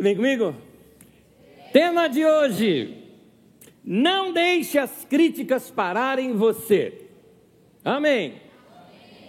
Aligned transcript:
Você 0.00 0.04
vem 0.04 0.16
comigo? 0.16 0.54
Tema 1.74 2.08
de 2.08 2.24
hoje: 2.24 3.04
Não 3.84 4.32
deixe 4.32 4.78
as 4.78 5.04
críticas 5.04 5.70
pararem 5.70 6.32
você. 6.32 7.02
Amém. 7.84 8.36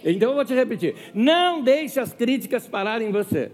Então 0.02 0.30
eu 0.30 0.34
vou 0.34 0.44
te 0.46 0.54
repetir: 0.54 0.94
Não 1.12 1.62
deixe 1.62 2.00
as 2.00 2.14
críticas 2.14 2.66
pararem 2.66 3.12
você. 3.12 3.52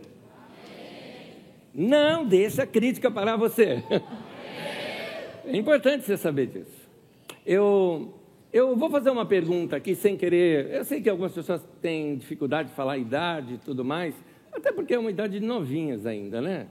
Não 1.75 2.25
deixe 2.25 2.63
a 2.63 2.67
crítica 2.69 3.11
parar 3.11 3.37
você. 3.37 3.83
É 5.45 5.57
importante 5.57 6.05
você 6.05 6.17
saber 6.17 6.47
disso. 6.47 6.89
Eu, 7.45 8.15
eu 8.53 8.77
vou 8.77 8.91
fazer 8.91 9.11
uma 9.11 9.27
pergunta 9.27 9.75
aqui 9.75 9.97
sem 9.97 10.17
querer. 10.17 10.71
Eu 10.73 10.85
sei 10.85 11.01
que 11.01 11.11
algumas 11.11 11.33
pessoas 11.33 11.67
têm 11.83 12.15
dificuldade 12.15 12.69
de 12.69 12.77
falar 12.77 12.97
idade 12.97 13.55
e 13.55 13.59
tudo 13.59 13.85
mais, 13.85 14.15
até 14.53 14.71
porque 14.71 14.95
é 14.95 14.99
uma 15.01 15.11
idade 15.11 15.41
de 15.41 15.45
novinhas 15.45 16.07
ainda, 16.07 16.41
né? 16.41 16.69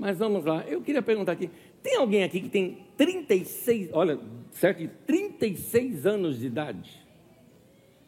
Mas 0.00 0.16
vamos 0.16 0.46
lá. 0.46 0.64
Eu 0.66 0.80
queria 0.80 1.02
perguntar 1.02 1.32
aqui: 1.32 1.50
tem 1.82 1.96
alguém 1.96 2.24
aqui 2.24 2.40
que 2.40 2.48
tem 2.48 2.78
36, 2.96 3.90
olha, 3.92 4.18
certo? 4.50 4.88
36 5.06 6.06
anos 6.06 6.40
de 6.40 6.46
idade? 6.46 6.90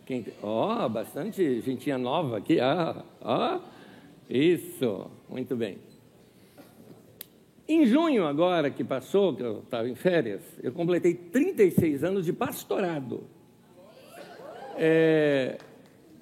Quem, 0.06 0.24
ó, 0.42 0.86
oh, 0.86 0.88
bastante 0.88 1.60
gentinha 1.60 1.98
nova 1.98 2.38
aqui. 2.38 2.58
Ah, 2.60 3.60
isso, 4.28 5.10
muito 5.28 5.54
bem. 5.54 5.76
Em 7.68 7.84
junho, 7.84 8.26
agora 8.26 8.70
que 8.70 8.82
passou, 8.82 9.36
que 9.36 9.42
eu 9.42 9.58
estava 9.58 9.86
em 9.86 9.94
férias, 9.94 10.42
eu 10.62 10.72
completei 10.72 11.12
36 11.12 12.04
anos 12.04 12.24
de 12.24 12.32
pastorado. 12.32 13.24
É, 14.78 15.58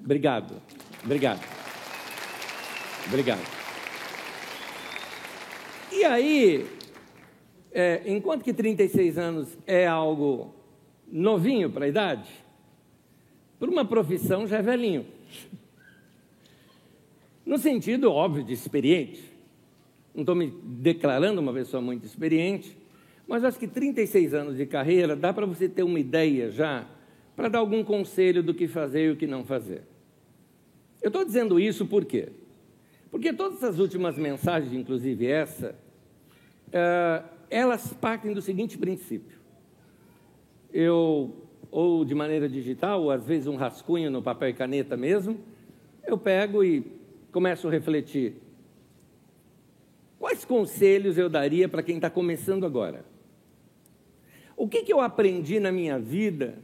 obrigado, 0.03 0.61
obrigado. 1.05 1.41
Obrigado. 3.07 3.60
E 6.01 6.03
aí, 6.03 6.65
é, 7.71 8.01
enquanto 8.07 8.43
que 8.43 8.51
36 8.51 9.19
anos 9.19 9.55
é 9.67 9.85
algo 9.85 10.51
novinho 11.07 11.69
para 11.69 11.85
a 11.85 11.87
idade, 11.87 12.27
por 13.59 13.69
uma 13.69 13.85
profissão 13.85 14.47
já 14.47 14.57
é 14.57 14.61
velhinho. 14.63 15.05
No 17.45 17.59
sentido 17.59 18.11
óbvio 18.11 18.43
de 18.43 18.51
experiente. 18.51 19.23
Não 20.15 20.23
estou 20.23 20.33
me 20.33 20.51
declarando 20.63 21.39
uma 21.39 21.53
pessoa 21.53 21.83
muito 21.83 22.03
experiente, 22.03 22.75
mas 23.27 23.43
acho 23.43 23.59
que 23.59 23.67
36 23.67 24.33
anos 24.33 24.57
de 24.57 24.65
carreira 24.65 25.15
dá 25.15 25.31
para 25.31 25.45
você 25.45 25.69
ter 25.69 25.83
uma 25.83 25.99
ideia 25.99 26.49
já, 26.49 26.87
para 27.35 27.47
dar 27.47 27.59
algum 27.59 27.83
conselho 27.83 28.41
do 28.41 28.55
que 28.55 28.67
fazer 28.67 29.05
e 29.05 29.11
o 29.11 29.15
que 29.15 29.27
não 29.27 29.45
fazer. 29.45 29.83
Eu 30.99 31.09
estou 31.09 31.23
dizendo 31.23 31.59
isso 31.59 31.85
por 31.85 32.05
quê? 32.05 32.29
Porque 33.11 33.31
todas 33.31 33.63
as 33.63 33.77
últimas 33.77 34.17
mensagens, 34.17 34.73
inclusive 34.73 35.27
essa, 35.27 35.75
uh, 36.71 37.27
elas 37.49 37.93
partem 37.93 38.33
do 38.33 38.41
seguinte 38.41 38.77
princípio. 38.77 39.39
Eu, 40.73 41.35
ou 41.69 42.05
de 42.05 42.15
maneira 42.15 42.47
digital, 42.47 43.03
ou 43.03 43.11
às 43.11 43.25
vezes 43.25 43.47
um 43.47 43.55
rascunho 43.55 44.09
no 44.09 44.21
papel 44.21 44.49
e 44.49 44.53
caneta 44.53 44.95
mesmo, 44.95 45.37
eu 46.05 46.17
pego 46.17 46.63
e 46.63 46.85
começo 47.31 47.67
a 47.67 47.71
refletir. 47.71 48.35
Quais 50.17 50.45
conselhos 50.45 51.17
eu 51.17 51.29
daria 51.29 51.67
para 51.67 51.83
quem 51.83 51.95
está 51.95 52.09
começando 52.09 52.65
agora? 52.65 53.03
O 54.55 54.67
que, 54.67 54.83
que 54.83 54.93
eu 54.93 54.99
aprendi 54.99 55.59
na 55.59 55.71
minha 55.71 55.97
vida 55.97 56.59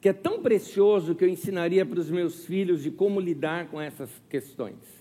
que 0.00 0.08
é 0.08 0.12
tão 0.12 0.40
precioso 0.40 1.14
que 1.14 1.24
eu 1.24 1.28
ensinaria 1.28 1.84
para 1.84 1.98
os 1.98 2.08
meus 2.08 2.46
filhos 2.46 2.82
de 2.82 2.90
como 2.90 3.20
lidar 3.20 3.68
com 3.68 3.80
essas 3.80 4.10
questões? 4.28 4.99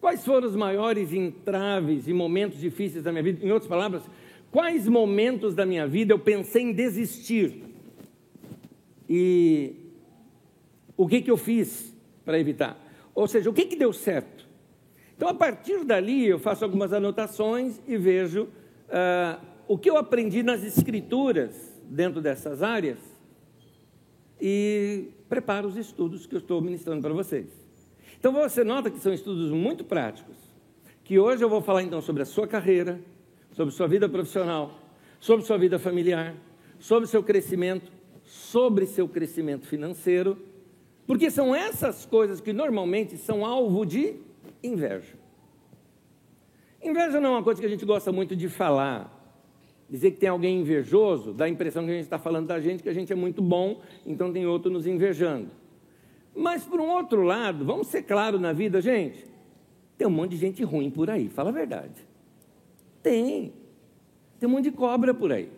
Quais 0.00 0.24
foram 0.24 0.46
os 0.46 0.54
maiores 0.54 1.12
entraves 1.12 2.06
e 2.06 2.12
momentos 2.12 2.60
difíceis 2.60 3.02
da 3.02 3.10
minha 3.10 3.22
vida? 3.22 3.44
Em 3.44 3.50
outras 3.50 3.68
palavras, 3.68 4.02
quais 4.50 4.86
momentos 4.86 5.54
da 5.54 5.66
minha 5.66 5.86
vida 5.86 6.12
eu 6.12 6.18
pensei 6.18 6.62
em 6.62 6.72
desistir? 6.72 7.64
E 9.08 9.74
o 10.96 11.08
que, 11.08 11.20
que 11.20 11.30
eu 11.30 11.36
fiz 11.36 11.92
para 12.24 12.38
evitar? 12.38 12.78
Ou 13.14 13.26
seja, 13.26 13.50
o 13.50 13.52
que, 13.52 13.64
que 13.64 13.76
deu 13.76 13.92
certo? 13.92 14.46
Então, 15.16 15.28
a 15.28 15.34
partir 15.34 15.84
dali, 15.84 16.26
eu 16.26 16.38
faço 16.38 16.64
algumas 16.64 16.92
anotações 16.92 17.80
e 17.88 17.96
vejo 17.96 18.44
uh, 18.44 19.44
o 19.66 19.76
que 19.76 19.90
eu 19.90 19.96
aprendi 19.96 20.44
nas 20.44 20.62
escrituras 20.62 21.82
dentro 21.88 22.20
dessas 22.20 22.62
áreas 22.62 22.98
e 24.40 25.08
preparo 25.28 25.66
os 25.66 25.76
estudos 25.76 26.24
que 26.24 26.36
eu 26.36 26.38
estou 26.38 26.60
ministrando 26.60 27.02
para 27.02 27.12
vocês. 27.12 27.67
Então 28.18 28.32
você 28.32 28.64
nota 28.64 28.90
que 28.90 28.98
são 28.98 29.12
estudos 29.12 29.50
muito 29.50 29.84
práticos. 29.84 30.36
Que 31.04 31.18
hoje 31.18 31.42
eu 31.42 31.48
vou 31.48 31.62
falar 31.62 31.82
então 31.82 32.00
sobre 32.00 32.22
a 32.22 32.26
sua 32.26 32.46
carreira, 32.46 33.00
sobre 33.52 33.72
sua 33.72 33.86
vida 33.86 34.08
profissional, 34.08 34.72
sobre 35.20 35.46
sua 35.46 35.56
vida 35.56 35.78
familiar, 35.78 36.34
sobre 36.78 37.08
seu 37.08 37.22
crescimento, 37.22 37.90
sobre 38.24 38.86
seu 38.86 39.08
crescimento 39.08 39.66
financeiro, 39.66 40.36
porque 41.06 41.30
são 41.30 41.54
essas 41.54 42.04
coisas 42.04 42.40
que 42.40 42.52
normalmente 42.52 43.16
são 43.16 43.46
alvo 43.46 43.86
de 43.86 44.16
inveja. 44.62 45.14
Inveja 46.82 47.20
não 47.20 47.30
é 47.30 47.32
uma 47.36 47.42
coisa 47.42 47.60
que 47.60 47.66
a 47.66 47.70
gente 47.70 47.86
gosta 47.86 48.12
muito 48.12 48.36
de 48.36 48.48
falar. 48.48 49.14
Dizer 49.88 50.10
que 50.10 50.18
tem 50.18 50.28
alguém 50.28 50.60
invejoso 50.60 51.32
dá 51.32 51.46
a 51.46 51.48
impressão 51.48 51.84
que 51.84 51.90
a 51.90 51.94
gente 51.94 52.04
está 52.04 52.18
falando 52.18 52.48
da 52.48 52.60
gente, 52.60 52.82
que 52.82 52.88
a 52.88 52.92
gente 52.92 53.10
é 53.12 53.16
muito 53.16 53.40
bom, 53.40 53.80
então 54.04 54.30
tem 54.32 54.46
outro 54.46 54.70
nos 54.70 54.86
invejando. 54.86 55.48
Mas, 56.38 56.62
por 56.62 56.80
um 56.80 56.88
outro 56.88 57.22
lado, 57.22 57.64
vamos 57.64 57.88
ser 57.88 58.04
claros 58.04 58.40
na 58.40 58.52
vida, 58.52 58.80
gente. 58.80 59.26
Tem 59.96 60.06
um 60.06 60.10
monte 60.10 60.30
de 60.30 60.36
gente 60.36 60.62
ruim 60.62 60.88
por 60.88 61.10
aí, 61.10 61.28
fala 61.28 61.50
a 61.50 61.52
verdade. 61.52 62.06
Tem. 63.02 63.52
Tem 64.38 64.48
um 64.48 64.52
monte 64.52 64.64
de 64.64 64.70
cobra 64.70 65.12
por 65.12 65.32
aí. 65.32 65.50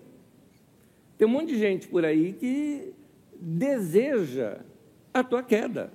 Tem 1.19 1.29
um 1.29 1.31
monte 1.31 1.49
de 1.49 1.59
gente 1.59 1.87
por 1.87 2.03
aí 2.03 2.33
que 2.33 2.95
deseja 3.39 4.61
a 5.13 5.23
tua 5.23 5.43
queda. 5.43 5.93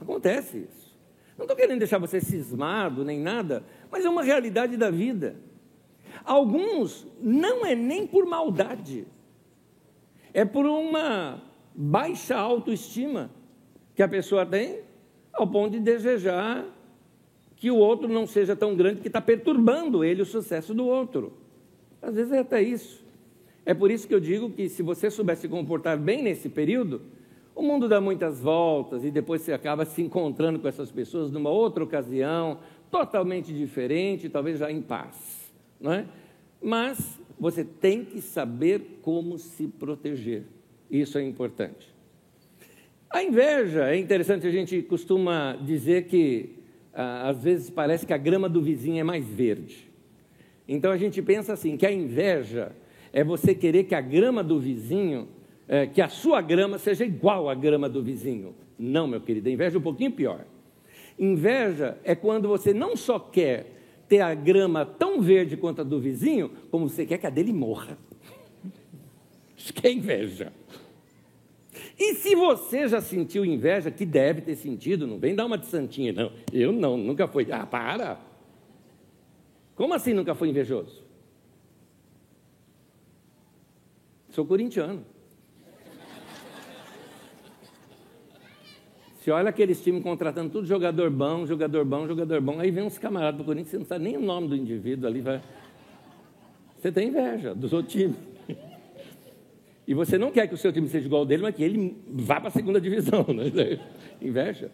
Acontece 0.00 0.58
isso. 0.68 0.98
Não 1.38 1.44
estou 1.44 1.56
querendo 1.56 1.78
deixar 1.78 1.98
você 1.98 2.20
cismado 2.20 3.04
nem 3.04 3.20
nada, 3.20 3.64
mas 3.92 4.04
é 4.04 4.08
uma 4.08 4.24
realidade 4.24 4.76
da 4.76 4.90
vida. 4.90 5.36
Alguns 6.24 7.06
não 7.22 7.64
é 7.64 7.76
nem 7.76 8.08
por 8.08 8.26
maldade, 8.26 9.06
é 10.34 10.44
por 10.44 10.66
uma 10.66 11.40
baixa 11.72 12.36
autoestima 12.36 13.30
que 14.00 14.04
a 14.04 14.08
pessoa 14.08 14.46
tem, 14.46 14.78
ao 15.30 15.46
ponto 15.46 15.72
de 15.72 15.78
desejar 15.78 16.64
que 17.54 17.70
o 17.70 17.76
outro 17.76 18.08
não 18.08 18.26
seja 18.26 18.56
tão 18.56 18.74
grande 18.74 19.02
que 19.02 19.08
está 19.08 19.20
perturbando 19.20 20.02
ele 20.02 20.22
o 20.22 20.24
sucesso 20.24 20.72
do 20.72 20.86
outro. 20.86 21.34
Às 22.00 22.14
vezes 22.14 22.32
é 22.32 22.38
até 22.38 22.62
isso. 22.62 23.04
É 23.66 23.74
por 23.74 23.90
isso 23.90 24.08
que 24.08 24.14
eu 24.14 24.18
digo 24.18 24.48
que 24.48 24.70
se 24.70 24.82
você 24.82 25.10
souber 25.10 25.36
se 25.36 25.46
comportar 25.48 25.98
bem 25.98 26.22
nesse 26.22 26.48
período, 26.48 27.02
o 27.54 27.60
mundo 27.60 27.90
dá 27.90 28.00
muitas 28.00 28.40
voltas 28.40 29.04
e 29.04 29.10
depois 29.10 29.42
você 29.42 29.52
acaba 29.52 29.84
se 29.84 30.00
encontrando 30.00 30.58
com 30.58 30.66
essas 30.66 30.90
pessoas 30.90 31.30
numa 31.30 31.50
outra 31.50 31.84
ocasião, 31.84 32.60
totalmente 32.90 33.52
diferente, 33.52 34.30
talvez 34.30 34.60
já 34.60 34.72
em 34.72 34.80
paz, 34.80 35.52
não 35.78 35.92
é? 35.92 36.06
Mas 36.62 37.20
você 37.38 37.62
tem 37.62 38.02
que 38.02 38.22
saber 38.22 39.00
como 39.02 39.36
se 39.36 39.68
proteger. 39.68 40.44
Isso 40.90 41.18
é 41.18 41.22
importante. 41.22 41.99
A 43.10 43.24
inveja, 43.24 43.90
é 43.90 43.96
interessante, 43.96 44.46
a 44.46 44.52
gente 44.52 44.82
costuma 44.82 45.58
dizer 45.60 46.04
que 46.04 46.60
às 46.94 47.42
vezes 47.42 47.68
parece 47.68 48.06
que 48.06 48.12
a 48.12 48.16
grama 48.16 48.48
do 48.48 48.62
vizinho 48.62 49.00
é 49.00 49.02
mais 49.02 49.26
verde. 49.26 49.90
Então 50.68 50.92
a 50.92 50.96
gente 50.96 51.20
pensa 51.20 51.52
assim, 51.52 51.76
que 51.76 51.84
a 51.84 51.90
inveja 51.90 52.70
é 53.12 53.24
você 53.24 53.52
querer 53.52 53.84
que 53.84 53.96
a 53.96 54.00
grama 54.00 54.44
do 54.44 54.60
vizinho, 54.60 55.26
é, 55.66 55.86
que 55.86 56.00
a 56.00 56.08
sua 56.08 56.40
grama 56.40 56.78
seja 56.78 57.04
igual 57.04 57.48
à 57.48 57.54
grama 57.54 57.88
do 57.88 58.00
vizinho. 58.00 58.54
Não, 58.78 59.08
meu 59.08 59.20
querido, 59.20 59.48
a 59.48 59.52
inveja 59.52 59.76
é 59.76 59.80
um 59.80 59.82
pouquinho 59.82 60.12
pior. 60.12 60.44
Inveja 61.18 61.98
é 62.04 62.14
quando 62.14 62.46
você 62.46 62.72
não 62.72 62.96
só 62.96 63.18
quer 63.18 63.72
ter 64.08 64.20
a 64.20 64.32
grama 64.34 64.86
tão 64.86 65.20
verde 65.20 65.56
quanto 65.56 65.80
a 65.80 65.84
do 65.84 66.00
vizinho, 66.00 66.52
como 66.70 66.88
você 66.88 67.04
quer 67.04 67.18
que 67.18 67.26
a 67.26 67.30
dele 67.30 67.52
morra. 67.52 67.98
Isso 69.56 69.74
que 69.74 69.86
é 69.86 69.92
inveja. 69.92 70.52
E 72.00 72.14
se 72.14 72.34
você 72.34 72.88
já 72.88 72.98
sentiu 72.98 73.44
inveja, 73.44 73.90
que 73.90 74.06
deve 74.06 74.40
ter 74.40 74.56
sentido, 74.56 75.06
não 75.06 75.18
vem 75.18 75.34
dar 75.34 75.44
uma 75.44 75.58
de 75.58 75.66
santinha, 75.66 76.14
não. 76.14 76.32
Eu 76.50 76.72
não, 76.72 76.96
nunca 76.96 77.28
fui. 77.28 77.46
Ah, 77.52 77.66
para! 77.66 78.18
Como 79.76 79.92
assim 79.92 80.14
nunca 80.14 80.34
foi 80.34 80.48
invejoso? 80.48 81.04
Sou 84.30 84.46
corintiano. 84.46 85.04
Você 89.18 89.30
olha 89.30 89.50
aqueles 89.50 89.84
times 89.84 90.02
contratando 90.02 90.48
tudo 90.48 90.66
jogador 90.66 91.10
bom, 91.10 91.44
jogador 91.44 91.84
bom, 91.84 92.06
jogador 92.06 92.40
bom, 92.40 92.58
aí 92.58 92.70
vem 92.70 92.82
uns 92.82 92.96
camaradas 92.96 93.36
do 93.36 93.44
Corinthians, 93.44 93.72
você 93.72 93.78
não 93.78 93.84
sabe 93.84 94.04
nem 94.04 94.16
o 94.16 94.20
nome 94.20 94.48
do 94.48 94.56
indivíduo 94.56 95.06
ali. 95.06 95.20
Vai... 95.20 95.42
Você 96.78 96.90
tem 96.90 97.08
inveja 97.08 97.54
dos 97.54 97.74
outros 97.74 97.92
times. 97.92 98.16
E 99.90 99.94
você 99.94 100.16
não 100.16 100.30
quer 100.30 100.46
que 100.46 100.54
o 100.54 100.56
seu 100.56 100.72
time 100.72 100.86
seja 100.88 101.06
igual 101.06 101.22
ao 101.22 101.26
dele, 101.26 101.42
mas 101.42 101.54
que 101.54 101.64
ele 101.64 101.96
vá 102.06 102.38
para 102.38 102.46
a 102.46 102.52
segunda 102.52 102.80
divisão. 102.80 103.26
Né? 103.34 103.80
Inveja. 104.22 104.70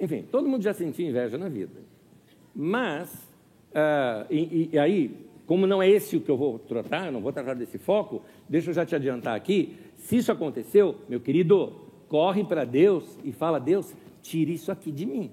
Enfim, 0.00 0.24
todo 0.30 0.48
mundo 0.48 0.62
já 0.62 0.74
sentiu 0.74 1.08
inveja 1.08 1.38
na 1.38 1.48
vida. 1.48 1.80
Mas 2.54 3.26
Uh, 3.76 4.24
e, 4.30 4.70
e, 4.72 4.78
aí, 4.78 5.14
como 5.44 5.66
não 5.66 5.82
é 5.82 5.90
esse 5.90 6.16
o 6.16 6.20
que 6.22 6.30
eu 6.30 6.36
vou 6.38 6.58
tratar, 6.58 7.12
não 7.12 7.20
vou 7.20 7.30
tratar 7.30 7.52
desse 7.52 7.76
foco, 7.76 8.22
deixa 8.48 8.70
eu 8.70 8.74
já 8.74 8.86
te 8.86 8.94
adiantar 8.94 9.36
aqui. 9.36 9.76
Se 9.96 10.16
isso 10.16 10.32
aconteceu, 10.32 10.94
meu 11.10 11.20
querido, 11.20 11.74
corre 12.08 12.42
para 12.42 12.64
Deus 12.64 13.18
e 13.22 13.32
fala: 13.32 13.58
Deus, 13.58 13.94
tire 14.22 14.54
isso 14.54 14.72
aqui 14.72 14.90
de 14.90 15.04
mim. 15.04 15.30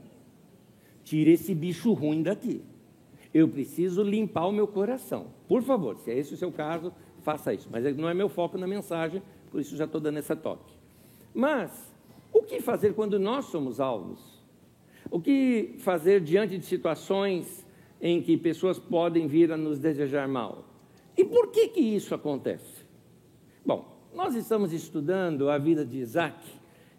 Tire 1.06 1.32
esse 1.32 1.56
bicho 1.56 1.94
ruim 1.94 2.22
daqui. 2.22 2.62
Eu 3.34 3.48
preciso 3.48 4.04
limpar 4.04 4.46
o 4.46 4.52
meu 4.52 4.68
coração. 4.68 5.28
Por 5.48 5.64
favor, 5.64 5.98
se 5.98 6.12
é 6.12 6.20
esse 6.20 6.34
o 6.34 6.38
seu 6.38 6.52
caso, 6.52 6.92
faça 7.24 7.54
isso. 7.54 7.68
Mas 7.72 7.96
não 7.98 8.10
é 8.10 8.14
meu 8.14 8.30
foco 8.30 8.58
na 8.58 8.68
mensagem, 8.68 9.22
por 9.50 9.60
isso 9.60 9.76
já 9.76 9.86
estou 9.86 10.00
dando 10.00 10.20
essa 10.20 10.36
toque. 10.36 10.74
Mas, 11.34 11.94
o 12.32 12.44
que 12.44 12.62
fazer 12.62 12.94
quando 12.94 13.20
nós 13.20 13.46
somos 13.46 13.80
alvos? 13.80 14.20
O 15.10 15.20
que 15.20 15.76
fazer 15.80 16.22
diante 16.22 16.58
de 16.58 16.66
situações 16.66 17.66
em 18.02 18.22
que 18.22 18.38
pessoas 18.38 18.78
podem 18.78 19.28
vir 19.28 19.52
a 19.52 19.58
nos 19.58 19.80
desejar 19.80 20.28
mal? 20.28 20.66
E 21.18 21.24
por 21.24 21.52
que, 21.52 21.70
que 21.70 21.80
isso 21.80 22.14
acontece? 22.14 22.84
Bom, 23.66 23.86
nós 24.14 24.36
estamos 24.36 24.74
estudando 24.74 25.50
a 25.50 25.58
vida 25.58 25.86
de 25.86 25.98
Isaac, 25.98 26.38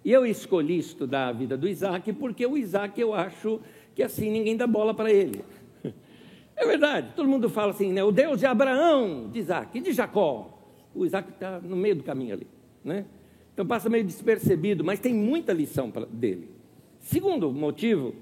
e 0.04 0.12
eu 0.12 0.26
escolhi 0.26 0.78
estudar 0.78 1.28
a 1.28 1.32
vida 1.32 1.56
do 1.56 1.66
Isaac 1.66 2.12
porque 2.12 2.44
o 2.44 2.56
Isaac 2.58 3.00
eu 3.00 3.14
acho 3.14 3.58
que 3.94 4.02
assim 4.02 4.30
ninguém 4.30 4.56
dá 4.56 4.66
bola 4.66 4.92
para 4.92 5.10
ele. 5.10 5.42
É 6.56 6.66
verdade, 6.66 7.12
todo 7.16 7.28
mundo 7.28 7.48
fala 7.50 7.70
assim, 7.70 7.92
né? 7.92 8.02
O 8.04 8.12
Deus 8.12 8.38
de 8.38 8.46
Abraão, 8.46 9.28
de 9.30 9.40
Isaac 9.40 9.76
e 9.76 9.80
de 9.80 9.92
Jacó. 9.92 10.50
O 10.94 11.04
Isaac 11.04 11.30
está 11.30 11.60
no 11.60 11.76
meio 11.76 11.96
do 11.96 12.04
caminho 12.04 12.34
ali, 12.34 12.46
né? 12.84 13.04
Então 13.52 13.66
passa 13.66 13.88
meio 13.88 14.04
despercebido, 14.04 14.84
mas 14.84 15.00
tem 15.00 15.14
muita 15.14 15.52
lição 15.52 15.92
dele. 16.10 16.50
Segundo 17.00 17.52
motivo, 17.52 18.14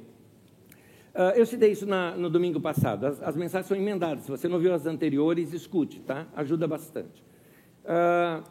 uh, 1.14 1.36
eu 1.36 1.46
citei 1.46 1.72
isso 1.72 1.86
na, 1.86 2.16
no 2.16 2.28
domingo 2.28 2.60
passado, 2.60 3.06
as, 3.06 3.22
as, 3.22 3.36
mensagens 3.36 3.66
são 3.66 3.76
emendadas. 3.76 4.24
Se 4.24 4.30
você 4.30 4.48
não 4.48 4.58
viu 4.58 4.74
as 4.74 4.86
anteriores, 4.86 5.52
escute, 5.52 6.00
tá? 6.00 6.26
Ajuda 6.34 6.66
bastante. 6.66 7.22
Uh, 7.84 8.42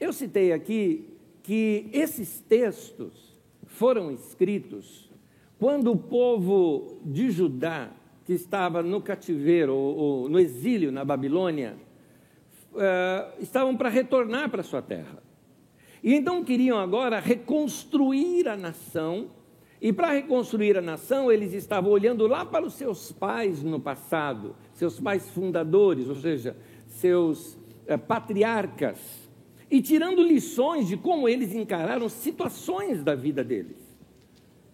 eu 0.00 0.12
citei 0.12 0.52
aqui 0.52 1.08
que 1.42 1.88
esses 1.92 2.40
textos 2.40 3.36
foram 3.64 4.10
escritos 4.10 5.10
quando 5.58 5.92
o 5.92 5.96
povo 5.96 7.00
de 7.04 7.30
Judá 7.30 7.90
que 8.26 8.32
estava 8.32 8.82
no 8.82 9.00
cativeiro, 9.00 9.72
ou, 9.72 9.96
ou 9.96 10.28
no 10.28 10.40
exílio 10.40 10.90
na 10.90 11.04
Babilônia, 11.04 11.76
uh, 12.72 13.40
estavam 13.40 13.76
para 13.76 13.88
retornar 13.88 14.50
para 14.50 14.64
sua 14.64 14.82
terra. 14.82 15.22
E 16.02 16.12
então 16.12 16.42
queriam 16.42 16.76
agora 16.76 17.20
reconstruir 17.20 18.48
a 18.48 18.56
nação, 18.56 19.30
e 19.80 19.92
para 19.92 20.10
reconstruir 20.10 20.76
a 20.76 20.80
nação, 20.80 21.30
eles 21.30 21.52
estavam 21.52 21.92
olhando 21.92 22.26
lá 22.26 22.44
para 22.44 22.66
os 22.66 22.74
seus 22.74 23.12
pais 23.12 23.62
no 23.62 23.78
passado, 23.78 24.56
seus 24.74 24.98
pais 24.98 25.30
fundadores, 25.30 26.08
ou 26.08 26.16
seja, 26.16 26.56
seus 26.88 27.54
uh, 27.54 27.96
patriarcas, 28.08 28.98
e 29.70 29.80
tirando 29.80 30.20
lições 30.20 30.88
de 30.88 30.96
como 30.96 31.28
eles 31.28 31.54
encararam 31.54 32.08
situações 32.08 33.04
da 33.04 33.14
vida 33.14 33.44
deles, 33.44 33.78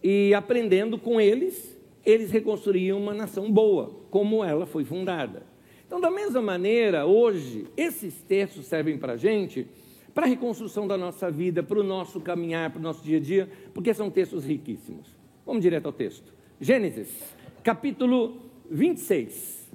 e 0.03 0.33
aprendendo 0.33 0.97
com 0.97 1.21
eles 1.21 1.72
eles 2.05 2.31
reconstruíam 2.31 3.01
uma 3.01 3.15
nação 3.15 3.51
boa, 3.51 3.95
como 4.11 4.43
ela 4.45 4.67
foi 4.67 4.85
fundada. 4.85 5.45
Então, 5.87 6.01
da 6.01 6.11
mesma 6.11 6.41
maneira, 6.41 7.07
hoje, 7.07 7.67
esses 7.77 8.23
textos 8.23 8.67
servem 8.67 8.97
para 8.97 9.13
a 9.13 9.17
gente, 9.17 9.67
para 10.15 10.25
a 10.25 10.29
reconstrução 10.29 10.87
da 10.87 10.97
nossa 10.97 11.31
vida, 11.31 11.63
para 11.63 11.79
o 11.79 11.83
nosso 11.83 12.21
caminhar, 12.21 12.71
para 12.71 12.79
o 12.79 12.83
nosso 12.83 13.05
dia 13.05 13.19
a 13.19 13.21
dia, 13.21 13.49
porque 13.75 13.93
são 13.93 14.11
textos 14.11 14.45
riquíssimos. 14.45 15.07
Vamos 15.45 15.63
direto 15.63 15.87
ao 15.87 15.93
texto. 15.93 16.33
Gênesis, 16.61 17.35
capítulo 17.63 18.41
26, 18.71 19.71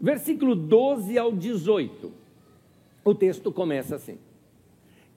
versículo 0.00 0.54
12 0.54 1.18
ao 1.18 1.32
18. 1.32 2.12
O 3.04 3.14
texto 3.14 3.50
começa 3.52 3.96
assim: 3.96 4.18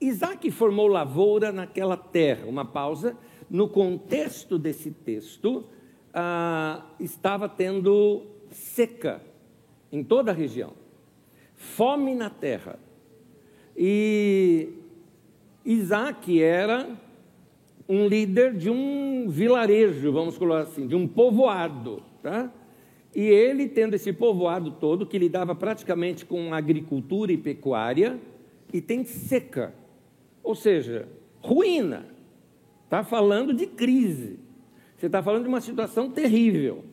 Isaac 0.00 0.50
formou 0.50 0.86
lavoura 0.86 1.52
naquela 1.52 1.96
terra. 1.96 2.46
Uma 2.46 2.64
pausa. 2.64 3.16
No 3.48 3.68
contexto 3.68 4.56
desse 4.56 4.92
texto, 4.92 5.64
ah, 6.14 6.84
estava 6.98 7.48
tendo 7.48 8.22
seca 8.50 9.20
em 9.92 10.02
toda 10.02 10.30
a 10.30 10.34
região, 10.34 10.72
fome 11.54 12.14
na 12.14 12.30
terra. 12.30 12.78
E 13.76 14.68
Isaac 15.64 16.42
era 16.42 16.88
um 17.88 18.06
líder 18.06 18.54
de 18.54 18.70
um 18.70 19.28
vilarejo, 19.28 20.12
vamos 20.12 20.38
colocar 20.38 20.62
assim, 20.62 20.86
de 20.86 20.94
um 20.94 21.08
povoado, 21.08 22.02
tá? 22.22 22.52
E 23.14 23.22
ele, 23.22 23.68
tendo 23.68 23.94
esse 23.94 24.12
povoado 24.12 24.70
todo, 24.70 25.04
que 25.04 25.18
lidava 25.18 25.54
praticamente 25.54 26.24
com 26.24 26.54
agricultura 26.54 27.32
e 27.32 27.36
pecuária, 27.36 28.20
e 28.72 28.80
tem 28.80 29.04
seca, 29.04 29.74
ou 30.42 30.54
seja, 30.54 31.08
ruína. 31.40 32.06
Está 32.84 33.02
falando 33.02 33.52
de 33.52 33.66
crise. 33.66 34.38
Você 35.00 35.06
está 35.06 35.22
falando 35.22 35.44
de 35.44 35.48
uma 35.48 35.62
situação 35.62 36.10
terrível. 36.10 36.84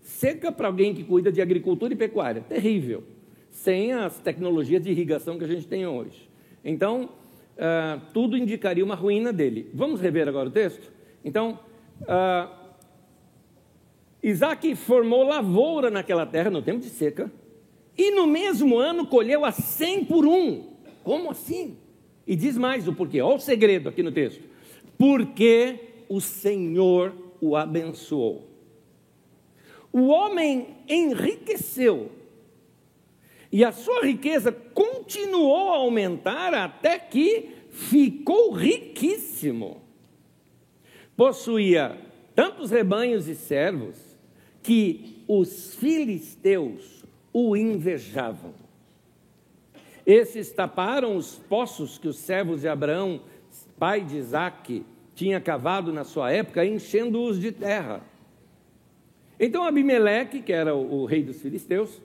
Seca 0.00 0.52
para 0.52 0.68
alguém 0.68 0.94
que 0.94 1.02
cuida 1.02 1.32
de 1.32 1.42
agricultura 1.42 1.92
e 1.92 1.96
pecuária, 1.96 2.40
terrível. 2.40 3.02
Sem 3.50 3.92
as 3.92 4.20
tecnologias 4.20 4.80
de 4.80 4.92
irrigação 4.92 5.36
que 5.36 5.42
a 5.42 5.48
gente 5.48 5.66
tem 5.66 5.84
hoje. 5.84 6.30
Então, 6.64 7.10
uh, 7.56 8.00
tudo 8.14 8.36
indicaria 8.36 8.84
uma 8.84 8.94
ruína 8.94 9.32
dele. 9.32 9.68
Vamos 9.74 10.00
rever 10.00 10.28
agora 10.28 10.48
o 10.48 10.52
texto? 10.52 10.92
Então, 11.24 11.58
uh, 12.02 12.48
Isaac 14.22 14.76
formou 14.76 15.24
lavoura 15.24 15.90
naquela 15.90 16.24
terra 16.24 16.50
no 16.50 16.62
tempo 16.62 16.78
de 16.78 16.88
seca, 16.88 17.32
e 17.98 18.12
no 18.12 18.28
mesmo 18.28 18.78
ano 18.78 19.08
colheu 19.08 19.44
a 19.44 19.50
cem 19.50 20.04
por 20.04 20.24
um. 20.24 20.68
Como 21.02 21.32
assim? 21.32 21.76
E 22.24 22.36
diz 22.36 22.56
mais 22.56 22.86
o 22.86 22.92
porquê. 22.92 23.20
Olha 23.20 23.34
o 23.34 23.40
segredo 23.40 23.88
aqui 23.88 24.04
no 24.04 24.12
texto. 24.12 24.44
Porque 24.96 26.04
o 26.08 26.20
Senhor 26.20 27.25
o 27.40 27.56
abençoou. 27.56 28.48
O 29.92 30.08
homem 30.08 30.76
enriqueceu 30.88 32.12
e 33.50 33.64
a 33.64 33.72
sua 33.72 34.04
riqueza 34.04 34.52
continuou 34.52 35.72
a 35.72 35.76
aumentar 35.76 36.52
até 36.52 36.98
que 36.98 37.50
ficou 37.70 38.52
riquíssimo. 38.52 39.80
Possuía 41.16 41.98
tantos 42.34 42.70
rebanhos 42.70 43.28
e 43.28 43.34
servos 43.34 43.96
que 44.62 45.24
os 45.26 45.74
filisteus 45.74 47.04
o 47.32 47.56
invejavam. 47.56 48.54
Esses 50.04 50.52
taparam 50.52 51.16
os 51.16 51.36
poços 51.48 51.98
que 51.98 52.08
os 52.08 52.18
servos 52.18 52.60
de 52.60 52.68
Abraão, 52.68 53.22
pai 53.78 54.02
de 54.02 54.18
Isaque, 54.18 54.84
tinha 55.16 55.40
cavado 55.40 55.92
na 55.92 56.04
sua 56.04 56.30
época, 56.30 56.64
enchendo-os 56.64 57.40
de 57.40 57.50
terra. 57.50 58.02
Então 59.40 59.64
Abimeleque, 59.64 60.42
que 60.42 60.52
era 60.52 60.74
o, 60.76 61.06
rei 61.06 61.22
dos 61.22 61.40
filisteus, 61.40 62.00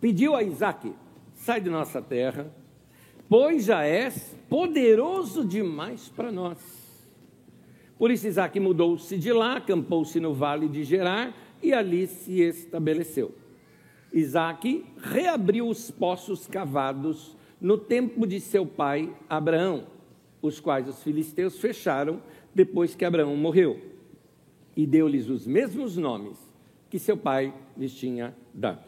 pediu 0.00 0.34
a 0.34 0.42
Isaac: 0.42 0.92
sai 1.32 1.60
de 1.60 1.70
nossa 1.70 2.02
terra, 2.02 2.52
pois 3.28 3.64
já 3.64 3.84
és 3.84 4.36
poderoso 4.50 5.44
demais 5.44 6.08
para 6.08 6.32
nós. 6.32 6.58
Por 7.96 8.10
isso 8.10 8.26
Isaac 8.26 8.58
mudou-se 8.58 9.16
de 9.16 9.32
lá, 9.32 9.56
acampou-se 9.56 10.18
no 10.18 10.34
vale 10.34 10.68
de 10.68 10.82
Gerar 10.82 11.32
e 11.62 11.72
ali 11.72 12.08
se 12.08 12.40
estabeleceu. 12.40 13.32
Isaac 14.12 14.84
reabriu 14.96 15.68
os 15.68 15.88
poços 15.90 16.48
cavados 16.48 17.36
no 17.60 17.78
tempo 17.78 18.26
de 18.26 18.40
seu 18.40 18.66
pai 18.66 19.12
Abraão 19.28 19.93
os 20.46 20.60
quais 20.60 20.86
os 20.86 21.02
filisteus 21.02 21.58
fecharam 21.58 22.22
depois 22.54 22.94
que 22.94 23.04
Abraão 23.04 23.34
morreu, 23.34 23.80
e 24.76 24.86
deu-lhes 24.86 25.30
os 25.30 25.46
mesmos 25.46 25.96
nomes 25.96 26.38
que 26.90 26.98
seu 26.98 27.16
pai 27.16 27.54
lhes 27.76 27.94
tinha 27.94 28.36
dado. 28.52 28.84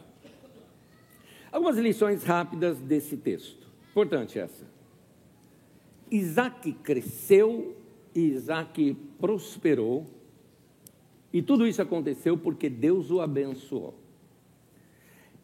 Algumas 1.51 1.77
lições 1.77 2.23
rápidas 2.23 2.79
desse 2.79 3.17
texto. 3.17 3.67
Importante 3.89 4.37
essa. 4.37 4.67
Isaac 6.11 6.71
cresceu 6.73 7.75
e 8.13 8.21
Isaac 8.21 8.95
prosperou, 9.19 10.05
e 11.33 11.41
tudo 11.41 11.65
isso 11.65 11.81
aconteceu 11.81 12.37
porque 12.37 12.69
Deus 12.69 13.09
o 13.09 13.19
abençoou. 13.19 13.95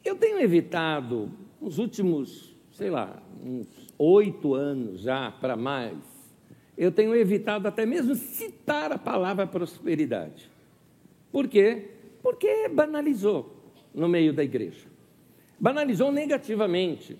Eu 0.05 0.15
tenho 0.15 0.39
evitado, 0.39 1.32
nos 1.60 1.79
últimos, 1.79 2.52
sei 2.74 2.89
lá, 2.89 3.22
uns 3.44 3.94
oito 3.98 4.53
anos 4.53 5.01
já 5.01 5.32
para 5.32 5.56
mais, 5.56 5.98
eu 6.77 6.92
tenho 6.92 7.15
evitado 7.15 7.68
até 7.68 7.86
mesmo 7.86 8.15
citar 8.15 8.92
a 8.92 8.98
palavra 8.98 9.46
prosperidade. 9.46 10.50
Por 11.32 11.48
quê? 11.48 11.89
Porque 12.22 12.68
banalizou 12.70 13.56
no 13.94 14.08
meio 14.08 14.34
da 14.34 14.44
igreja. 14.44 14.88
Banalizou 15.60 16.12
negativamente. 16.12 17.18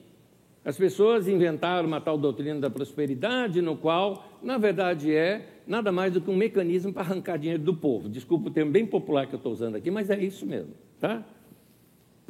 As 0.66 0.78
pessoas 0.78 1.28
inventaram 1.28 1.88
uma 1.88 2.02
tal 2.02 2.18
doutrina 2.18 2.60
da 2.60 2.70
prosperidade, 2.70 3.62
no 3.62 3.78
qual, 3.78 4.26
na 4.42 4.58
verdade, 4.58 5.14
é 5.14 5.46
nada 5.68 5.92
mais 5.92 6.14
do 6.14 6.22
que 6.22 6.32
um 6.32 6.36
mecanismo 6.36 6.92
para 6.92 7.04
arrancar 7.04 7.38
dinheiro 7.38 7.62
do 7.62 7.76
povo. 7.76 8.10
Desculpa 8.10 8.48
o 8.50 8.52
termo 8.52 8.72
bem 8.72 8.86
popular 8.86 9.28
que 9.28 9.36
eu 9.36 9.38
estou 9.38 9.52
usando 9.52 9.76
aqui, 9.76 9.92
mas 9.92 10.10
é 10.10 10.18
isso 10.20 10.46
mesmo, 10.46 10.74
tá? 11.00 11.24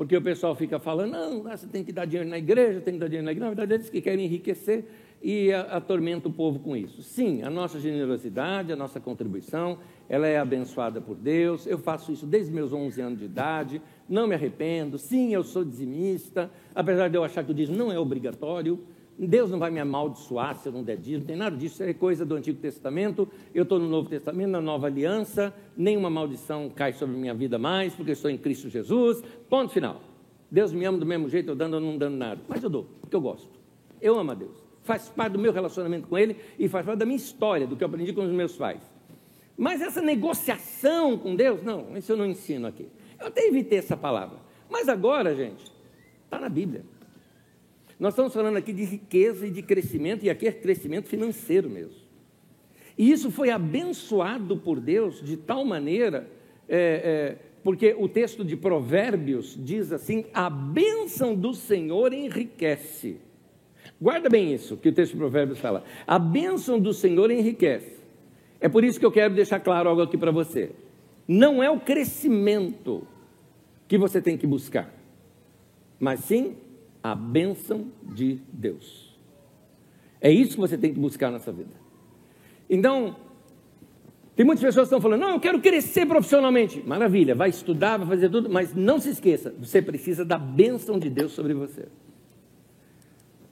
Porque 0.04 0.18
o 0.18 0.22
pessoal 0.22 0.54
fica 0.54 0.80
falando, 0.80 1.14
não, 1.14 1.44
você 1.44 1.66
tem 1.66 1.82
que 1.82 1.94
dar 1.94 2.04
dinheiro 2.04 2.30
na 2.30 2.38
igreja, 2.38 2.82
tem 2.82 2.96
que 2.96 3.00
dar 3.00 3.08
dinheiro 3.08 3.24
na 3.24 3.32
igreja. 3.32 3.50
Na 3.50 3.56
verdade, 3.56 3.74
eles 3.76 3.90
que 3.90 4.02
querem 4.02 4.26
enriquecer 4.26 4.84
e 5.24 5.54
atormenta 5.54 6.28
o 6.28 6.32
povo 6.32 6.60
com 6.60 6.76
isso. 6.76 7.02
Sim, 7.02 7.42
a 7.42 7.50
nossa 7.50 7.80
generosidade, 7.80 8.74
a 8.74 8.76
nossa 8.76 9.00
contribuição, 9.00 9.78
ela 10.10 10.28
é 10.28 10.38
abençoada 10.38 11.00
por 11.00 11.16
Deus. 11.16 11.66
Eu 11.66 11.78
faço 11.78 12.12
isso 12.12 12.26
desde 12.26 12.52
meus 12.52 12.74
11 12.74 13.00
anos 13.00 13.20
de 13.20 13.24
idade, 13.24 13.82
não 14.10 14.28
me 14.28 14.36
arrependo. 14.36 14.98
Sim, 14.98 15.34
eu 15.34 15.42
sou 15.42 15.64
dizimista, 15.64 16.52
apesar 16.76 17.08
de 17.08 17.18
eu 17.18 17.24
achar 17.24 17.42
que 17.46 17.52
o 17.52 17.56
dízimo 17.56 17.78
não 17.78 17.90
é 17.90 17.98
obrigatório. 17.98 18.84
Deus 19.18 19.52
não 19.52 19.60
vai 19.60 19.70
me 19.70 19.80
amaldiçoar 19.80 20.56
se 20.56 20.68
eu 20.68 20.74
não 20.74 20.84
der 20.84 20.98
dízimo, 20.98 21.20
não 21.20 21.28
tem 21.28 21.36
nada 21.36 21.56
disso, 21.56 21.76
isso 21.76 21.84
é 21.84 21.94
coisa 21.94 22.26
do 22.26 22.36
Antigo 22.36 22.60
Testamento. 22.60 23.28
Eu 23.54 23.64
estou 23.64 23.80
no 23.80 23.88
Novo 23.88 24.10
Testamento, 24.10 24.50
na 24.50 24.62
Nova 24.62 24.88
Aliança, 24.88 25.54
nenhuma 25.78 26.10
maldição 26.10 26.70
cai 26.70 26.94
sobre 26.94 27.16
minha 27.16 27.34
vida 27.34 27.58
mais, 27.58 27.94
porque 27.94 28.12
eu 28.12 28.14
estou 28.14 28.32
em 28.32 28.38
Cristo 28.38 28.70
Jesus. 28.70 29.24
Ponto 29.50 29.72
final. 29.72 30.02
Deus 30.50 30.72
me 30.72 30.86
ama 30.86 30.98
do 30.98 31.06
mesmo 31.06 31.30
jeito, 31.30 31.50
eu 31.50 31.56
dando 31.56 31.76
ou 31.76 31.82
não 31.82 31.98
dando 31.98 32.16
nada. 32.16 32.42
Mas 32.48 32.64
eu 32.64 32.70
dou, 32.70 32.88
porque 33.02 33.16
eu 33.16 33.22
gosto. 33.22 33.50
Eu 34.02 34.20
amo 34.20 34.32
a 34.32 34.36
Deus 34.36 34.64
faz 34.84 35.10
parte 35.10 35.34
do 35.34 35.40
meu 35.40 35.52
relacionamento 35.52 36.08
com 36.08 36.18
Ele 36.18 36.36
e 36.60 36.68
faz 36.68 36.86
parte 36.86 37.00
da 37.00 37.06
minha 37.06 37.18
história, 37.18 37.66
do 37.66 37.76
que 37.76 37.84
eu 37.84 37.88
aprendi 37.88 38.14
com 38.14 38.24
os 38.24 38.32
meus 38.32 38.56
pais. 38.56 38.82
Mas 39.58 39.82
essa 39.82 40.02
negociação 40.02 41.18
com 41.18 41.36
Deus, 41.36 41.64
não, 41.64 41.98
isso 41.98 42.12
eu 42.12 42.18
não 42.18 42.26
ensino 42.26 42.68
aqui. 42.68 42.88
Eu 43.20 43.28
até 43.28 43.48
evitei 43.48 43.80
essa 43.80 43.96
palavra. 43.96 44.38
Mas 44.70 44.90
agora, 44.90 45.36
gente, 45.36 45.72
está 46.26 46.40
na 46.40 46.50
Bíblia. 46.50 46.84
Nós 48.04 48.12
estamos 48.16 48.34
falando 48.34 48.58
aqui 48.58 48.74
de 48.74 48.84
riqueza 48.84 49.48
e 49.48 49.50
de 49.50 49.62
crescimento, 49.62 50.26
e 50.26 50.30
aqui 50.30 50.46
é 50.46 50.52
crescimento 50.52 51.08
financeiro 51.08 51.70
mesmo. 51.70 51.96
E 52.98 53.10
isso 53.10 53.32
foi 53.32 53.50
abençoado 53.50 54.58
por 54.58 54.82
Deus 54.82 55.24
de 55.24 55.38
tal 55.38 55.64
maneira, 55.64 56.30
é, 56.68 56.78
é, 56.78 57.38
porque 57.64 57.96
o 57.98 58.10
texto 58.10 58.44
de 58.44 58.58
Provérbios 58.58 59.58
diz 59.58 59.94
assim: 59.94 60.26
a 60.34 60.50
bênção 60.50 61.34
do 61.34 61.54
Senhor 61.54 62.12
enriquece 62.12 63.22
Guarda 64.02 64.28
bem 64.28 64.54
isso 64.54 64.76
que 64.76 64.90
o 64.90 64.94
texto 64.94 65.14
de 65.14 65.20
Provérbios 65.20 65.60
fala. 65.60 65.86
A 66.06 66.20
bênção 66.20 66.78
do 66.78 66.94
Senhor 66.94 67.32
enriquece. 67.32 68.02
É 68.60 68.68
por 68.68 68.84
isso 68.84 69.00
que 69.00 69.06
eu 69.06 69.14
quero 69.14 69.34
deixar 69.34 69.62
claro 69.62 69.88
algo 69.88 70.02
aqui 70.02 70.18
para 70.18 70.30
você. 70.30 70.72
Não 71.26 71.64
é 71.64 71.72
o 71.72 71.80
crescimento 71.80 73.08
que 73.88 73.98
você 73.98 74.22
tem 74.22 74.38
que 74.38 74.46
buscar, 74.46 74.94
mas 75.98 76.20
sim 76.20 76.58
a 77.04 77.14
bênção 77.14 77.88
de 78.02 78.40
Deus. 78.52 79.20
É 80.22 80.32
isso 80.32 80.52
que 80.52 80.62
você 80.62 80.78
tem 80.78 80.94
que 80.94 81.00
buscar 81.00 81.30
nessa 81.30 81.52
vida. 81.52 81.74
Então, 82.70 83.18
tem 84.36 84.46
muitas 84.46 84.64
pessoas 84.64 84.88
que 84.88 84.96
estão 84.96 85.02
falando, 85.02 85.20
não, 85.20 85.32
eu 85.32 85.40
quero 85.40 85.60
crescer 85.60 86.06
profissionalmente. 86.06 86.82
Maravilha, 86.88 87.36
vai 87.36 87.50
estudar, 87.50 87.98
vai 87.98 88.08
fazer 88.08 88.30
tudo, 88.30 88.50
mas 88.50 88.74
não 88.74 89.00
se 89.00 89.10
esqueça, 89.10 89.54
você 89.60 89.82
precisa 89.82 90.24
da 90.24 90.38
bênção 90.38 90.98
de 90.98 91.10
Deus 91.10 91.34
sobre 91.34 91.54
você. 91.54 91.88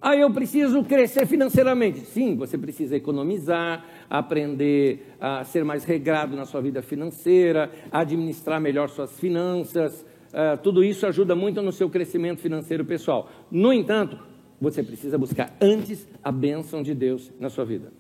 Ah, 0.02 0.16
eu 0.16 0.32
preciso 0.32 0.84
crescer 0.84 1.28
financeiramente. 1.28 2.00
Sim, 2.00 2.36
você 2.36 2.58
precisa 2.58 2.96
economizar, 2.96 3.86
aprender 4.10 5.14
a 5.20 5.44
ser 5.44 5.64
mais 5.64 5.84
regrado 5.84 6.36
na 6.36 6.44
sua 6.44 6.60
vida 6.60 6.82
financeira, 6.82 7.70
administrar 7.92 8.60
melhor 8.60 8.90
suas 8.90 9.20
finanças. 9.20 10.04
Uh, 10.32 10.58
tudo 10.64 10.84
isso 10.84 11.06
ajuda 11.06 11.36
muito 11.36 11.62
no 11.62 11.72
seu 11.72 11.90
crescimento 11.90 12.40
financeiro 12.40 12.86
pessoal. 12.86 13.30
No 13.52 13.74
entanto, 13.74 14.18
você 14.60 14.82
precisa 14.82 15.18
buscar 15.18 15.56
antes 15.60 16.08
a 16.24 16.32
bênção 16.32 16.82
de 16.82 16.94
Deus 16.94 17.32
na 17.40 17.50
sua 17.50 17.66
vida. 17.66 17.92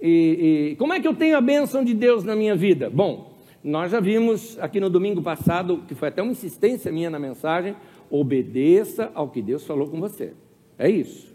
E, 0.00 0.70
e 0.72 0.76
como 0.76 0.92
é 0.92 1.00
que 1.00 1.08
eu 1.08 1.14
tenho 1.14 1.36
a 1.36 1.40
bênção 1.40 1.82
de 1.82 1.94
Deus 1.94 2.24
na 2.24 2.36
minha 2.36 2.54
vida? 2.54 2.90
Bom, 2.90 3.36
nós 3.64 3.90
já 3.90 4.00
vimos 4.00 4.58
aqui 4.60 4.78
no 4.78 4.90
domingo 4.90 5.22
passado, 5.22 5.82
que 5.88 5.94
foi 5.94 6.08
até 6.08 6.22
uma 6.22 6.32
insistência 6.32 6.92
minha 6.92 7.08
na 7.08 7.18
mensagem, 7.18 7.74
obedeça 8.10 9.10
ao 9.14 9.28
que 9.28 9.40
Deus 9.40 9.64
falou 9.64 9.88
com 9.88 9.98
você. 9.98 10.34
É 10.78 10.90
isso. 10.90 11.34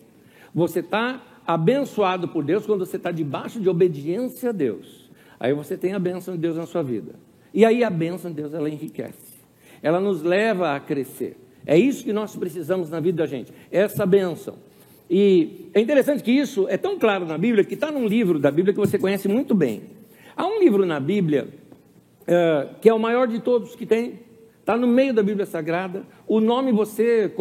Você 0.54 0.80
está 0.80 1.22
abençoado 1.46 2.28
por 2.28 2.44
Deus 2.44 2.66
quando 2.66 2.86
você 2.86 2.98
está 2.98 3.12
debaixo 3.12 3.60
de 3.60 3.68
obediência 3.68 4.50
a 4.50 4.54
Deus. 4.54 5.10
Aí 5.40 5.54
você 5.54 5.76
tem 5.76 5.94
a 5.94 6.00
bênção 6.00 6.36
de 6.36 6.42
Deus 6.42 6.56
na 6.56 6.66
sua 6.66 6.84
vida. 6.84 7.16
E 7.54 7.66
aí 7.66 7.84
a 7.84 7.90
bênção 7.90 8.30
de 8.30 8.38
Deus 8.38 8.54
ela 8.54 8.70
enriquece. 8.70 9.31
Ela 9.82 10.00
nos 10.00 10.22
leva 10.22 10.76
a 10.76 10.80
crescer. 10.80 11.38
É 11.66 11.78
isso 11.78 12.04
que 12.04 12.14
nós 12.14 12.36
precisamos 12.36 12.90
na 12.90 13.00
vida 13.00 13.20
da 13.20 13.26
gente. 13.26 13.52
Essa 13.72 14.06
bênção. 14.06 14.56
E 15.10 15.70
é 15.74 15.80
interessante 15.80 16.24
que 16.24 16.32
isso 16.32 16.68
é 16.70 16.78
tão 16.78 16.98
claro 16.98 17.26
na 17.26 17.38
Bíblia 17.38 17.64
que 17.64 17.74
está 17.74 17.92
num 17.92 18.08
livro 18.08 18.40
da 18.40 18.50
Bíblia 18.50 18.74
que 18.74 18.80
você 18.80 18.98
conhece 18.98 19.28
muito 19.28 19.54
bem. 19.54 19.84
Há 20.36 20.46
um 20.48 20.60
livro 20.60 20.86
na 20.86 21.00
Bíblia 21.00 21.50
é, 22.26 22.70
que 22.80 22.90
é 22.90 22.94
o 22.94 23.00
maior 23.00 23.28
de 23.28 23.40
todos 23.40 23.76
que 23.76 23.86
tem. 23.86 24.20
Está 24.60 24.78
no 24.78 24.88
meio 24.88 25.14
da 25.14 25.22
Bíblia 25.22 25.46
Sagrada. 25.46 26.04
O 26.28 26.40
nome 26.40 26.72
você 26.72 27.32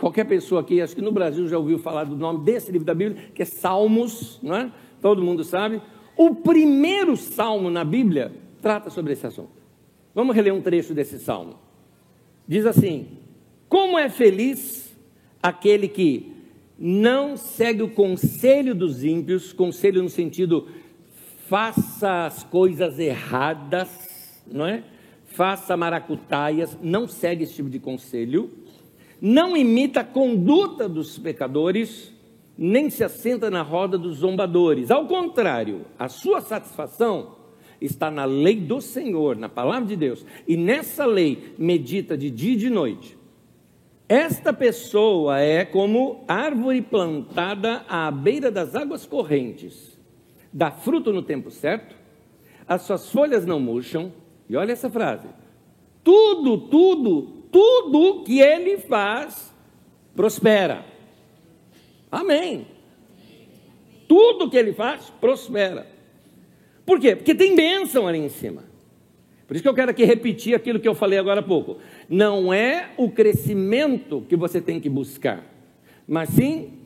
Qualquer 0.00 0.24
pessoa 0.24 0.62
aqui, 0.62 0.80
acho 0.80 0.96
que 0.96 1.02
no 1.02 1.12
Brasil 1.12 1.46
já 1.46 1.58
ouviu 1.58 1.78
falar 1.78 2.04
do 2.04 2.16
nome 2.16 2.42
desse 2.42 2.72
livro 2.72 2.86
da 2.86 2.94
Bíblia, 2.94 3.22
que 3.34 3.42
é 3.42 3.44
Salmos, 3.44 4.40
não 4.42 4.56
é? 4.56 4.72
Todo 4.98 5.22
mundo 5.22 5.44
sabe. 5.44 5.82
O 6.16 6.36
primeiro 6.36 7.18
salmo 7.18 7.68
na 7.68 7.84
Bíblia 7.84 8.32
trata 8.62 8.88
sobre 8.88 9.12
esse 9.12 9.26
assunto. 9.26 9.50
Vamos 10.14 10.34
reler 10.34 10.54
um 10.54 10.62
trecho 10.62 10.94
desse 10.94 11.18
salmo. 11.18 11.56
Diz 12.50 12.66
assim: 12.66 13.06
Como 13.66 13.98
é 13.98 14.10
feliz 14.10 14.94
aquele 15.42 15.88
que 15.88 16.34
não 16.78 17.34
segue 17.36 17.82
o 17.82 17.90
conselho 17.90 18.74
dos 18.74 19.02
ímpios, 19.02 19.54
conselho 19.54 20.02
no 20.02 20.10
sentido 20.10 20.68
faça 21.48 22.26
as 22.26 22.44
coisas 22.44 22.98
erradas, 22.98 24.42
não 24.46 24.66
é? 24.66 24.84
Faça 25.24 25.76
maracutaias, 25.76 26.76
não 26.82 27.08
segue 27.08 27.44
esse 27.44 27.54
tipo 27.54 27.70
de 27.70 27.78
conselho 27.78 28.50
não 29.20 29.54
imita 29.54 30.00
a 30.00 30.04
conduta 30.04 30.88
dos 30.88 31.18
pecadores, 31.18 32.10
nem 32.56 32.88
se 32.88 33.04
assenta 33.04 33.50
na 33.50 33.60
roda 33.60 33.98
dos 33.98 34.18
zombadores. 34.18 34.90
Ao 34.90 35.06
contrário, 35.06 35.84
a 35.98 36.08
sua 36.08 36.40
satisfação 36.40 37.36
está 37.80 38.10
na 38.10 38.24
lei 38.24 38.56
do 38.56 38.80
Senhor, 38.80 39.36
na 39.36 39.48
palavra 39.48 39.86
de 39.88 39.96
Deus, 39.96 40.24
e 40.46 40.56
nessa 40.56 41.06
lei 41.06 41.54
medita 41.58 42.16
de 42.16 42.30
dia 42.30 42.52
e 42.52 42.56
de 42.56 42.70
noite. 42.70 43.18
Esta 44.08 44.52
pessoa 44.52 45.40
é 45.40 45.64
como 45.64 46.24
árvore 46.26 46.82
plantada 46.82 47.84
à 47.88 48.10
beira 48.10 48.50
das 48.50 48.74
águas 48.74 49.06
correntes, 49.06 49.98
dá 50.52 50.70
fruto 50.70 51.12
no 51.12 51.22
tempo 51.22 51.50
certo, 51.50 51.94
as 52.66 52.82
suas 52.82 53.10
folhas 53.10 53.46
não 53.46 53.60
murcham, 53.60 54.12
e 54.48 54.56
olha 54.56 54.72
essa 54.72 54.90
frase: 54.90 55.28
tudo, 56.02 56.58
tudo 56.58 57.40
tudo 57.50 58.22
que 58.24 58.40
ele 58.40 58.78
faz 58.78 59.52
prospera. 60.14 60.84
Amém. 62.10 62.66
Tudo 64.08 64.50
que 64.50 64.56
ele 64.56 64.72
faz 64.72 65.10
prospera. 65.20 65.89
Por 66.84 66.98
quê? 66.98 67.16
Porque 67.16 67.34
tem 67.34 67.54
bênção 67.54 68.06
ali 68.06 68.18
em 68.18 68.28
cima. 68.28 68.64
Por 69.46 69.54
isso 69.54 69.62
que 69.62 69.68
eu 69.68 69.74
quero 69.74 69.90
aqui 69.90 70.04
repetir 70.04 70.54
aquilo 70.54 70.78
que 70.78 70.86
eu 70.86 70.94
falei 70.94 71.18
agora 71.18 71.40
há 71.40 71.42
pouco. 71.42 71.78
Não 72.08 72.52
é 72.54 72.90
o 72.96 73.10
crescimento 73.10 74.24
que 74.28 74.36
você 74.36 74.60
tem 74.60 74.78
que 74.78 74.88
buscar, 74.88 75.44
mas 76.06 76.28
sim 76.28 76.78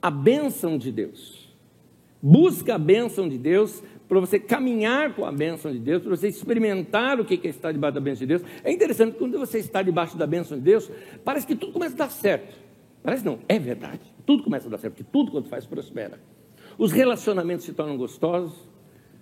a 0.00 0.10
bênção 0.10 0.78
de 0.78 0.90
Deus. 0.90 1.54
Busca 2.22 2.76
a 2.76 2.78
bênção 2.78 3.28
de 3.28 3.36
Deus 3.36 3.82
para 4.08 4.20
você 4.20 4.38
caminhar 4.38 5.14
com 5.14 5.24
a 5.24 5.32
bênção 5.32 5.72
de 5.72 5.78
Deus, 5.78 6.02
para 6.02 6.16
você 6.16 6.28
experimentar 6.28 7.20
o 7.20 7.24
que 7.24 7.38
é 7.46 7.50
estar 7.50 7.72
debaixo 7.72 7.94
da 7.94 8.00
bênção 8.00 8.20
de 8.20 8.26
Deus. 8.26 8.42
É 8.62 8.72
interessante 8.72 9.12
que 9.12 9.18
quando 9.18 9.38
você 9.38 9.58
está 9.58 9.82
debaixo 9.82 10.16
da 10.16 10.26
bênção 10.26 10.56
de 10.56 10.64
Deus, 10.64 10.90
parece 11.24 11.46
que 11.46 11.54
tudo 11.54 11.72
começa 11.72 11.94
a 11.94 11.98
dar 11.98 12.10
certo. 12.10 12.56
Parece 13.02 13.24
não, 13.24 13.40
é 13.48 13.58
verdade. 13.58 14.00
Tudo 14.24 14.42
começa 14.42 14.68
a 14.68 14.70
dar 14.70 14.78
certo, 14.78 14.94
porque 14.94 15.10
tudo 15.12 15.30
quando 15.30 15.48
faz 15.48 15.66
prospera. 15.66 16.18
Os 16.78 16.92
relacionamentos 16.92 17.64
se 17.64 17.72
tornam 17.72 17.96
gostosos, 17.96 18.54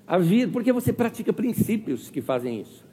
a 0.07 0.19
vida, 0.19 0.53
porque 0.53 0.73
você 0.73 0.93
pratica 0.93 1.33
princípios 1.33 2.11
que 2.11 2.21
fazem 2.21 2.61
isso. 2.61 2.85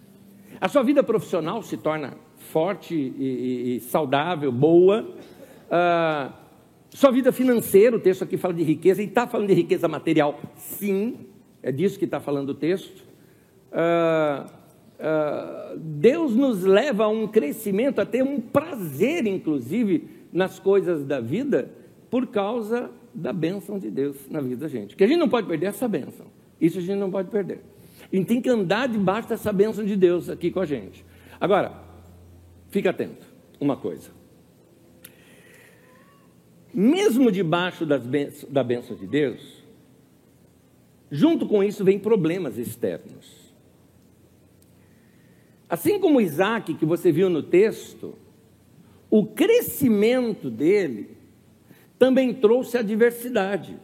A 0.59 0.67
sua 0.67 0.83
vida 0.83 1.03
profissional 1.03 1.61
se 1.61 1.75
torna 1.75 2.13
forte 2.35 2.95
e, 2.95 3.77
e, 3.77 3.79
saudável, 3.79 4.51
boa. 4.51 5.07
Ah, 5.69 6.33
sua 6.89 7.11
vida 7.11 7.31
financeira, 7.31 7.95
o 7.95 7.99
texto 7.99 8.23
aqui 8.23 8.37
fala 8.37 8.53
de 8.53 8.63
riqueza, 8.63 9.01
e 9.01 9.05
está 9.05 9.25
falando 9.25 9.47
de 9.47 9.53
riqueza 9.53 9.87
material, 9.87 10.39
sim, 10.55 11.17
é 11.63 11.71
disso 11.71 11.97
que 11.97 12.05
está 12.05 12.19
falando 12.19 12.49
o 12.49 12.53
texto. 12.53 13.03
Ah, 13.71 14.45
ah, 14.99 15.73
Deus 15.77 16.35
nos 16.35 16.63
leva 16.63 17.05
a 17.05 17.07
um 17.07 17.27
crescimento, 17.27 17.99
a 17.99 18.05
ter 18.05 18.23
um 18.23 18.39
prazer, 18.39 19.25
inclusive, 19.25 20.07
nas 20.31 20.59
coisas 20.59 21.03
da 21.03 21.19
vida, 21.19 21.71
por 22.09 22.27
causa 22.27 22.91
da 23.13 23.33
bênção 23.33 23.79
de 23.79 23.89
Deus 23.89 24.29
na 24.29 24.41
vida 24.41 24.57
da 24.57 24.67
gente. 24.67 24.95
Que 24.95 25.03
a 25.03 25.07
gente 25.07 25.19
não 25.19 25.29
pode 25.29 25.47
perder 25.47 25.67
essa 25.67 25.87
bênção. 25.87 26.27
Isso 26.61 26.77
a 26.77 26.81
gente 26.81 26.99
não 26.99 27.11
pode 27.11 27.29
perder. 27.29 27.61
A 28.11 28.15
gente 28.15 28.27
tem 28.27 28.41
que 28.41 28.49
andar 28.49 28.87
debaixo 28.87 29.27
dessa 29.27 29.51
bênção 29.51 29.83
de 29.83 29.95
Deus 29.95 30.29
aqui 30.29 30.51
com 30.51 30.59
a 30.59 30.65
gente. 30.65 31.03
Agora, 31.39 31.73
fica 32.69 32.91
atento, 32.91 33.25
uma 33.59 33.75
coisa. 33.75 34.11
Mesmo 36.73 37.31
debaixo 37.31 37.85
da 37.85 38.63
bênção 38.63 38.95
de 38.95 39.07
Deus, 39.07 39.61
Junto 41.11 41.45
com 41.45 41.61
isso 41.61 41.83
vem 41.83 41.99
problemas 41.99 42.57
externos. 42.57 43.51
Assim 45.69 45.99
como 45.99 46.21
Isaac, 46.21 46.73
que 46.73 46.85
você 46.85 47.11
viu 47.11 47.29
no 47.29 47.43
texto, 47.43 48.15
o 49.09 49.25
crescimento 49.25 50.49
dele 50.49 51.17
também 51.99 52.33
trouxe 52.33 52.77
adversidade, 52.77 53.77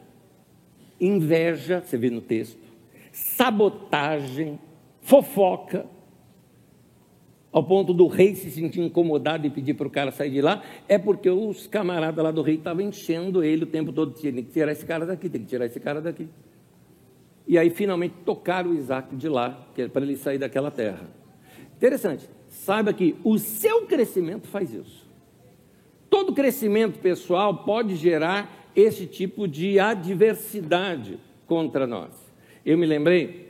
inveja, 1.00 1.82
você 1.82 1.98
vê 1.98 2.10
no 2.10 2.22
texto, 2.22 2.67
sabotagem, 3.18 4.60
fofoca, 5.02 5.86
ao 7.52 7.64
ponto 7.64 7.94
do 7.94 8.06
rei 8.08 8.36
se 8.36 8.52
sentir 8.52 8.82
incomodado 8.82 9.48
e 9.48 9.50
pedir 9.50 9.74
para 9.74 9.88
o 9.88 9.90
cara 9.90 10.12
sair 10.12 10.30
de 10.30 10.42
lá, 10.42 10.62
é 10.88 10.98
porque 10.98 11.30
os 11.30 11.66
camaradas 11.66 12.24
lá 12.24 12.30
do 12.30 12.44
rei 12.44 12.56
estavam 12.56 12.84
enchendo 12.84 13.44
ele 13.44 13.64
o 13.64 13.68
tempo 13.68 13.92
todo, 13.92 14.14
tem 14.14 14.34
que 14.34 14.52
tirar 14.52 14.72
esse 14.72 14.86
cara 14.86 15.06
daqui, 15.06 15.30
tem 15.30 15.42
que 15.42 15.48
tirar 15.48 15.66
esse 15.66 15.80
cara 15.80 16.00
daqui. 16.00 16.28
E 17.48 17.58
aí 17.58 17.70
finalmente 17.70 18.16
tocaram 18.24 18.72
o 18.72 18.76
Isaac 18.76 19.16
de 19.16 19.28
lá, 19.28 19.68
é 19.78 19.88
para 19.88 20.04
ele 20.04 20.16
sair 20.16 20.38
daquela 20.38 20.70
terra. 20.70 21.10
Interessante, 21.76 22.30
saiba 22.48 22.94
que 22.94 23.16
o 23.24 23.40
seu 23.40 23.88
crescimento 23.88 24.48
faz 24.48 24.72
isso. 24.72 25.08
Todo 26.10 26.34
crescimento 26.34 27.00
pessoal 27.00 27.64
pode 27.64 27.96
gerar 27.96 28.70
esse 28.76 29.08
tipo 29.08 29.48
de 29.48 29.80
adversidade 29.80 31.18
contra 31.48 31.88
nós. 31.88 32.27
Eu 32.68 32.78
me 32.78 32.86
lembrei, 32.86 33.48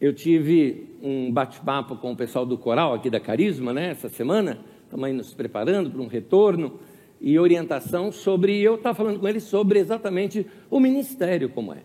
eu 0.00 0.10
tive 0.14 0.96
um 1.02 1.30
bate-papo 1.30 1.96
com 1.96 2.12
o 2.12 2.16
pessoal 2.16 2.46
do 2.46 2.56
coral 2.56 2.94
aqui 2.94 3.10
da 3.10 3.20
Carisma, 3.20 3.70
né, 3.70 3.90
essa 3.90 4.08
semana, 4.08 4.60
estamos 4.82 5.04
aí 5.04 5.12
nos 5.12 5.34
preparando 5.34 5.90
para 5.90 6.00
um 6.00 6.06
retorno 6.06 6.80
e 7.20 7.38
orientação 7.38 8.10
sobre, 8.10 8.58
eu 8.62 8.76
estava 8.76 8.94
falando 8.94 9.20
com 9.20 9.28
eles 9.28 9.42
sobre 9.42 9.78
exatamente 9.78 10.46
o 10.70 10.80
ministério 10.80 11.50
como 11.50 11.74
é. 11.74 11.82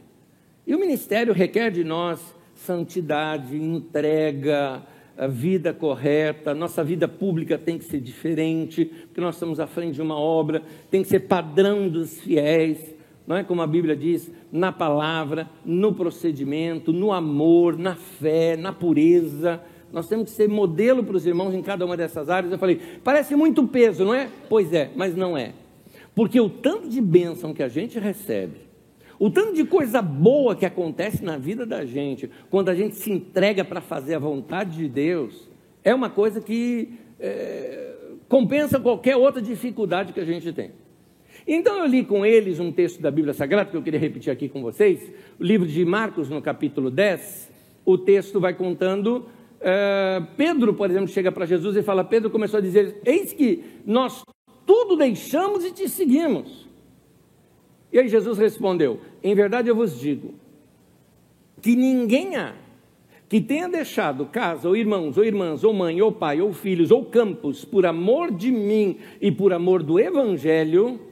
E 0.65 0.73
o 0.73 0.79
ministério 0.79 1.33
requer 1.33 1.71
de 1.71 1.83
nós 1.83 2.33
santidade, 2.55 3.57
entrega, 3.57 4.81
a 5.17 5.27
vida 5.27 5.73
correta, 5.73 6.53
nossa 6.53 6.85
vida 6.85 7.05
pública 7.05 7.57
tem 7.57 7.77
que 7.77 7.83
ser 7.83 7.99
diferente, 7.99 8.85
porque 8.85 9.19
nós 9.19 9.35
estamos 9.35 9.59
à 9.59 9.67
frente 9.67 9.95
de 9.95 10.01
uma 10.01 10.17
obra, 10.17 10.63
tem 10.89 11.01
que 11.01 11.09
ser 11.09 11.19
padrão 11.19 11.89
dos 11.89 12.17
fiéis, 12.21 12.97
não 13.29 13.37
é 13.37 13.43
como 13.43 13.61
a 13.61 13.67
Bíblia 13.67 13.95
diz, 13.95 14.31
na 14.51 14.71
palavra, 14.71 15.47
no 15.63 15.93
procedimento, 15.93 16.91
no 16.91 17.13
amor, 17.13 17.77
na 17.77 17.93
fé, 17.93 18.57
na 18.57 18.73
pureza. 18.73 19.61
Nós 19.93 20.07
temos 20.07 20.31
que 20.31 20.35
ser 20.35 20.49
modelo 20.49 21.03
para 21.03 21.15
os 21.15 21.27
irmãos 21.27 21.53
em 21.53 21.61
cada 21.61 21.85
uma 21.85 21.95
dessas 21.95 22.27
áreas. 22.27 22.51
Eu 22.51 22.57
falei, 22.57 22.81
parece 23.03 23.35
muito 23.35 23.67
peso, 23.67 24.03
não 24.03 24.15
é? 24.15 24.27
Pois 24.49 24.73
é, 24.73 24.89
mas 24.95 25.15
não 25.15 25.37
é. 25.37 25.53
Porque 26.15 26.41
o 26.41 26.49
tanto 26.49 26.89
de 26.89 26.99
bênção 26.99 27.53
que 27.53 27.61
a 27.61 27.67
gente 27.67 27.99
recebe, 27.99 28.61
o 29.19 29.29
tanto 29.29 29.53
de 29.53 29.63
coisa 29.63 30.01
boa 30.01 30.55
que 30.55 30.65
acontece 30.65 31.23
na 31.23 31.37
vida 31.37 31.67
da 31.67 31.85
gente, 31.85 32.31
quando 32.49 32.69
a 32.69 32.73
gente 32.73 32.95
se 32.95 33.11
entrega 33.11 33.63
para 33.63 33.79
fazer 33.79 34.15
a 34.15 34.19
vontade 34.19 34.75
de 34.75 34.89
Deus, 34.89 35.47
é 35.83 35.93
uma 35.93 36.09
coisa 36.09 36.41
que 36.41 36.93
é, 37.19 37.93
compensa 38.27 38.79
qualquer 38.79 39.17
outra 39.17 39.39
dificuldade 39.39 40.13
que 40.13 40.19
a 40.19 40.25
gente 40.25 40.51
tem. 40.51 40.71
Então 41.51 41.79
eu 41.79 41.87
li 41.87 42.05
com 42.05 42.23
eles 42.23 42.59
um 42.59 42.71
texto 42.71 43.01
da 43.01 43.09
Bíblia 43.09 43.33
Sagrada, 43.33 43.71
que 43.71 43.75
eu 43.75 43.81
queria 43.81 43.99
repetir 43.99 44.31
aqui 44.31 44.47
com 44.47 44.61
vocês, 44.61 45.11
o 45.39 45.43
livro 45.43 45.67
de 45.67 45.83
Marcos, 45.83 46.29
no 46.29 46.39
capítulo 46.43 46.91
10. 46.91 47.49
O 47.83 47.97
texto 47.97 48.39
vai 48.39 48.53
contando. 48.53 49.25
É, 49.59 50.21
Pedro, 50.37 50.75
por 50.75 50.87
exemplo, 50.91 51.07
chega 51.07 51.31
para 51.31 51.47
Jesus 51.47 51.75
e 51.75 51.81
fala: 51.81 52.03
Pedro 52.03 52.29
começou 52.29 52.59
a 52.59 52.61
dizer: 52.61 53.01
Eis 53.03 53.33
que 53.33 53.63
nós 53.83 54.23
tudo 54.63 54.95
deixamos 54.95 55.65
e 55.65 55.71
te 55.71 55.89
seguimos. 55.89 56.67
E 57.91 57.97
aí 57.97 58.07
Jesus 58.07 58.37
respondeu: 58.37 58.99
Em 59.23 59.33
verdade 59.33 59.69
eu 59.69 59.75
vos 59.75 59.99
digo 59.99 60.35
que 61.63 61.75
ninguém 61.75 62.35
há 62.35 62.53
que 63.27 63.41
tenha 63.41 63.67
deixado 63.67 64.27
casa, 64.27 64.67
ou 64.67 64.75
irmãos, 64.75 65.17
ou 65.17 65.25
irmãs, 65.25 65.63
ou 65.63 65.73
mãe, 65.73 65.99
ou 65.99 66.11
pai, 66.11 66.41
ou 66.41 66.53
filhos, 66.53 66.91
ou 66.91 67.05
campos, 67.05 67.65
por 67.65 67.87
amor 67.87 68.31
de 68.31 68.51
mim 68.51 68.97
e 69.19 69.31
por 69.31 69.51
amor 69.51 69.81
do 69.81 69.99
Evangelho, 69.99 71.08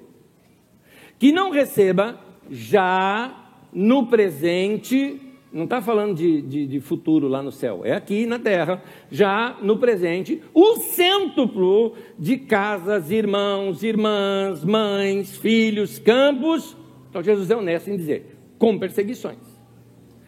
que 1.17 1.32
não 1.32 1.51
receba 1.51 2.19
já 2.49 3.49
no 3.73 4.08
presente 4.08 5.21
não 5.51 5.63
está 5.63 5.82
falando 5.82 6.15
de, 6.15 6.41
de, 6.41 6.67
de, 6.67 6.80
futuro 6.80 7.27
lá 7.27 7.41
no 7.41 7.51
céu, 7.51 7.82
é 7.84 7.93
aqui 7.93 8.25
na 8.25 8.38
terra, 8.38 8.84
já 9.10 9.58
no 9.62 9.77
presente, 9.77 10.41
o 10.53 10.75
cêntuplo 10.77 11.93
de 12.19 12.38
casas, 12.38 13.10
irmãos, 13.10 13.82
irmãs, 13.82 14.63
mães, 14.63 15.38
filhos, 15.38 15.99
campos. 15.99 16.75
Então 17.10 17.23
Jesus 17.23 17.49
é 17.49 17.56
honesto 17.56 17.89
em 17.89 17.95
dizer, 17.95 18.38
com 18.60 18.77
perseguições. 18.77 19.38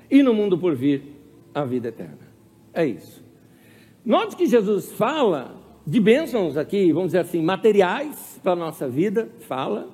E 0.10 0.24
no 0.24 0.34
mundo 0.34 0.58
por 0.58 0.76
vir, 0.76 1.04
a 1.54 1.66
vida 1.66 1.90
eterna. 1.90 2.30
É 2.74 2.86
isso. 2.86 3.24
Note 4.06 4.36
que 4.36 4.46
Jesus 4.46 4.92
fala 4.94 5.56
de 5.86 6.00
bênçãos 6.00 6.56
aqui, 6.56 6.92
vamos 6.94 7.10
dizer 7.10 7.20
assim, 7.20 7.42
materiais 7.42 8.40
para 8.42 8.54
a 8.54 8.56
nossa 8.56 8.88
vida, 8.88 9.30
fala, 9.42 9.90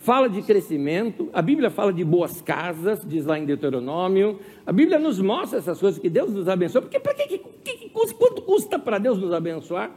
fala 0.00 0.30
de 0.30 0.40
crescimento, 0.40 1.28
a 1.30 1.42
Bíblia 1.42 1.70
fala 1.70 1.92
de 1.92 2.02
boas 2.02 2.40
casas, 2.40 3.06
diz 3.06 3.26
lá 3.26 3.38
em 3.38 3.44
Deuteronômio, 3.44 4.40
a 4.64 4.72
Bíblia 4.72 4.98
nos 4.98 5.20
mostra 5.20 5.58
essas 5.58 5.78
coisas 5.78 6.00
que 6.00 6.08
Deus 6.08 6.32
nos 6.32 6.48
abençoa, 6.48 6.80
porque 6.80 6.98
para 6.98 7.12
que, 7.12 7.38
que, 7.38 7.90
quanto 7.90 8.40
custa 8.40 8.78
para 8.78 8.98
Deus 8.98 9.18
nos 9.18 9.30
abençoar? 9.30 9.90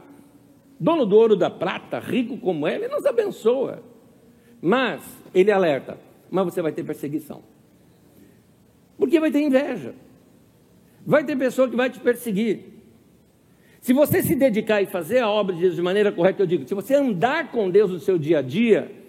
Dono 0.78 1.06
do 1.06 1.16
ouro 1.16 1.36
da 1.36 1.48
prata, 1.48 1.98
rico 1.98 2.36
como 2.36 2.66
é, 2.66 2.74
ele 2.74 2.88
nos 2.88 3.06
abençoa. 3.06 3.82
Mas 4.60 5.02
ele 5.34 5.50
alerta, 5.50 5.98
mas 6.30 6.44
você 6.44 6.60
vai 6.60 6.72
ter 6.72 6.84
perseguição. 6.84 7.42
Porque 8.98 9.18
vai 9.18 9.30
ter 9.30 9.40
inveja. 9.40 9.94
Vai 11.06 11.24
ter 11.24 11.36
pessoa 11.36 11.68
que 11.68 11.76
vai 11.76 11.88
te 11.88 11.98
perseguir. 11.98 12.74
Se 13.80 13.94
você 13.94 14.22
se 14.22 14.34
dedicar 14.34 14.82
e 14.82 14.86
fazer 14.86 15.20
a 15.20 15.30
obra 15.30 15.54
de 15.54 15.62
Deus 15.62 15.76
de 15.76 15.82
maneira 15.82 16.12
correta, 16.12 16.42
eu 16.42 16.46
digo, 16.46 16.68
se 16.68 16.74
você 16.74 16.94
andar 16.94 17.50
com 17.50 17.70
Deus 17.70 17.90
no 17.90 18.00
seu 18.00 18.18
dia 18.18 18.40
a 18.40 18.42
dia, 18.42 19.03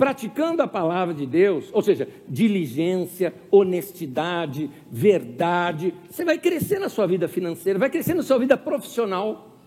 praticando 0.00 0.62
a 0.62 0.66
palavra 0.66 1.12
de 1.12 1.26
Deus, 1.26 1.68
ou 1.74 1.82
seja, 1.82 2.08
diligência, 2.26 3.34
honestidade, 3.50 4.70
verdade, 4.90 5.92
você 6.08 6.24
vai 6.24 6.38
crescer 6.38 6.78
na 6.78 6.88
sua 6.88 7.06
vida 7.06 7.28
financeira, 7.28 7.78
vai 7.78 7.90
crescer 7.90 8.14
na 8.14 8.22
sua 8.22 8.38
vida 8.38 8.56
profissional. 8.56 9.58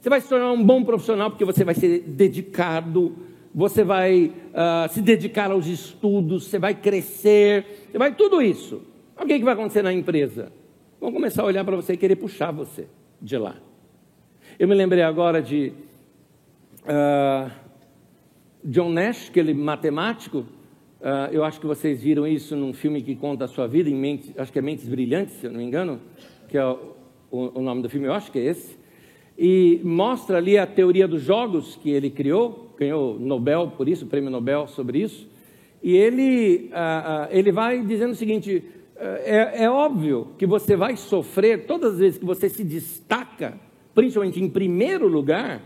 Você 0.00 0.10
vai 0.10 0.20
se 0.20 0.28
tornar 0.28 0.50
um 0.50 0.64
bom 0.64 0.82
profissional 0.82 1.30
porque 1.30 1.44
você 1.44 1.62
vai 1.62 1.76
ser 1.76 2.00
dedicado, 2.00 3.14
você 3.54 3.84
vai 3.84 4.32
uh, 4.48 4.92
se 4.92 5.00
dedicar 5.00 5.52
aos 5.52 5.68
estudos, 5.68 6.48
você 6.48 6.58
vai 6.58 6.74
crescer, 6.74 7.86
você 7.92 7.98
vai 7.98 8.12
tudo 8.12 8.42
isso. 8.42 8.82
O 9.16 9.24
que, 9.26 9.38
que 9.38 9.44
vai 9.44 9.54
acontecer 9.54 9.82
na 9.82 9.92
empresa? 9.92 10.50
Vão 11.00 11.12
começar 11.12 11.42
a 11.42 11.46
olhar 11.46 11.64
para 11.64 11.76
você 11.76 11.92
e 11.92 11.96
querer 11.96 12.16
puxar 12.16 12.50
você 12.50 12.88
de 13.22 13.38
lá. 13.38 13.54
Eu 14.58 14.66
me 14.66 14.74
lembrei 14.74 15.04
agora 15.04 15.40
de 15.40 15.72
uh, 16.82 17.67
John 18.64 18.90
Nash, 18.90 19.28
aquele 19.28 19.54
matemático, 19.54 20.38
uh, 21.00 21.32
eu 21.32 21.44
acho 21.44 21.60
que 21.60 21.66
vocês 21.66 22.02
viram 22.02 22.26
isso 22.26 22.56
num 22.56 22.72
filme 22.72 23.02
que 23.02 23.14
conta 23.14 23.44
a 23.44 23.48
sua 23.48 23.66
vida, 23.66 23.88
em 23.88 23.94
Mentes, 23.94 24.32
acho 24.36 24.52
que 24.52 24.58
é 24.58 24.62
Mentes 24.62 24.88
Brilhantes, 24.88 25.34
se 25.34 25.46
eu 25.46 25.52
não 25.52 25.58
me 25.58 25.64
engano, 25.64 26.00
que 26.48 26.58
é 26.58 26.64
o, 26.64 26.78
o, 27.30 27.58
o 27.58 27.62
nome 27.62 27.82
do 27.82 27.88
filme, 27.88 28.06
eu 28.06 28.12
acho 28.12 28.32
que 28.32 28.38
é 28.38 28.44
esse. 28.44 28.76
E 29.38 29.80
mostra 29.84 30.38
ali 30.38 30.58
a 30.58 30.66
teoria 30.66 31.06
dos 31.06 31.22
jogos 31.22 31.76
que 31.76 31.90
ele 31.90 32.10
criou, 32.10 32.74
ganhou 32.76 33.18
Nobel 33.18 33.72
por 33.76 33.88
isso, 33.88 34.06
prêmio 34.06 34.30
Nobel 34.30 34.66
sobre 34.66 35.00
isso. 35.00 35.28
E 35.80 35.96
ele, 35.96 36.70
uh, 36.72 37.26
uh, 37.26 37.28
ele 37.30 37.52
vai 37.52 37.84
dizendo 37.84 38.10
o 38.10 38.16
seguinte: 38.16 38.64
é, 38.96 39.64
é 39.64 39.70
óbvio 39.70 40.32
que 40.36 40.44
você 40.44 40.74
vai 40.74 40.96
sofrer 40.96 41.66
todas 41.66 41.94
as 41.94 41.98
vezes 42.00 42.18
que 42.18 42.24
você 42.24 42.48
se 42.48 42.64
destaca, 42.64 43.56
principalmente 43.94 44.42
em 44.42 44.50
primeiro 44.50 45.06
lugar, 45.06 45.62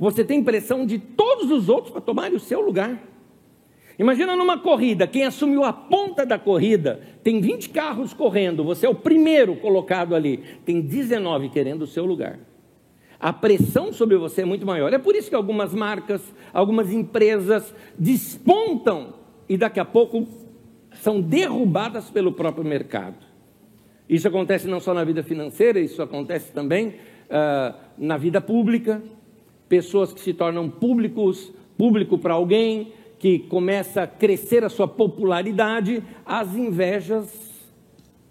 você 0.00 0.24
tem 0.24 0.42
pressão 0.42 0.86
de 0.86 0.98
todos 0.98 1.50
os 1.50 1.68
outros 1.68 1.92
para 1.92 2.00
tomarem 2.00 2.34
o 2.34 2.40
seu 2.40 2.62
lugar. 2.62 2.98
Imagina 3.98 4.34
numa 4.34 4.56
corrida, 4.56 5.06
quem 5.06 5.26
assumiu 5.26 5.62
a 5.62 5.74
ponta 5.74 6.24
da 6.24 6.38
corrida, 6.38 7.02
tem 7.22 7.38
20 7.38 7.68
carros 7.68 8.14
correndo, 8.14 8.64
você 8.64 8.86
é 8.86 8.88
o 8.88 8.94
primeiro 8.94 9.56
colocado 9.56 10.14
ali, 10.14 10.38
tem 10.64 10.80
19 10.80 11.50
querendo 11.50 11.82
o 11.82 11.86
seu 11.86 12.06
lugar. 12.06 12.38
A 13.20 13.30
pressão 13.30 13.92
sobre 13.92 14.16
você 14.16 14.40
é 14.40 14.44
muito 14.46 14.64
maior. 14.64 14.90
É 14.94 14.98
por 14.98 15.14
isso 15.14 15.28
que 15.28 15.34
algumas 15.34 15.74
marcas, 15.74 16.22
algumas 16.50 16.90
empresas 16.90 17.74
despontam 17.98 19.12
e 19.46 19.58
daqui 19.58 19.78
a 19.78 19.84
pouco 19.84 20.26
são 21.02 21.20
derrubadas 21.20 22.08
pelo 22.08 22.32
próprio 22.32 22.64
mercado. 22.64 23.18
Isso 24.08 24.26
acontece 24.26 24.66
não 24.66 24.80
só 24.80 24.94
na 24.94 25.04
vida 25.04 25.22
financeira, 25.22 25.78
isso 25.78 26.00
acontece 26.00 26.50
também 26.52 26.88
uh, 26.88 27.74
na 27.98 28.16
vida 28.16 28.40
pública 28.40 29.02
pessoas 29.70 30.12
que 30.12 30.20
se 30.20 30.34
tornam 30.34 30.68
públicos, 30.68 31.52
público 31.78 32.18
para 32.18 32.34
alguém, 32.34 32.92
que 33.20 33.38
começa 33.38 34.02
a 34.02 34.06
crescer 34.06 34.64
a 34.64 34.68
sua 34.68 34.88
popularidade, 34.88 36.02
as 36.26 36.56
invejas 36.56 37.70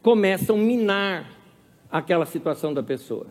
começam 0.01 0.57
a 0.57 0.59
minar 0.59 1.39
aquela 1.89 2.25
situação 2.25 2.73
da 2.73 2.83
pessoa. 2.83 3.27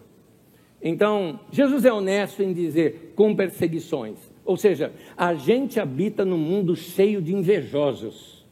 Então, 0.81 1.39
Jesus 1.53 1.85
é 1.85 1.93
honesto 1.93 2.43
em 2.43 2.53
dizer 2.53 3.13
com 3.15 3.37
perseguições, 3.37 4.17
ou 4.43 4.57
seja, 4.57 4.91
a 5.15 5.35
gente 5.35 5.79
habita 5.79 6.25
num 6.25 6.39
mundo 6.39 6.75
cheio 6.75 7.21
de 7.21 7.35
invejosos. 7.35 8.47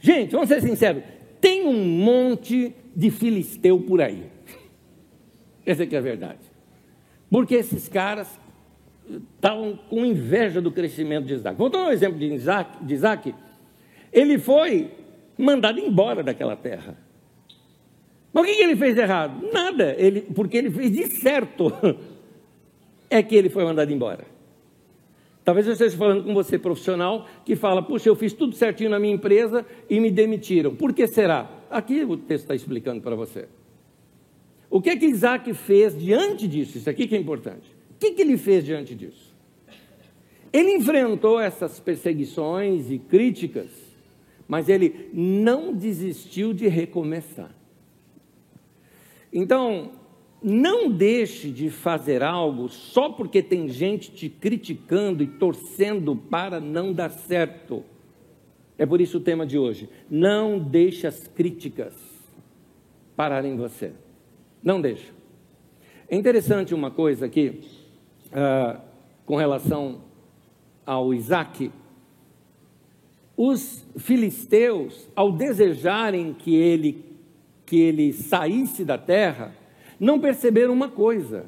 Gente, 0.00 0.32
vamos 0.32 0.48
ser 0.48 0.60
sinceros, 0.60 1.02
tem 1.40 1.66
um 1.66 1.86
monte 1.86 2.74
de 2.94 3.10
filisteu 3.10 3.80
por 3.80 4.02
aí. 4.02 4.24
Essa 5.64 5.86
que 5.86 5.94
é 5.94 5.98
a 5.98 6.02
verdade. 6.02 6.50
Porque 7.30 7.54
esses 7.54 7.88
caras 7.88 8.39
estavam 9.34 9.78
com 9.88 10.04
inveja 10.04 10.60
do 10.60 10.70
crescimento 10.70 11.26
de 11.26 11.34
Isaac. 11.34 11.56
Voltando 11.56 11.86
ao 11.86 11.92
exemplo 11.92 12.18
de 12.18 12.26
Isaac, 12.26 12.84
de 12.84 12.94
Isaac, 12.94 13.34
ele 14.12 14.38
foi 14.38 14.90
mandado 15.36 15.78
embora 15.78 16.22
daquela 16.22 16.56
terra. 16.56 16.96
Mas 18.32 18.44
o 18.44 18.46
que 18.46 18.62
ele 18.62 18.76
fez 18.76 18.94
de 18.94 19.00
errado? 19.00 19.48
Nada, 19.52 19.94
ele, 19.98 20.22
porque 20.22 20.56
ele 20.56 20.70
fez 20.70 20.92
de 20.92 21.06
certo, 21.06 21.72
é 23.10 23.22
que 23.22 23.34
ele 23.34 23.48
foi 23.48 23.64
mandado 23.64 23.92
embora. 23.92 24.24
Talvez 25.44 25.66
eu 25.66 25.72
esteja 25.72 25.96
falando 25.96 26.22
com 26.22 26.34
você, 26.34 26.58
profissional, 26.58 27.26
que 27.44 27.56
fala: 27.56 27.82
Puxa, 27.82 28.08
eu 28.08 28.14
fiz 28.14 28.32
tudo 28.32 28.54
certinho 28.54 28.90
na 28.90 29.00
minha 29.00 29.14
empresa 29.14 29.66
e 29.88 29.98
me 29.98 30.10
demitiram. 30.10 30.74
Por 30.76 30.92
que 30.92 31.06
será? 31.06 31.50
Aqui 31.70 32.04
o 32.04 32.16
texto 32.16 32.44
está 32.44 32.54
explicando 32.54 33.00
para 33.00 33.16
você. 33.16 33.48
O 34.68 34.80
que 34.80 34.90
é 34.90 34.96
que 34.96 35.06
Isaac 35.06 35.52
fez 35.54 35.98
diante 35.98 36.46
disso? 36.46 36.78
Isso 36.78 36.88
aqui 36.88 37.08
que 37.08 37.16
é 37.16 37.18
importante. 37.18 37.79
Que, 38.00 38.12
que 38.12 38.22
ele 38.22 38.38
fez 38.38 38.64
diante 38.64 38.94
disso? 38.94 39.30
Ele 40.50 40.72
enfrentou 40.72 41.38
essas 41.38 41.78
perseguições 41.78 42.90
e 42.90 42.98
críticas, 42.98 43.70
mas 44.48 44.68
ele 44.70 45.10
não 45.12 45.72
desistiu 45.72 46.54
de 46.54 46.66
recomeçar. 46.66 47.54
Então, 49.32 49.92
não 50.42 50.90
deixe 50.90 51.50
de 51.50 51.68
fazer 51.68 52.22
algo 52.22 52.68
só 52.70 53.10
porque 53.10 53.42
tem 53.42 53.68
gente 53.68 54.10
te 54.10 54.28
criticando 54.30 55.22
e 55.22 55.26
torcendo 55.26 56.16
para 56.16 56.58
não 56.58 56.94
dar 56.94 57.10
certo. 57.10 57.84
É 58.78 58.86
por 58.86 59.00
isso 59.00 59.18
o 59.18 59.20
tema 59.20 59.46
de 59.46 59.58
hoje. 59.58 59.90
Não 60.10 60.58
deixe 60.58 61.06
as 61.06 61.28
críticas 61.28 61.94
pararem 63.14 63.56
você. 63.56 63.92
Não 64.62 64.80
deixe. 64.80 65.12
É 66.08 66.16
interessante 66.16 66.74
uma 66.74 66.90
coisa 66.90 67.26
aqui, 67.26 67.60
uh, 68.30 68.80
com 69.24 69.36
relação 69.36 70.02
ao 70.84 71.14
Isaac. 71.14 71.70
Os 73.36 73.86
filisteus, 73.96 75.08
ao 75.14 75.32
desejarem 75.32 76.34
que 76.34 76.54
ele, 76.54 77.04
que 77.64 77.80
ele 77.80 78.12
saísse 78.12 78.84
da 78.84 78.98
terra, 78.98 79.54
não 79.98 80.20
perceberam 80.20 80.72
uma 80.72 80.88
coisa: 80.88 81.46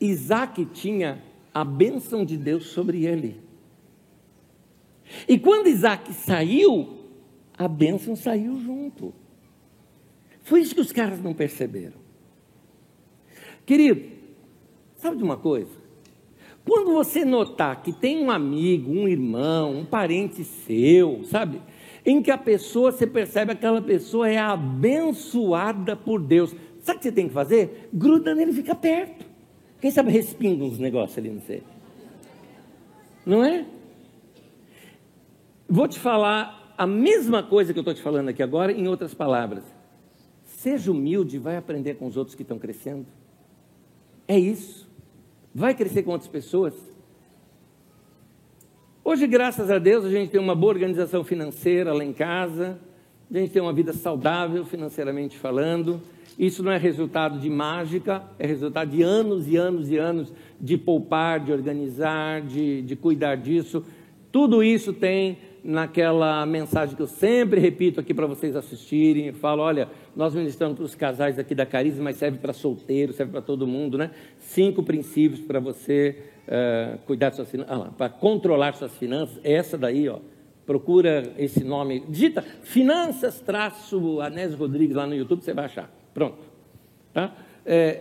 Isaac 0.00 0.64
tinha 0.66 1.22
a 1.52 1.64
bênção 1.64 2.24
de 2.24 2.36
Deus 2.36 2.66
sobre 2.66 3.06
ele. 3.06 3.40
E 5.28 5.38
quando 5.38 5.68
Isaac 5.68 6.12
saiu, 6.12 6.98
a 7.56 7.68
bênção 7.68 8.16
saiu 8.16 8.58
junto. 8.60 9.14
Foi 10.42 10.60
isso 10.60 10.74
que 10.74 10.80
os 10.80 10.92
caras 10.92 11.22
não 11.22 11.32
perceberam. 11.32 12.02
Querido, 13.64 14.13
sabe 15.04 15.18
de 15.18 15.22
uma 15.22 15.36
coisa? 15.36 15.70
Quando 16.64 16.94
você 16.94 17.26
notar 17.26 17.82
que 17.82 17.92
tem 17.92 18.24
um 18.24 18.30
amigo, 18.30 18.90
um 18.90 19.06
irmão, 19.06 19.80
um 19.80 19.84
parente 19.84 20.42
seu, 20.42 21.22
sabe? 21.24 21.60
Em 22.06 22.22
que 22.22 22.30
a 22.30 22.38
pessoa, 22.38 22.90
você 22.90 23.06
percebe 23.06 23.52
que 23.52 23.58
aquela 23.58 23.82
pessoa 23.82 24.30
é 24.30 24.38
abençoada 24.38 25.94
por 25.94 26.22
Deus. 26.22 26.56
Sabe 26.80 26.96
o 26.96 27.00
que 27.00 27.08
você 27.08 27.12
tem 27.12 27.28
que 27.28 27.34
fazer? 27.34 27.90
Gruda 27.92 28.34
nele 28.34 28.52
e 28.52 28.54
fica 28.54 28.74
perto. 28.74 29.26
Quem 29.78 29.90
sabe 29.90 30.10
respinga 30.10 30.64
uns 30.64 30.78
negócios 30.78 31.18
ali, 31.18 31.28
não 31.28 31.42
sei. 31.42 31.62
Não 33.26 33.44
é? 33.44 33.66
Vou 35.68 35.86
te 35.86 35.98
falar 35.98 36.74
a 36.78 36.86
mesma 36.86 37.42
coisa 37.42 37.74
que 37.74 37.78
eu 37.78 37.82
estou 37.82 37.94
te 37.94 38.02
falando 38.02 38.30
aqui 38.30 38.42
agora, 38.42 38.72
em 38.72 38.88
outras 38.88 39.12
palavras. 39.12 39.64
Seja 40.44 40.90
humilde 40.90 41.36
e 41.36 41.38
vai 41.38 41.58
aprender 41.58 41.94
com 41.94 42.06
os 42.06 42.16
outros 42.16 42.34
que 42.34 42.42
estão 42.42 42.58
crescendo. 42.58 43.06
É 44.26 44.38
isso. 44.38 44.83
Vai 45.56 45.72
crescer 45.72 46.02
com 46.02 46.10
outras 46.10 46.28
pessoas. 46.28 46.74
Hoje, 49.04 49.24
graças 49.24 49.70
a 49.70 49.78
Deus, 49.78 50.04
a 50.04 50.10
gente 50.10 50.30
tem 50.30 50.40
uma 50.40 50.56
boa 50.56 50.72
organização 50.72 51.22
financeira 51.22 51.92
lá 51.92 52.04
em 52.04 52.12
casa, 52.12 52.76
a 53.32 53.38
gente 53.38 53.52
tem 53.52 53.62
uma 53.62 53.72
vida 53.72 53.92
saudável 53.92 54.64
financeiramente 54.64 55.38
falando. 55.38 56.02
Isso 56.36 56.60
não 56.60 56.72
é 56.72 56.76
resultado 56.76 57.38
de 57.38 57.48
mágica, 57.48 58.24
é 58.36 58.48
resultado 58.48 58.90
de 58.90 59.02
anos 59.02 59.46
e 59.46 59.56
anos 59.56 59.88
e 59.92 59.96
anos 59.96 60.32
de 60.60 60.76
poupar, 60.76 61.38
de 61.38 61.52
organizar, 61.52 62.42
de, 62.42 62.82
de 62.82 62.96
cuidar 62.96 63.36
disso. 63.36 63.84
Tudo 64.32 64.60
isso 64.60 64.92
tem 64.92 65.38
naquela 65.64 66.44
mensagem 66.44 66.94
que 66.94 67.00
eu 67.00 67.06
sempre 67.06 67.58
repito 67.58 67.98
aqui 67.98 68.12
para 68.12 68.26
vocês 68.26 68.54
assistirem. 68.54 69.28
Eu 69.28 69.34
falo: 69.34 69.62
olha, 69.62 69.88
nós 70.14 70.34
ministramos 70.34 70.76
para 70.76 70.84
os 70.84 70.94
casais 70.94 71.38
aqui 71.38 71.54
da 71.54 71.64
Carisma, 71.64 72.04
mas 72.04 72.16
serve 72.16 72.38
para 72.38 72.52
solteiro, 72.52 73.14
serve 73.14 73.32
para 73.32 73.40
todo 73.40 73.66
mundo, 73.66 73.96
né? 73.96 74.10
Cinco 74.38 74.82
princípios 74.82 75.40
para 75.40 75.58
você 75.58 76.22
uh, 76.46 76.98
cuidar 77.06 77.30
de 77.30 77.36
suas 77.36 77.50
finanças, 77.50 77.74
ah, 77.74 77.90
para 77.96 78.10
controlar 78.10 78.74
suas 78.74 78.94
finanças. 78.96 79.40
Essa 79.42 79.78
daí, 79.78 80.08
ó 80.08 80.18
procura 80.66 81.32
esse 81.36 81.62
nome, 81.62 82.04
digita 82.08 82.42
finanças 82.62 83.40
traço 83.40 84.20
Anésio 84.20 84.56
Rodrigues 84.56 84.96
lá 84.96 85.06
no 85.06 85.14
YouTube, 85.14 85.44
você 85.44 85.52
vai 85.52 85.66
achar. 85.66 85.90
Pronto. 86.12 86.38
Tá? 87.12 87.34
É, 87.66 88.00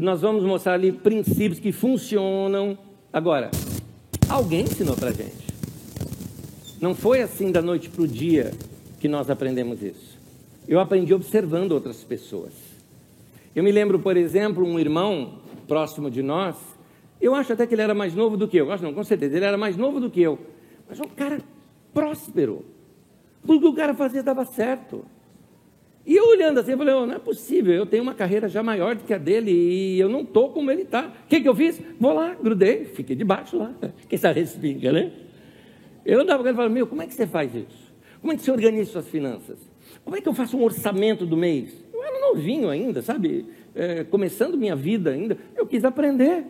nós 0.00 0.20
vamos 0.20 0.44
mostrar 0.44 0.74
ali 0.74 0.92
princípios 0.92 1.58
que 1.58 1.72
funcionam. 1.72 2.78
Agora, 3.12 3.50
alguém 4.28 4.62
ensinou 4.62 4.96
para 4.96 5.12
gente. 5.12 5.51
Não 6.82 6.96
foi 6.96 7.22
assim 7.22 7.52
da 7.52 7.62
noite 7.62 7.88
para 7.88 8.02
o 8.02 8.08
dia 8.08 8.50
que 8.98 9.06
nós 9.06 9.30
aprendemos 9.30 9.80
isso. 9.80 10.18
Eu 10.66 10.80
aprendi 10.80 11.14
observando 11.14 11.70
outras 11.70 12.02
pessoas. 12.02 12.52
Eu 13.54 13.62
me 13.62 13.70
lembro, 13.70 14.00
por 14.00 14.16
exemplo, 14.16 14.66
um 14.66 14.80
irmão 14.80 15.38
próximo 15.68 16.10
de 16.10 16.22
nós. 16.22 16.56
Eu 17.20 17.36
acho 17.36 17.52
até 17.52 17.68
que 17.68 17.74
ele 17.76 17.82
era 17.82 17.94
mais 17.94 18.16
novo 18.16 18.36
do 18.36 18.48
que 18.48 18.56
eu. 18.56 18.72
acho 18.72 18.82
não, 18.82 18.92
com 18.92 19.04
certeza, 19.04 19.36
ele 19.36 19.44
era 19.44 19.56
mais 19.56 19.76
novo 19.76 20.00
do 20.00 20.10
que 20.10 20.20
eu. 20.20 20.40
Mas 20.88 20.98
um 20.98 21.06
cara 21.06 21.38
próspero. 21.94 22.64
Tudo 23.46 23.60
que 23.60 23.66
o 23.68 23.74
cara 23.74 23.94
fazia 23.94 24.20
dava 24.20 24.44
certo. 24.44 25.04
E 26.04 26.16
eu 26.16 26.30
olhando 26.30 26.58
assim, 26.58 26.72
eu 26.72 26.78
falei, 26.78 26.94
oh, 26.94 27.06
não 27.06 27.14
é 27.14 27.18
possível, 27.20 27.72
eu 27.74 27.86
tenho 27.86 28.02
uma 28.02 28.12
carreira 28.12 28.48
já 28.48 28.60
maior 28.60 28.96
do 28.96 29.04
que 29.04 29.14
a 29.14 29.18
dele 29.18 29.52
e 29.52 30.00
eu 30.00 30.08
não 30.08 30.22
estou 30.22 30.50
como 30.50 30.68
ele 30.68 30.82
está. 30.82 31.06
O 31.06 31.28
que, 31.28 31.40
que 31.40 31.48
eu 31.48 31.54
fiz? 31.54 31.80
Vou 32.00 32.12
lá, 32.12 32.34
grudei, 32.34 32.86
fiquei 32.86 33.14
debaixo 33.14 33.56
lá. 33.56 33.72
Quem 34.08 34.18
sabe 34.18 34.40
respinga, 34.40 34.90
né? 34.90 35.12
Eu 36.04 36.20
andava 36.20 36.42
com 36.42 36.48
ele 36.48 36.54
e 36.54 36.56
falava, 36.56 36.74
meu, 36.74 36.86
como 36.86 37.02
é 37.02 37.06
que 37.06 37.14
você 37.14 37.26
faz 37.26 37.54
isso? 37.54 37.92
Como 38.20 38.32
é 38.32 38.36
que 38.36 38.42
você 38.42 38.50
organiza 38.50 38.92
suas 38.92 39.08
finanças? 39.08 39.58
Como 40.04 40.16
é 40.16 40.20
que 40.20 40.28
eu 40.28 40.34
faço 40.34 40.56
um 40.56 40.62
orçamento 40.62 41.26
do 41.26 41.36
mês? 41.36 41.84
Eu 41.92 42.02
era 42.02 42.20
novinho 42.20 42.68
ainda, 42.68 43.02
sabe? 43.02 43.46
É, 43.74 44.04
começando 44.04 44.56
minha 44.56 44.76
vida 44.76 45.10
ainda, 45.10 45.36
eu 45.56 45.66
quis 45.66 45.84
aprender. 45.84 46.44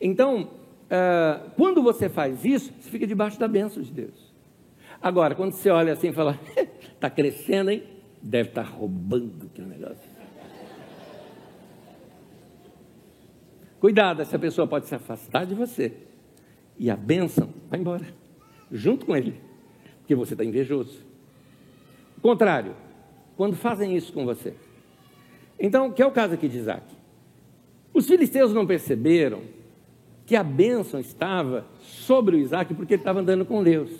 Então, 0.00 0.50
é, 0.90 1.40
quando 1.56 1.82
você 1.82 2.08
faz 2.08 2.44
isso, 2.44 2.72
você 2.78 2.90
fica 2.90 3.06
debaixo 3.06 3.38
da 3.38 3.48
bênção 3.48 3.82
de 3.82 3.92
Deus. 3.92 4.32
Agora, 5.00 5.34
quando 5.34 5.52
você 5.52 5.70
olha 5.70 5.92
assim 5.92 6.08
e 6.08 6.12
fala, 6.12 6.38
está 6.94 7.08
crescendo, 7.10 7.70
hein? 7.70 7.82
deve 8.24 8.48
estar 8.48 8.62
roubando 8.62 9.46
aquele 9.52 9.68
negócio. 9.68 10.14
Cuidado, 13.78 14.22
essa 14.22 14.38
pessoa 14.38 14.66
pode 14.66 14.86
se 14.86 14.94
afastar 14.94 15.44
de 15.44 15.54
você. 15.54 15.92
E 16.78 16.90
a 16.90 16.96
bênção 16.96 17.52
vai 17.68 17.78
embora, 17.78 18.06
junto 18.70 19.06
com 19.06 19.16
ele, 19.16 19.40
porque 20.00 20.14
você 20.14 20.34
está 20.34 20.44
invejoso. 20.44 21.00
O 22.18 22.20
contrário, 22.20 22.74
quando 23.36 23.56
fazem 23.56 23.96
isso 23.96 24.12
com 24.12 24.24
você. 24.24 24.54
Então, 25.58 25.90
que 25.90 26.02
é 26.02 26.06
o 26.06 26.10
caso 26.10 26.34
aqui 26.34 26.48
de 26.48 26.58
Isaac. 26.58 26.84
Os 27.92 28.06
filisteus 28.06 28.52
não 28.52 28.66
perceberam 28.66 29.42
que 30.26 30.34
a 30.34 30.42
bênção 30.42 30.98
estava 30.98 31.66
sobre 31.80 32.36
o 32.36 32.38
Isaac 32.38 32.72
porque 32.74 32.94
ele 32.94 33.00
estava 33.00 33.20
andando 33.20 33.44
com 33.44 33.62
Deus. 33.62 33.90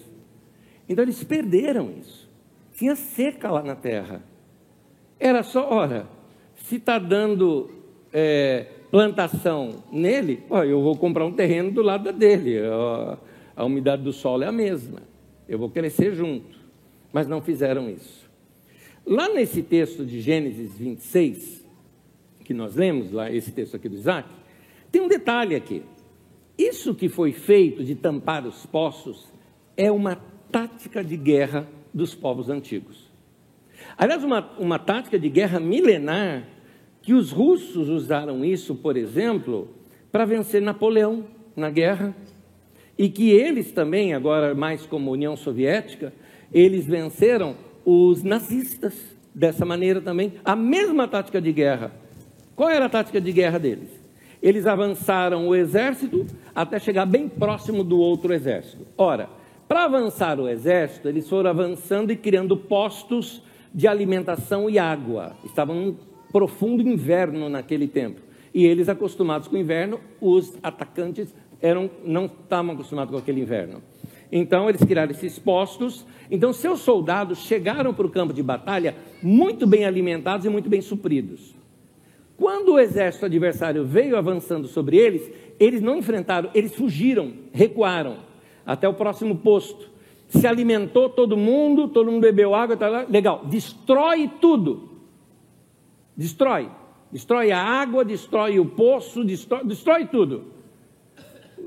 Então 0.88 1.04
eles 1.04 1.22
perderam 1.22 1.92
isso. 1.98 2.28
Tinha 2.72 2.96
seca 2.96 3.50
lá 3.50 3.62
na 3.62 3.76
terra. 3.76 4.22
Era 5.18 5.42
só, 5.42 5.70
ora, 5.70 6.08
se 6.56 6.76
está 6.76 6.98
dando 6.98 7.70
é, 8.12 8.66
plantação 8.90 9.84
nele, 9.92 10.42
ó, 10.50 10.64
eu 10.64 10.82
vou 10.82 10.96
comprar 10.96 11.24
um 11.24 11.32
terreno 11.32 11.70
do 11.70 11.82
lado 11.82 12.12
dele. 12.12 12.60
Ó, 12.68 13.16
a 13.56 13.64
umidade 13.64 14.02
do 14.02 14.12
solo 14.12 14.42
é 14.42 14.46
a 14.46 14.52
mesma. 14.52 15.02
Eu 15.48 15.58
vou 15.58 15.70
crescer 15.70 16.14
junto. 16.14 16.58
Mas 17.12 17.26
não 17.26 17.40
fizeram 17.40 17.88
isso. 17.88 18.28
Lá 19.06 19.28
nesse 19.28 19.62
texto 19.62 20.04
de 20.04 20.20
Gênesis 20.20 20.76
26, 20.76 21.64
que 22.44 22.54
nós 22.54 22.74
lemos, 22.74 23.12
lá 23.12 23.30
esse 23.30 23.52
texto 23.52 23.76
aqui 23.76 23.88
do 23.88 23.96
Isaac, 23.96 24.28
tem 24.90 25.02
um 25.02 25.08
detalhe 25.08 25.54
aqui. 25.54 25.82
Isso 26.56 26.94
que 26.94 27.08
foi 27.08 27.32
feito 27.32 27.84
de 27.84 27.94
tampar 27.94 28.46
os 28.46 28.64
poços 28.66 29.32
é 29.76 29.90
uma 29.90 30.16
tática 30.50 31.04
de 31.04 31.16
guerra 31.16 31.68
dos 31.92 32.14
povos 32.14 32.48
antigos. 32.48 33.10
Aliás, 33.96 34.24
uma, 34.24 34.50
uma 34.58 34.78
tática 34.78 35.18
de 35.18 35.28
guerra 35.28 35.60
milenar, 35.60 36.48
que 37.02 37.12
os 37.12 37.30
russos 37.30 37.88
usaram 37.88 38.44
isso, 38.44 38.74
por 38.74 38.96
exemplo, 38.96 39.68
para 40.10 40.24
vencer 40.24 40.62
Napoleão 40.62 41.26
na 41.54 41.70
guerra, 41.70 42.14
e 42.98 43.08
que 43.08 43.30
eles 43.30 43.72
também, 43.72 44.14
agora 44.14 44.54
mais 44.54 44.86
como 44.86 45.10
União 45.10 45.36
Soviética, 45.36 46.12
eles 46.52 46.86
venceram 46.86 47.56
os 47.84 48.22
nazistas 48.22 48.94
dessa 49.34 49.64
maneira 49.64 50.00
também, 50.00 50.34
a 50.44 50.54
mesma 50.54 51.08
tática 51.08 51.40
de 51.40 51.52
guerra. 51.52 51.92
Qual 52.54 52.70
era 52.70 52.86
a 52.86 52.88
tática 52.88 53.20
de 53.20 53.32
guerra 53.32 53.58
deles? 53.58 54.04
eles 54.44 54.66
avançaram 54.66 55.48
o 55.48 55.54
exército 55.54 56.26
até 56.54 56.78
chegar 56.78 57.06
bem 57.06 57.26
próximo 57.26 57.82
do 57.82 57.98
outro 57.98 58.34
exército. 58.34 58.86
Ora, 58.98 59.26
para 59.66 59.86
avançar 59.86 60.38
o 60.38 60.46
exército, 60.46 61.08
eles 61.08 61.26
foram 61.26 61.48
avançando 61.48 62.12
e 62.12 62.16
criando 62.16 62.54
postos 62.54 63.42
de 63.72 63.88
alimentação 63.88 64.68
e 64.68 64.78
água. 64.78 65.34
Estavam 65.46 65.74
num 65.74 65.96
profundo 66.30 66.86
inverno 66.86 67.48
naquele 67.48 67.88
tempo. 67.88 68.20
E 68.52 68.66
eles, 68.66 68.90
acostumados 68.90 69.48
com 69.48 69.56
o 69.56 69.58
inverno, 69.58 69.98
os 70.20 70.58
atacantes 70.62 71.34
eram, 71.64 71.90
não 72.04 72.26
estavam 72.26 72.74
acostumados 72.74 73.10
com 73.10 73.18
aquele 73.18 73.40
inverno. 73.40 73.82
Então, 74.30 74.68
eles 74.68 74.84
criaram 74.84 75.10
esses 75.10 75.38
postos. 75.38 76.04
Então, 76.30 76.52
seus 76.52 76.80
soldados 76.80 77.38
chegaram 77.38 77.94
para 77.94 78.06
o 78.06 78.10
campo 78.10 78.34
de 78.34 78.42
batalha 78.42 78.94
muito 79.22 79.66
bem 79.66 79.86
alimentados 79.86 80.44
e 80.44 80.50
muito 80.50 80.68
bem 80.68 80.82
supridos. 80.82 81.54
Quando 82.36 82.74
o 82.74 82.78
exército 82.78 83.24
adversário 83.24 83.82
veio 83.82 84.18
avançando 84.18 84.68
sobre 84.68 84.98
eles, 84.98 85.30
eles 85.58 85.80
não 85.80 85.96
enfrentaram, 85.96 86.50
eles 86.54 86.74
fugiram, 86.74 87.32
recuaram 87.50 88.18
até 88.66 88.86
o 88.86 88.92
próximo 88.92 89.36
posto. 89.36 89.88
Se 90.28 90.46
alimentou 90.46 91.08
todo 91.08 91.34
mundo, 91.34 91.88
todo 91.88 92.10
mundo 92.10 92.20
bebeu 92.20 92.54
água, 92.54 92.76
tá 92.76 92.88
lá, 92.88 93.06
legal. 93.08 93.46
Destrói 93.46 94.30
tudo. 94.38 94.90
Destrói. 96.14 96.68
Destrói 97.10 97.52
a 97.52 97.62
água, 97.62 98.04
destrói 98.04 98.58
o 98.58 98.66
poço, 98.66 99.24
destrói, 99.24 99.64
destrói 99.64 100.06
tudo. 100.06 100.53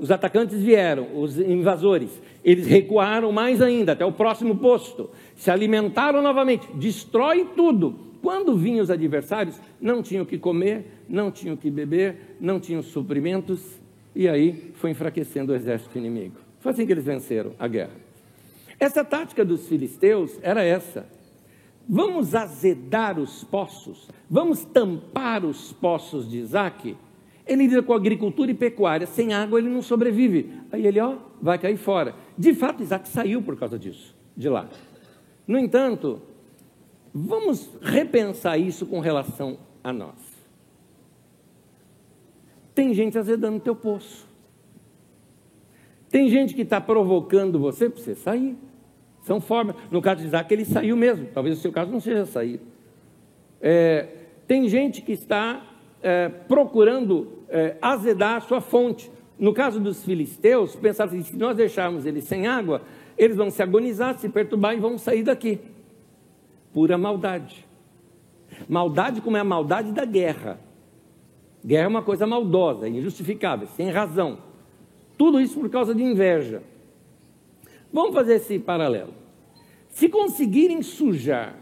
Os 0.00 0.10
atacantes 0.10 0.60
vieram, 0.60 1.08
os 1.20 1.38
invasores. 1.38 2.10
Eles 2.44 2.66
recuaram 2.66 3.32
mais 3.32 3.60
ainda 3.60 3.92
até 3.92 4.04
o 4.04 4.12
próximo 4.12 4.56
posto. 4.56 5.10
Se 5.36 5.50
alimentaram 5.50 6.22
novamente. 6.22 6.68
Destrói 6.74 7.46
tudo. 7.56 7.94
Quando 8.22 8.56
vinham 8.56 8.82
os 8.82 8.90
adversários, 8.90 9.60
não 9.80 10.02
tinham 10.02 10.24
o 10.24 10.26
que 10.26 10.38
comer, 10.38 11.04
não 11.08 11.30
tinham 11.30 11.54
o 11.54 11.58
que 11.58 11.70
beber, 11.70 12.36
não 12.40 12.58
tinham 12.58 12.82
suprimentos. 12.82 13.78
E 14.14 14.28
aí 14.28 14.72
foi 14.74 14.90
enfraquecendo 14.90 15.52
o 15.52 15.54
exército 15.54 15.96
inimigo. 15.98 16.36
Foi 16.60 16.72
assim 16.72 16.86
que 16.86 16.92
eles 16.92 17.04
venceram 17.04 17.52
a 17.58 17.68
guerra. 17.68 17.92
Essa 18.80 19.04
tática 19.04 19.44
dos 19.44 19.68
filisteus 19.68 20.38
era 20.42 20.62
essa. 20.62 21.06
Vamos 21.88 22.34
azedar 22.34 23.18
os 23.18 23.42
poços, 23.44 24.08
vamos 24.28 24.62
tampar 24.62 25.44
os 25.44 25.72
poços 25.72 26.28
de 26.28 26.38
Isaac. 26.38 26.94
Ele 27.48 27.66
lida 27.66 27.82
com 27.82 27.94
agricultura 27.94 28.50
e 28.50 28.54
pecuária, 28.54 29.06
sem 29.06 29.32
água 29.32 29.58
ele 29.58 29.70
não 29.70 29.80
sobrevive. 29.80 30.52
Aí 30.70 30.86
ele, 30.86 31.00
ó, 31.00 31.16
vai 31.40 31.58
cair 31.58 31.78
fora. 31.78 32.14
De 32.36 32.54
fato, 32.54 32.82
Isaac 32.82 33.08
saiu 33.08 33.40
por 33.40 33.56
causa 33.56 33.78
disso, 33.78 34.14
de 34.36 34.50
lá. 34.50 34.68
No 35.46 35.58
entanto, 35.58 36.20
vamos 37.12 37.70
repensar 37.80 38.58
isso 38.58 38.84
com 38.84 39.00
relação 39.00 39.58
a 39.82 39.92
nós. 39.94 40.38
Tem 42.74 42.92
gente 42.92 43.18
azedando 43.18 43.58
teu 43.58 43.74
poço. 43.74 44.28
Tem 46.10 46.28
gente 46.28 46.54
que 46.54 46.62
está 46.62 46.80
provocando 46.80 47.58
você 47.58 47.88
para 47.88 48.02
você 48.02 48.14
sair. 48.14 48.56
São 49.22 49.40
formas. 49.40 49.74
No 49.90 50.00
caso 50.02 50.20
de 50.20 50.26
Isaac, 50.26 50.52
ele 50.52 50.64
saiu 50.64 50.96
mesmo. 50.96 51.26
Talvez 51.32 51.58
o 51.58 51.60
seu 51.60 51.72
caso 51.72 51.90
não 51.90 52.00
seja 52.00 52.26
sair. 52.26 52.60
É, 53.60 54.06
tem 54.46 54.68
gente 54.68 55.02
que 55.02 55.12
está 55.12 55.62
é, 56.02 56.28
procurando 56.28 57.44
é, 57.48 57.76
azedar 57.80 58.36
a 58.36 58.40
sua 58.40 58.60
fonte. 58.60 59.10
No 59.38 59.52
caso 59.52 59.80
dos 59.80 60.04
filisteus, 60.04 60.74
pensaram 60.74 61.10
assim: 61.10 61.22
se 61.22 61.36
nós 61.36 61.56
deixarmos 61.56 62.06
eles 62.06 62.24
sem 62.24 62.46
água, 62.46 62.82
eles 63.16 63.36
vão 63.36 63.50
se 63.50 63.62
agonizar, 63.62 64.18
se 64.18 64.28
perturbar 64.28 64.74
e 64.74 64.80
vão 64.80 64.98
sair 64.98 65.22
daqui. 65.22 65.60
Pura 66.72 66.98
maldade. 66.98 67.66
Maldade 68.68 69.20
como 69.20 69.36
é 69.36 69.40
a 69.40 69.44
maldade 69.44 69.92
da 69.92 70.04
guerra. 70.04 70.58
Guerra 71.64 71.84
é 71.84 71.88
uma 71.88 72.02
coisa 72.02 72.26
maldosa, 72.26 72.88
injustificável, 72.88 73.66
sem 73.68 73.90
razão. 73.90 74.38
Tudo 75.16 75.40
isso 75.40 75.58
por 75.58 75.68
causa 75.68 75.94
de 75.94 76.02
inveja. 76.02 76.62
Vamos 77.92 78.14
fazer 78.14 78.34
esse 78.34 78.58
paralelo. 78.58 79.12
Se 79.88 80.08
conseguirem 80.08 80.82
sujar, 80.82 81.56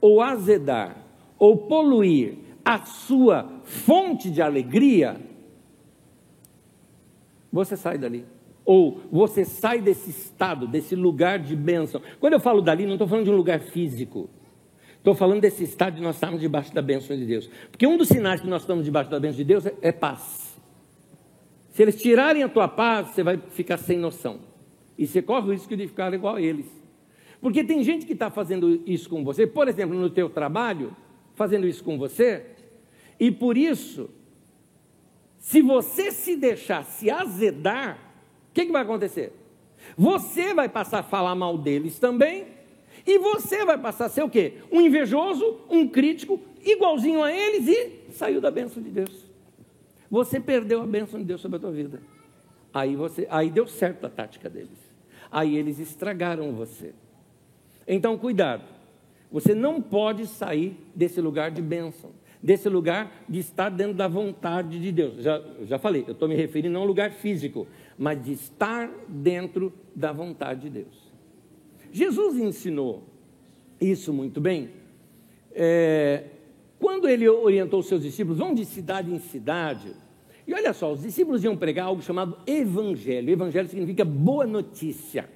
ou 0.00 0.20
azedar, 0.20 0.96
ou 1.38 1.56
poluir 1.56 2.47
a 2.68 2.84
sua 2.84 3.62
fonte 3.64 4.30
de 4.30 4.42
alegria, 4.42 5.16
você 7.50 7.78
sai 7.78 7.96
dali. 7.96 8.26
Ou 8.62 9.00
você 9.10 9.42
sai 9.42 9.80
desse 9.80 10.10
estado, 10.10 10.66
desse 10.66 10.94
lugar 10.94 11.38
de 11.38 11.56
bênção. 11.56 12.02
Quando 12.20 12.34
eu 12.34 12.40
falo 12.40 12.60
dali, 12.60 12.84
não 12.84 12.92
estou 12.92 13.08
falando 13.08 13.24
de 13.24 13.30
um 13.30 13.36
lugar 13.36 13.60
físico. 13.60 14.28
Estou 14.98 15.14
falando 15.14 15.40
desse 15.40 15.64
estado 15.64 15.94
de 15.94 16.02
nós 16.02 16.16
estarmos 16.16 16.42
debaixo 16.42 16.74
da 16.74 16.82
bênção 16.82 17.16
de 17.16 17.24
Deus. 17.24 17.48
Porque 17.70 17.86
um 17.86 17.96
dos 17.96 18.08
sinais 18.08 18.42
que 18.42 18.46
nós 18.46 18.60
estamos 18.60 18.84
debaixo 18.84 19.10
da 19.10 19.18
bênção 19.18 19.38
de 19.38 19.44
Deus 19.44 19.64
é, 19.64 19.74
é 19.80 19.90
paz. 19.90 20.60
Se 21.70 21.80
eles 21.80 21.96
tirarem 21.96 22.42
a 22.42 22.50
tua 22.50 22.68
paz, 22.68 23.12
você 23.12 23.22
vai 23.22 23.38
ficar 23.38 23.78
sem 23.78 23.96
noção. 23.96 24.40
E 24.98 25.06
você 25.06 25.22
corre 25.22 25.48
o 25.48 25.52
risco 25.52 25.74
de 25.74 25.88
ficar 25.88 26.12
igual 26.12 26.34
a 26.34 26.42
eles. 26.42 26.66
Porque 27.40 27.64
tem 27.64 27.82
gente 27.82 28.04
que 28.04 28.12
está 28.12 28.28
fazendo 28.28 28.82
isso 28.84 29.08
com 29.08 29.24
você, 29.24 29.46
por 29.46 29.68
exemplo, 29.68 29.98
no 29.98 30.10
teu 30.10 30.28
trabalho, 30.28 30.94
fazendo 31.34 31.66
isso 31.66 31.82
com 31.82 31.96
você, 31.96 32.57
e 33.18 33.30
por 33.30 33.56
isso, 33.56 34.10
se 35.38 35.62
você 35.62 36.10
se 36.10 36.36
deixar 36.36 36.84
se 36.84 37.10
azedar, 37.10 37.98
o 38.50 38.54
que, 38.54 38.66
que 38.66 38.72
vai 38.72 38.82
acontecer? 38.82 39.32
Você 39.96 40.54
vai 40.54 40.68
passar 40.68 41.00
a 41.00 41.02
falar 41.02 41.34
mal 41.34 41.56
deles 41.56 41.98
também, 41.98 42.46
e 43.06 43.18
você 43.18 43.64
vai 43.64 43.78
passar 43.78 44.06
a 44.06 44.08
ser 44.08 44.22
o 44.22 44.28
quê? 44.28 44.54
Um 44.70 44.80
invejoso, 44.80 45.60
um 45.70 45.88
crítico, 45.88 46.40
igualzinho 46.64 47.22
a 47.22 47.32
eles, 47.32 47.66
e 47.66 48.12
saiu 48.12 48.40
da 48.40 48.50
bênção 48.50 48.82
de 48.82 48.90
Deus. 48.90 49.24
Você 50.10 50.38
perdeu 50.40 50.82
a 50.82 50.86
bênção 50.86 51.18
de 51.18 51.24
Deus 51.24 51.40
sobre 51.40 51.56
a 51.56 51.60
tua 51.60 51.72
vida. 51.72 52.00
Aí, 52.72 52.96
você, 52.96 53.26
aí 53.30 53.50
deu 53.50 53.66
certo 53.66 54.06
a 54.06 54.10
tática 54.10 54.48
deles. 54.48 54.78
Aí 55.30 55.56
eles 55.56 55.78
estragaram 55.78 56.52
você. 56.52 56.94
Então, 57.86 58.18
cuidado. 58.18 58.64
Você 59.30 59.54
não 59.54 59.80
pode 59.80 60.26
sair 60.26 60.78
desse 60.94 61.20
lugar 61.20 61.50
de 61.50 61.60
bênção, 61.60 62.10
desse 62.42 62.68
lugar 62.68 63.24
de 63.28 63.38
estar 63.38 63.68
dentro 63.68 63.94
da 63.94 64.08
vontade 64.08 64.78
de 64.80 64.92
Deus. 64.92 65.22
Já, 65.22 65.42
já 65.64 65.78
falei, 65.78 66.04
eu 66.06 66.12
estou 66.12 66.28
me 66.28 66.34
referindo 66.34 66.74
não 66.74 66.82
a 66.82 66.84
um 66.84 66.86
lugar 66.86 67.10
físico, 67.10 67.66
mas 67.96 68.22
de 68.22 68.32
estar 68.32 68.90
dentro 69.08 69.72
da 69.94 70.12
vontade 70.12 70.62
de 70.62 70.70
Deus. 70.70 71.12
Jesus 71.90 72.36
ensinou 72.36 73.04
isso 73.80 74.12
muito 74.12 74.40
bem. 74.40 74.70
É, 75.52 76.24
quando 76.78 77.08
ele 77.08 77.28
orientou 77.28 77.82
seus 77.82 78.02
discípulos, 78.02 78.38
vão 78.38 78.54
de 78.54 78.64
cidade 78.64 79.12
em 79.12 79.18
cidade. 79.18 79.92
E 80.46 80.54
olha 80.54 80.72
só, 80.72 80.92
os 80.92 81.02
discípulos 81.02 81.42
iam 81.44 81.56
pregar 81.56 81.86
algo 81.86 82.00
chamado 82.00 82.38
evangelho. 82.46 83.30
Evangelho 83.30 83.68
significa 83.68 84.04
boa 84.04 84.46
notícia. 84.46 85.28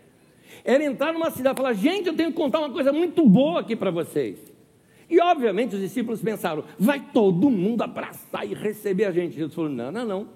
Era 0.65 0.85
entrar 0.85 1.12
numa 1.12 1.31
cidade 1.31 1.57
e 1.57 1.61
falar: 1.62 1.73
gente, 1.73 2.07
eu 2.07 2.15
tenho 2.15 2.31
que 2.31 2.37
contar 2.37 2.61
uma 2.61 2.71
coisa 2.71 2.93
muito 2.93 3.27
boa 3.27 3.61
aqui 3.61 3.75
para 3.75 3.91
vocês. 3.91 4.52
E 5.12 5.20
obviamente 5.20 5.75
os 5.75 5.81
discípulos 5.83 6.22
pensaram: 6.22 6.64
vai 6.79 6.98
todo 7.12 7.51
mundo 7.51 7.83
abraçar 7.83 8.46
e 8.51 8.55
receber 8.55 9.05
a 9.05 9.12
gente. 9.12 9.37
Jesus 9.37 9.55
falou: 9.55 9.68
não, 9.68 9.92
não, 9.92 10.07
não. 10.07 10.29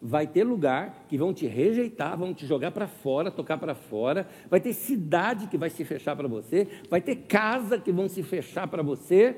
Vai 0.00 0.26
ter 0.26 0.42
lugar 0.42 1.04
que 1.06 1.18
vão 1.18 1.34
te 1.34 1.46
rejeitar, 1.46 2.16
vão 2.16 2.32
te 2.32 2.46
jogar 2.46 2.70
para 2.70 2.86
fora, 2.86 3.30
tocar 3.30 3.58
para 3.58 3.74
fora. 3.74 4.26
Vai 4.48 4.58
ter 4.58 4.72
cidade 4.72 5.48
que 5.48 5.58
vai 5.58 5.68
se 5.68 5.84
fechar 5.84 6.16
para 6.16 6.26
você. 6.26 6.66
Vai 6.88 7.02
ter 7.02 7.16
casa 7.16 7.78
que 7.78 7.92
vão 7.92 8.08
se 8.08 8.22
fechar 8.22 8.66
para 8.68 8.82
você. 8.82 9.36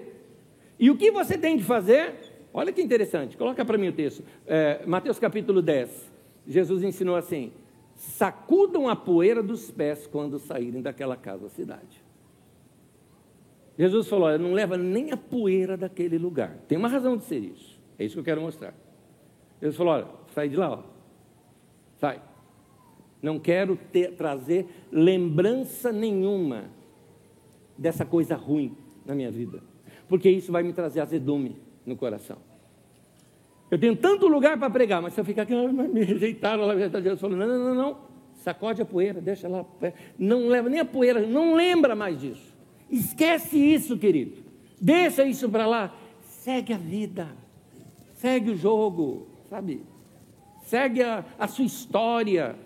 E 0.78 0.90
o 0.90 0.96
que 0.96 1.10
você 1.10 1.36
tem 1.36 1.56
de 1.56 1.64
fazer? 1.64 2.14
Olha 2.54 2.72
que 2.72 2.80
interessante, 2.80 3.36
coloca 3.36 3.64
para 3.64 3.76
mim 3.76 3.88
o 3.88 3.92
texto. 3.92 4.22
É, 4.46 4.84
Mateus 4.86 5.18
capítulo 5.18 5.60
10. 5.60 6.08
Jesus 6.46 6.84
ensinou 6.84 7.16
assim: 7.16 7.50
sacudam 7.96 8.88
a 8.88 8.94
poeira 8.94 9.42
dos 9.42 9.72
pés 9.72 10.06
quando 10.06 10.38
saírem 10.38 10.80
daquela 10.80 11.16
casa 11.16 11.42
ou 11.42 11.50
cidade. 11.50 12.07
Jesus 13.78 14.08
falou: 14.08 14.26
olha, 14.26 14.38
não 14.38 14.52
leva 14.52 14.76
nem 14.76 15.12
a 15.12 15.16
poeira 15.16 15.76
daquele 15.76 16.18
lugar. 16.18 16.58
Tem 16.66 16.76
uma 16.76 16.88
razão 16.88 17.16
de 17.16 17.24
ser 17.24 17.38
isso. 17.38 17.78
É 17.98 18.04
isso 18.04 18.14
que 18.14 18.20
eu 18.20 18.24
quero 18.24 18.40
mostrar. 18.40 18.74
Jesus 19.60 19.76
falou: 19.76 19.94
olha, 19.94 20.06
sai 20.34 20.48
de 20.48 20.56
lá, 20.56 20.72
ó. 20.72 20.82
sai. 21.96 22.20
Não 23.22 23.38
quero 23.38 23.76
ter, 23.90 24.12
trazer 24.12 24.66
lembrança 24.92 25.90
nenhuma 25.92 26.70
dessa 27.76 28.04
coisa 28.04 28.36
ruim 28.36 28.76
na 29.04 29.14
minha 29.14 29.30
vida 29.30 29.62
porque 30.08 30.30
isso 30.30 30.50
vai 30.50 30.62
me 30.62 30.72
trazer 30.72 31.00
azedume 31.00 31.56
no 31.84 31.94
coração. 31.94 32.38
Eu 33.70 33.78
tenho 33.78 33.94
tanto 33.94 34.26
lugar 34.26 34.58
para 34.58 34.70
pregar, 34.70 35.02
mas 35.02 35.12
se 35.12 35.20
eu 35.20 35.24
ficar 35.24 35.42
aqui, 35.42 35.54
ah, 35.54 35.68
me 35.68 36.02
rejeitaram, 36.02 36.64
lá, 36.64 36.74
Jesus 36.74 37.20
falou, 37.20 37.36
não, 37.36 37.46
não, 37.46 37.58
não, 37.58 37.74
não, 37.74 37.98
sacode 38.32 38.80
a 38.80 38.84
poeira, 38.86 39.20
deixa 39.20 39.46
lá, 39.46 39.64
não 40.18 40.48
leva 40.48 40.70
nem 40.70 40.80
a 40.80 40.84
poeira, 40.86 41.20
não 41.26 41.54
lembra 41.54 41.94
mais 41.94 42.18
disso. 42.18 42.56
Esquece 42.90 43.58
isso, 43.58 43.98
querido. 43.98 44.42
Deixa 44.80 45.24
isso 45.24 45.48
para 45.48 45.66
lá. 45.66 45.94
Segue 46.22 46.72
a 46.72 46.78
vida, 46.78 47.28
segue 48.14 48.50
o 48.50 48.56
jogo, 48.56 49.26
sabe? 49.50 49.82
Segue 50.64 51.02
a, 51.02 51.24
a 51.38 51.46
sua 51.46 51.64
história. 51.64 52.56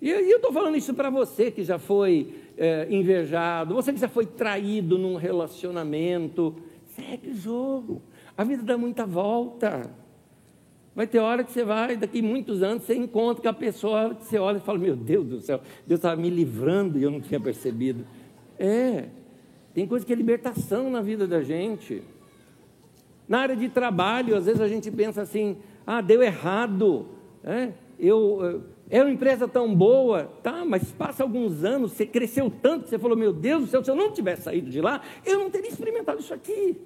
E 0.00 0.10
eu 0.10 0.36
estou 0.36 0.52
falando 0.52 0.76
isso 0.76 0.92
para 0.92 1.08
você 1.08 1.50
que 1.50 1.64
já 1.64 1.78
foi 1.78 2.34
é, 2.58 2.86
invejado, 2.90 3.74
você 3.74 3.92
que 3.92 3.98
já 3.98 4.08
foi 4.08 4.26
traído 4.26 4.98
num 4.98 5.16
relacionamento, 5.16 6.54
segue 6.94 7.30
o 7.30 7.34
jogo. 7.34 8.02
A 8.36 8.44
vida 8.44 8.62
dá 8.62 8.76
muita 8.76 9.06
volta. 9.06 9.90
Vai 10.94 11.06
ter 11.06 11.18
hora 11.18 11.42
que 11.42 11.50
você 11.50 11.64
vai, 11.64 11.96
daqui 11.96 12.22
muitos 12.22 12.62
anos, 12.62 12.84
você 12.84 12.94
encontra 12.94 13.42
com 13.42 13.48
a 13.48 13.52
pessoa, 13.52 14.14
você 14.14 14.38
olha 14.38 14.58
e 14.58 14.60
fala, 14.60 14.78
meu 14.78 14.94
Deus 14.94 15.26
do 15.26 15.40
céu, 15.40 15.60
Deus 15.86 15.98
estava 15.98 16.20
me 16.20 16.30
livrando 16.30 16.98
e 16.98 17.02
eu 17.02 17.10
não 17.10 17.20
tinha 17.20 17.40
percebido. 17.40 18.06
É, 18.58 19.08
tem 19.74 19.86
coisa 19.86 20.04
que 20.04 20.12
é 20.12 20.16
libertação 20.16 20.90
na 20.90 21.00
vida 21.00 21.26
da 21.26 21.42
gente. 21.42 22.02
Na 23.28 23.40
área 23.40 23.56
de 23.56 23.68
trabalho, 23.68 24.36
às 24.36 24.46
vezes 24.46 24.60
a 24.60 24.68
gente 24.68 24.90
pensa 24.90 25.22
assim, 25.22 25.56
ah, 25.86 26.00
deu 26.00 26.22
errado, 26.22 27.08
é, 27.42 27.72
eu, 27.98 28.62
é 28.90 29.02
uma 29.02 29.10
empresa 29.10 29.48
tão 29.48 29.74
boa, 29.74 30.24
tá, 30.42 30.64
mas 30.64 30.92
passa 30.92 31.22
alguns 31.22 31.64
anos, 31.64 31.92
você 31.92 32.06
cresceu 32.06 32.50
tanto, 32.50 32.88
você 32.88 32.98
falou, 32.98 33.16
meu 33.16 33.32
Deus 33.32 33.62
do 33.62 33.68
céu, 33.68 33.82
se 33.82 33.90
eu 33.90 33.96
não 33.96 34.12
tivesse 34.12 34.42
saído 34.42 34.70
de 34.70 34.80
lá, 34.80 35.00
eu 35.24 35.38
não 35.38 35.50
teria 35.50 35.70
experimentado 35.70 36.20
isso 36.20 36.34
aqui. 36.34 36.76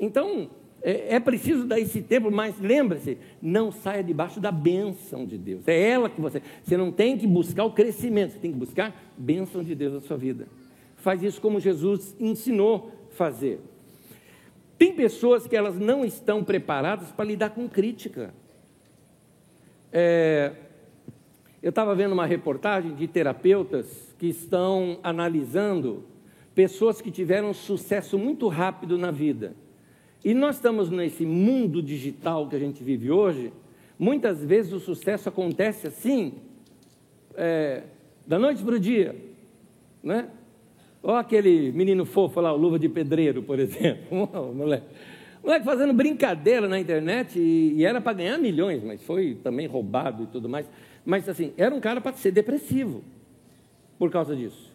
Então, 0.00 0.50
é, 0.82 1.14
é 1.14 1.20
preciso 1.20 1.64
dar 1.64 1.78
esse 1.78 2.02
tempo, 2.02 2.30
mas 2.30 2.58
lembre-se, 2.58 3.16
não 3.40 3.70
saia 3.70 4.02
debaixo 4.02 4.40
da 4.40 4.50
bênção 4.50 5.24
de 5.24 5.38
Deus. 5.38 5.66
É 5.68 5.90
ela 5.90 6.10
que 6.10 6.20
você. 6.20 6.42
Você 6.62 6.76
não 6.76 6.90
tem 6.90 7.16
que 7.16 7.26
buscar 7.26 7.64
o 7.64 7.72
crescimento, 7.72 8.32
você 8.32 8.38
tem 8.38 8.52
que 8.52 8.58
buscar 8.58 8.94
bênção 9.16 9.62
de 9.62 9.74
Deus 9.74 9.94
na 9.94 10.00
sua 10.00 10.16
vida. 10.16 10.48
Faz 10.96 11.22
isso 11.22 11.40
como 11.40 11.60
Jesus 11.60 12.16
ensinou 12.18 12.90
fazer. 13.10 13.60
Tem 14.76 14.92
pessoas 14.92 15.46
que 15.46 15.54
elas 15.54 15.78
não 15.78 16.04
estão 16.04 16.42
preparadas 16.42 17.12
para 17.12 17.24
lidar 17.24 17.50
com 17.50 17.68
crítica. 17.68 18.34
É, 19.92 20.52
eu 21.62 21.70
estava 21.70 21.94
vendo 21.94 22.12
uma 22.12 22.26
reportagem 22.26 22.92
de 22.94 23.06
terapeutas 23.06 24.12
que 24.18 24.26
estão 24.26 24.98
analisando 25.02 26.04
pessoas 26.56 27.00
que 27.00 27.10
tiveram 27.10 27.54
sucesso 27.54 28.18
muito 28.18 28.48
rápido 28.48 28.98
na 28.98 29.12
vida 29.12 29.54
e 30.24 30.34
nós 30.34 30.56
estamos 30.56 30.88
nesse 30.90 31.26
mundo 31.26 31.82
digital 31.82 32.48
que 32.48 32.56
a 32.56 32.58
gente 32.58 32.82
vive 32.82 33.10
hoje, 33.10 33.52
muitas 33.98 34.44
vezes 34.44 34.72
o 34.72 34.80
sucesso 34.80 35.28
acontece 35.28 35.86
assim, 35.86 36.34
é, 37.34 37.82
da 38.26 38.38
noite 38.38 38.62
para 38.62 38.74
o 38.74 38.80
dia, 38.80 39.16
né? 40.02 40.28
Olha 41.02 41.18
aquele 41.18 41.72
menino 41.72 42.04
fofo 42.04 42.40
lá, 42.40 42.52
o 42.52 42.56
Luva 42.56 42.78
de 42.78 42.88
Pedreiro, 42.88 43.42
por 43.42 43.58
exemplo, 43.60 44.28
o 44.32 44.54
moleque. 44.54 44.86
Moleque 45.42 45.64
fazendo 45.64 45.92
brincadeira 45.92 46.68
na 46.68 46.78
internet 46.78 47.36
e, 47.38 47.74
e 47.76 47.84
era 47.84 48.00
para 48.00 48.12
ganhar 48.12 48.38
milhões, 48.38 48.82
mas 48.84 49.02
foi 49.02 49.36
também 49.42 49.66
roubado 49.66 50.22
e 50.22 50.26
tudo 50.26 50.48
mais. 50.48 50.70
Mas 51.04 51.28
assim, 51.28 51.52
era 51.56 51.74
um 51.74 51.80
cara 51.80 52.00
para 52.00 52.12
ser 52.12 52.30
depressivo 52.30 53.02
por 53.98 54.08
causa 54.10 54.36
disso. 54.36 54.71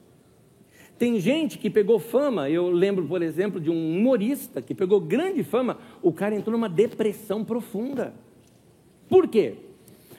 Tem 0.97 1.19
gente 1.19 1.57
que 1.59 1.69
pegou 1.69 1.99
fama, 1.99 2.49
eu 2.49 2.69
lembro, 2.69 3.05
por 3.05 3.21
exemplo, 3.21 3.59
de 3.59 3.69
um 3.69 3.97
humorista 3.97 4.61
que 4.61 4.73
pegou 4.73 4.99
grande 4.99 5.43
fama, 5.43 5.77
o 6.01 6.11
cara 6.11 6.35
entrou 6.35 6.53
numa 6.53 6.69
depressão 6.69 7.45
profunda. 7.45 8.13
Por 9.07 9.27
quê? 9.27 9.55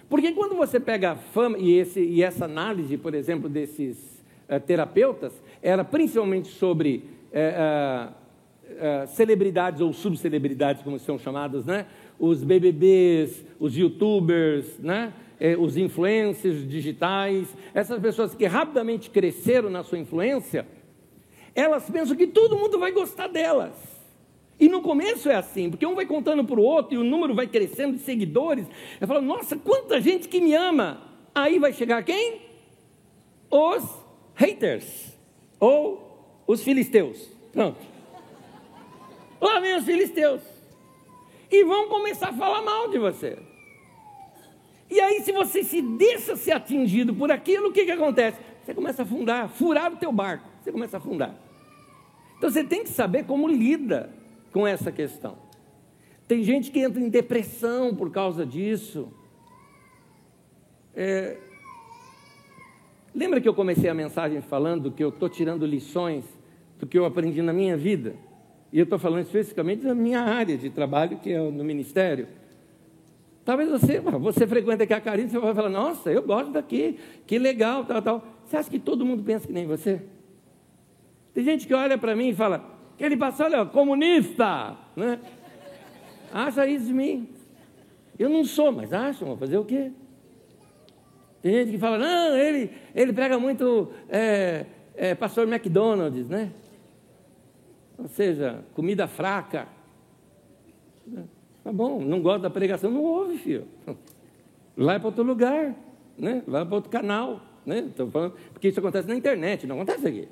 Porque 0.09 0.33
quando 0.33 0.57
você 0.57 0.79
pega 0.79 1.13
a 1.13 1.17
fama, 1.17 1.59
e, 1.59 1.73
esse, 1.73 2.01
e 2.01 2.23
essa 2.23 2.45
análise, 2.45 2.97
por 2.97 3.15
exemplo, 3.15 3.49
desses 3.49 4.23
uh, 4.49 4.61
terapeutas, 4.61 5.33
era 5.61 5.85
principalmente 5.85 6.49
sobre 6.49 7.05
uh, 7.33 8.11
uh, 8.13 9.07
celebridades 9.09 9.81
ou 9.81 9.93
subcelebridades, 9.93 10.83
como 10.83 10.99
são 10.99 11.19
chamadas, 11.19 11.67
né? 11.67 11.87
os 12.19 12.43
BBBs, 12.43 13.45
os 13.61 13.77
youtubers, 13.77 14.79
né? 14.79 15.13
Eh, 15.41 15.57
os 15.57 15.77
influencers 15.77 16.69
digitais, 16.69 17.49
essas 17.75 18.01
pessoas 18.01 18.35
que 18.35 18.47
rapidamente 18.47 19.11
cresceram 19.11 19.71
na 19.71 19.83
sua 19.83 19.99
influência, 19.99 20.67
elas 21.55 21.89
pensam 21.91 22.17
que 22.17 22.27
todo 22.27 22.57
mundo 22.57 22.79
vai 22.79 22.93
gostar 22.93 23.29
delas. 23.29 23.75
E 24.61 24.69
no 24.69 24.83
começo 24.83 25.31
é 25.31 25.37
assim, 25.37 25.71
porque 25.71 25.87
um 25.87 25.95
vai 25.95 26.05
contando 26.05 26.45
para 26.45 26.59
o 26.59 26.63
outro 26.63 26.95
e 26.95 26.99
o 26.99 27.05
número 27.05 27.35
vai 27.35 27.47
crescendo 27.47 27.97
de 27.97 28.03
seguidores. 28.03 28.67
Eu 29.01 29.07
falo, 29.07 29.21
nossa, 29.21 29.57
quanta 29.57 30.01
gente 30.01 30.29
que 30.29 30.41
me 30.41 30.55
ama. 30.55 31.01
Aí 31.35 31.59
vai 31.59 31.73
chegar 31.73 32.03
quem? 32.03 32.41
Os 33.49 33.85
haters. 34.35 35.17
Ou 35.61 36.43
os 36.47 36.63
filisteus. 36.63 37.29
Pronto. 37.53 37.79
Lá 39.41 39.61
vem 39.61 39.77
os 39.77 39.85
filisteus. 39.85 40.43
E 41.51 41.65
vão 41.65 41.89
começar 41.89 42.31
a 42.31 42.33
falar 42.33 42.63
mal 42.63 42.89
de 42.89 42.99
você. 42.99 43.39
E 44.91 45.01
aí, 45.01 45.21
se 45.23 45.33
você 45.33 45.63
se 45.63 45.83
deixa 45.83 46.35
ser 46.37 46.53
atingido 46.53 47.15
por 47.15 47.31
aquilo, 47.31 47.69
o 47.69 47.73
que, 47.73 47.85
que 47.85 47.91
acontece? 47.91 48.39
Você 48.65 48.75
começa 48.75 49.03
a 49.03 49.05
afundar, 49.05 49.49
furar 49.49 49.93
o 49.93 49.97
teu 49.97 50.13
barco, 50.13 50.45
você 50.61 50.73
começa 50.73 50.97
a 50.97 50.99
afundar. 50.99 51.35
Então 52.37 52.51
você 52.51 52.63
tem 52.63 52.83
que 52.85 52.91
saber 52.91 53.25
como 53.25 53.49
lida 53.49 54.11
com 54.53 54.67
essa 54.67 54.93
questão. 54.93 55.37
Tem 56.27 56.43
gente 56.43 56.71
que 56.71 56.81
entra 56.81 57.01
em 57.01 57.09
depressão 57.09 57.95
por 57.95 58.11
causa 58.11 58.45
disso. 58.45 59.13
É... 60.95 61.37
Lembra 63.15 63.41
que 63.41 63.49
eu 63.49 63.55
comecei 63.55 63.89
a 63.89 63.95
mensagem 63.95 64.41
falando 64.41 64.93
que 64.93 65.03
eu 65.03 65.09
estou 65.09 65.29
tirando 65.29 65.67
lições 65.67 66.25
do 66.79 66.87
que 66.87 66.99
eu 66.99 67.05
aprendi 67.05 67.43
na 67.43 67.53
minha 67.53 67.77
vida? 67.77 68.15
E 68.73 68.79
eu 68.79 68.85
estou 68.85 68.99
falando 68.99 69.23
especificamente 69.23 69.83
da 69.83 69.95
minha 69.95 70.21
área 70.21 70.57
de 70.57 70.69
trabalho, 70.69 71.19
que 71.19 71.33
é 71.33 71.39
no 71.41 71.65
ministério. 71.65 72.29
Talvez 73.49 73.71
você, 73.71 73.99
você 74.21 74.47
frequenta 74.47 74.85
aqui 74.85 74.93
a 74.93 75.01
Carina, 75.01 75.27
você 75.27 75.39
vai 75.39 75.55
falar, 75.55 75.71
nossa, 75.71 76.13
eu 76.13 76.23
gosto 76.23 76.53
daqui, 76.53 76.99
que 77.27 77.39
legal, 77.39 77.83
tal, 77.83 78.03
tal. 78.03 78.23
Você 78.45 78.59
acha 78.59 78.69
que 78.69 78.79
todo 78.79 79.07
mundo 79.07 79.23
pensa 79.23 79.47
que 79.47 79.53
nem 79.55 79.67
você? 79.67 80.03
Tem 81.33 81.43
gente 81.43 81.67
que 81.67 81.73
olha 81.73 81.97
para 81.97 82.15
mim 82.15 82.29
e 82.29 82.35
fala, 82.35 82.63
aquele 82.95 83.17
pastor, 83.17 83.47
olha, 83.47 83.65
comunista, 83.65 84.77
né? 84.95 85.19
Acha 86.31 86.67
isso 86.67 86.89
de 86.89 86.93
mim. 86.93 87.27
Eu 88.19 88.29
não 88.29 88.45
sou, 88.45 88.71
mas 88.71 88.93
acham, 88.93 89.35
fazer 89.39 89.57
o 89.57 89.65
quê? 89.65 89.93
Tem 91.41 91.51
gente 91.55 91.71
que 91.71 91.79
fala, 91.79 91.97
não, 91.97 92.37
ele, 92.37 92.71
ele 92.95 93.15
prega 93.15 93.39
muito 93.39 93.91
é, 94.11 94.67
é, 94.95 95.15
pastor 95.15 95.49
McDonald's, 95.49 96.29
né? 96.29 96.53
Ou 97.97 98.09
seja, 98.09 98.63
comida 98.75 99.09
fraca. 99.09 99.78
Tá 101.65 101.73
bom, 101.73 102.01
não 102.01 102.23
gosta 102.23 102.41
da 102.41 102.51
pregação, 102.51 102.91
não 102.91 103.03
ouve, 103.03 103.37
filho. 103.39 103.67
Vai 104.77 104.99
para 104.99 105.09
outro 105.09 105.25
lugar, 105.25 105.75
né? 106.17 106.43
Vai 106.47 106.65
para 106.65 106.75
outro 106.75 106.91
canal, 106.91 107.43
né? 107.67 107.81
Estou 107.81 108.11
falando, 108.11 108.35
porque 108.53 108.69
isso 108.69 108.79
acontece 108.79 109.09
na 109.09 109.17
internet, 109.17 109.67
não 109.67 109.77
acontece 109.77 110.07
aqui. 110.07 110.29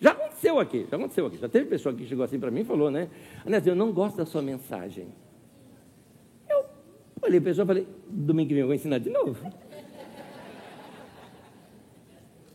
Já 0.00 0.10
aconteceu 0.10 0.58
aqui, 0.58 0.86
já 0.90 0.96
aconteceu 0.96 1.26
aqui. 1.26 1.38
Já 1.38 1.48
teve 1.48 1.66
pessoa 1.66 1.94
que 1.94 2.04
chegou 2.04 2.24
assim 2.24 2.38
para 2.38 2.50
mim 2.50 2.60
e 2.60 2.64
falou, 2.64 2.90
né? 2.90 3.08
Anésio, 3.46 3.70
eu 3.70 3.76
não 3.76 3.92
gosto 3.92 4.16
da 4.16 4.26
sua 4.26 4.42
mensagem. 4.42 5.08
Eu 6.48 6.64
olhei 7.22 7.38
a 7.38 7.42
pessoa 7.42 7.64
e 7.64 7.66
falei, 7.66 7.88
domingo 8.08 8.48
que 8.48 8.54
vem 8.54 8.60
eu 8.62 8.66
vou 8.66 8.74
ensinar 8.74 8.98
de 8.98 9.10
novo. 9.10 9.38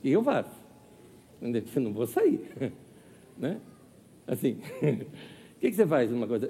E 0.04 0.12
eu 0.12 0.24
faço. 0.24 0.52
Eu 1.42 1.82
não 1.82 1.94
vou 1.94 2.06
sair. 2.06 2.42
Né? 3.38 3.58
Assim. 4.28 4.60
O 5.60 5.62
que, 5.62 5.72
que, 5.72 5.76
você 5.76 5.86
faz? 5.86 6.10
Uma 6.10 6.26
coisa, 6.26 6.50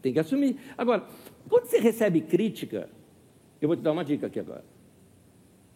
tem 0.00 0.12
que 0.12 0.20
assumir. 0.20 0.56
Agora, 0.78 1.04
quando 1.48 1.64
você 1.64 1.80
recebe 1.80 2.20
crítica, 2.20 2.88
eu 3.60 3.66
vou 3.66 3.76
te 3.76 3.82
dar 3.82 3.90
uma 3.90 4.04
dica 4.04 4.28
aqui 4.28 4.38
agora. 4.38 4.64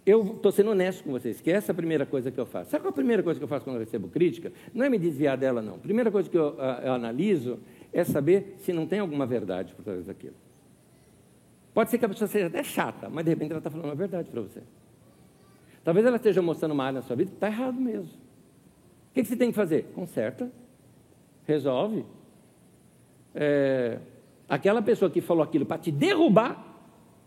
Eu 0.06 0.36
estou 0.36 0.52
sendo 0.52 0.70
honesto 0.70 1.02
com 1.02 1.10
vocês, 1.10 1.40
que 1.40 1.50
essa 1.50 1.72
é 1.72 1.74
a 1.74 1.74
primeira 1.74 2.06
coisa 2.06 2.30
que 2.30 2.38
eu 2.38 2.46
faço. 2.46 2.70
Sabe 2.70 2.84
qual 2.84 2.90
é 2.90 2.92
a 2.92 2.94
primeira 2.94 3.20
coisa 3.20 3.40
que 3.40 3.42
eu 3.42 3.48
faço 3.48 3.64
quando 3.64 3.76
eu 3.76 3.80
recebo 3.80 4.06
crítica? 4.06 4.52
Não 4.72 4.86
é 4.86 4.88
me 4.88 4.96
desviar 4.96 5.36
dela, 5.36 5.60
não. 5.60 5.74
A 5.74 5.78
primeira 5.78 6.08
coisa 6.08 6.30
que 6.30 6.38
eu, 6.38 6.56
eu 6.84 6.92
analiso 6.92 7.58
é 7.92 8.04
saber 8.04 8.54
se 8.58 8.72
não 8.72 8.86
tem 8.86 9.00
alguma 9.00 9.26
verdade 9.26 9.74
por 9.74 9.82
trás 9.82 10.06
daquilo. 10.06 10.36
Pode 11.74 11.90
ser 11.90 11.98
que 11.98 12.04
a 12.04 12.08
pessoa 12.08 12.28
seja 12.28 12.46
até 12.46 12.62
chata, 12.62 13.10
mas 13.10 13.24
de 13.24 13.30
repente 13.30 13.50
ela 13.50 13.58
está 13.58 13.70
falando 13.70 13.86
uma 13.86 13.96
verdade 13.96 14.30
para 14.30 14.40
você. 14.40 14.62
Talvez 15.82 16.06
ela 16.06 16.16
esteja 16.16 16.40
mostrando 16.40 16.70
uma 16.70 16.84
área 16.84 17.00
na 17.00 17.02
sua 17.02 17.16
vida 17.16 17.30
que 17.30 17.36
está 17.36 17.48
errado 17.48 17.80
mesmo. 17.80 18.12
O 19.10 19.14
que, 19.14 19.22
que 19.22 19.28
você 19.28 19.36
tem 19.36 19.50
que 19.50 19.56
fazer? 19.56 19.86
Conserta, 19.96 20.48
resolve, 21.44 22.04
é, 23.34 23.98
aquela 24.48 24.82
pessoa 24.82 25.10
que 25.10 25.20
falou 25.20 25.42
aquilo 25.42 25.64
para 25.66 25.78
te 25.78 25.90
derrubar, 25.90 26.66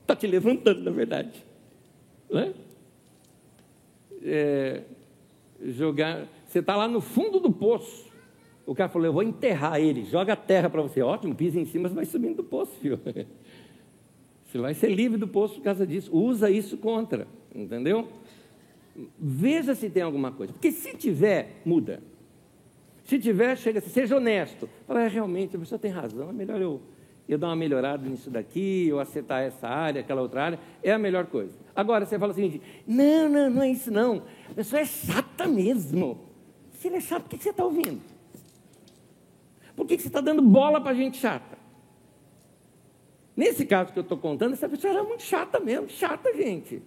está 0.01 0.15
te 0.15 0.27
levantando, 0.27 0.81
na 0.81 0.91
verdade. 0.91 1.43
Né? 2.29 2.53
É, 4.21 4.83
jogar, 5.65 6.27
você 6.47 6.59
está 6.59 6.75
lá 6.75 6.87
no 6.87 7.01
fundo 7.01 7.39
do 7.39 7.51
poço. 7.51 8.11
O 8.65 8.73
cara 8.73 8.89
falou: 8.89 9.07
Eu 9.07 9.13
vou 9.13 9.23
enterrar 9.23 9.79
ele. 9.79 10.05
Joga 10.05 10.33
a 10.33 10.37
terra 10.37 10.69
para 10.69 10.81
você. 10.81 11.01
Ótimo, 11.01 11.35
pisa 11.35 11.59
em 11.59 11.65
cima, 11.65 11.89
você 11.89 11.95
vai 11.95 12.05
subindo 12.05 12.37
do 12.37 12.43
poço, 12.43 12.71
filho. 12.79 12.99
Você 14.45 14.59
vai 14.59 14.75
ser 14.75 14.89
livre 14.89 15.17
do 15.17 15.27
poço 15.27 15.55
por 15.55 15.63
causa 15.63 15.87
disso. 15.87 16.15
Usa 16.15 16.47
isso 16.47 16.77
contra, 16.77 17.27
entendeu? 17.55 18.07
Veja 19.17 19.73
se 19.73 19.89
tem 19.89 20.03
alguma 20.03 20.31
coisa. 20.31 20.53
Porque 20.53 20.71
se 20.71 20.95
tiver, 20.95 21.59
muda. 21.65 22.03
Se 23.03 23.19
tiver, 23.19 23.57
chega 23.57 23.79
assim, 23.79 23.89
seja 23.89 24.15
honesto. 24.15 24.69
Fala, 24.87 25.03
é, 25.03 25.07
realmente, 25.07 25.55
a 25.55 25.59
pessoa 25.59 25.77
tem 25.77 25.91
razão, 25.91 26.29
é 26.29 26.33
melhor 26.33 26.61
eu, 26.61 26.81
eu 27.27 27.37
dar 27.37 27.47
uma 27.47 27.55
melhorada 27.55 28.07
nisso 28.07 28.29
daqui, 28.29 28.87
eu 28.87 28.99
acertar 28.99 29.43
essa 29.43 29.67
área, 29.67 30.01
aquela 30.01 30.21
outra 30.21 30.43
área, 30.43 30.59
é 30.81 30.91
a 30.91 30.97
melhor 30.97 31.25
coisa. 31.25 31.53
Agora, 31.75 32.05
você 32.05 32.17
fala 32.17 32.31
o 32.31 32.35
seguinte, 32.35 32.61
não, 32.87 33.27
não, 33.27 33.49
não 33.49 33.61
é 33.63 33.69
isso 33.69 33.91
não, 33.91 34.23
a 34.49 34.53
pessoa 34.53 34.81
é 34.81 34.85
chata 34.85 35.47
mesmo. 35.47 36.19
Se 36.71 36.87
ele 36.87 36.97
é 36.97 37.01
chato, 37.01 37.23
por 37.23 37.37
que 37.37 37.43
você 37.43 37.49
está 37.49 37.65
ouvindo? 37.65 38.01
Por 39.75 39.85
que 39.85 39.97
você 39.97 40.07
está 40.07 40.21
dando 40.21 40.41
bola 40.41 40.79
para 40.79 40.93
gente 40.93 41.17
chata? 41.17 41.57
Nesse 43.35 43.65
caso 43.65 43.91
que 43.91 43.99
eu 43.99 44.03
estou 44.03 44.17
contando, 44.17 44.53
essa 44.53 44.69
pessoa 44.69 44.93
era 44.93 45.03
muito 45.03 45.23
chata 45.23 45.59
mesmo, 45.59 45.89
chata, 45.89 46.33
gente. 46.35 46.81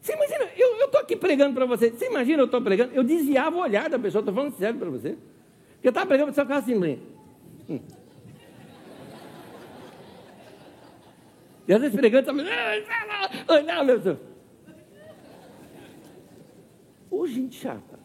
Você 0.00 0.12
imagina, 0.12 0.48
eu 0.56 0.84
estou 0.84 1.00
aqui 1.00 1.16
pregando 1.16 1.54
para 1.54 1.66
você, 1.66 1.90
você 1.90 2.06
imagina 2.06 2.42
eu 2.42 2.46
estou 2.46 2.62
pregando, 2.62 2.94
eu 2.94 3.02
desviava 3.02 3.56
o 3.56 3.60
olhar 3.60 3.88
da 3.90 3.98
pessoa, 3.98 4.20
estou 4.20 4.34
falando 4.34 4.56
sério 4.56 4.78
para 4.78 4.90
você. 4.90 5.16
Porque 5.74 5.88
eu 5.88 5.90
estava 5.90 6.06
pregando, 6.06 6.28
pessoa 6.30 6.44
ficava 6.46 6.60
assim, 6.60 6.98
hum. 7.68 7.80
E 11.66 11.72
às 11.72 11.80
vezes 11.80 11.96
pregando, 11.96 12.30
estava, 12.30 12.40
olha, 13.48 13.84
meu 13.84 13.98
Deus. 13.98 14.18
Ô, 17.10 17.26
gente 17.26 17.56
chata. 17.56 17.98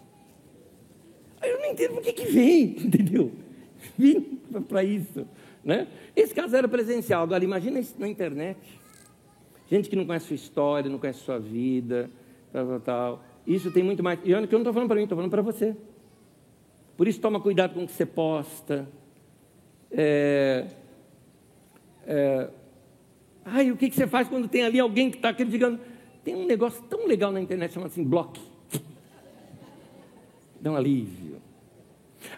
Eu 1.41 1.59
não 1.59 1.65
entendo 1.67 1.93
por 1.93 2.01
que, 2.01 2.13
que 2.13 2.25
vem, 2.25 2.75
entendeu? 2.85 3.31
Vim 3.97 4.39
para 4.67 4.83
isso. 4.83 5.27
Né? 5.63 5.87
Esse 6.15 6.33
caso 6.33 6.55
era 6.55 6.67
presencial, 6.67 7.23
agora 7.23 7.43
imagina 7.43 7.79
isso 7.79 7.95
na 7.97 8.07
internet. 8.07 8.59
Gente 9.70 9.89
que 9.89 9.95
não 9.95 10.05
conhece 10.05 10.28
sua 10.28 10.36
história, 10.36 10.89
não 10.89 10.99
conhece 10.99 11.20
sua 11.20 11.39
vida, 11.39 12.09
tal, 12.51 12.68
tal, 12.68 12.80
tal. 12.80 13.24
Isso 13.45 13.72
tem 13.72 13.84
muito 13.84 14.03
mais. 14.03 14.20
E 14.24 14.34
olha 14.34 14.47
que 14.47 14.53
eu 14.53 14.59
não 14.59 14.64
estou 14.64 14.74
falando 14.74 14.88
para 14.88 14.95
mim, 14.97 15.03
estou 15.03 15.16
falando 15.16 15.32
para 15.32 15.41
você. 15.41 15.76
Por 16.95 17.07
isso 17.07 17.20
toma 17.20 17.39
cuidado 17.39 17.74
com 17.74 17.84
o 17.84 17.88
que 17.88 17.93
você 17.93 18.05
posta. 18.05 18.88
É, 19.91 20.68
é, 22.05 22.49
ai, 23.45 23.72
o 23.72 23.78
que, 23.78 23.91
você 23.91 24.07
faz 24.07 24.28
quando 24.28 24.47
tem 24.47 24.64
ali 24.64 24.80
alguém 24.80 25.09
que 25.09 25.18
está 25.18 25.34
criticando? 25.34 25.80
Tem 26.24 26.36
um 26.36 26.45
negócio 26.45 26.82
tão 26.84 27.05
legal 27.07 27.32
na 27.32 27.41
internet 27.41 27.74
chamado 27.74 27.89
assim, 27.89 28.03
bloque. 28.03 28.41
Dá 30.61 30.72
um 30.72 30.76
alívio. 30.76 31.41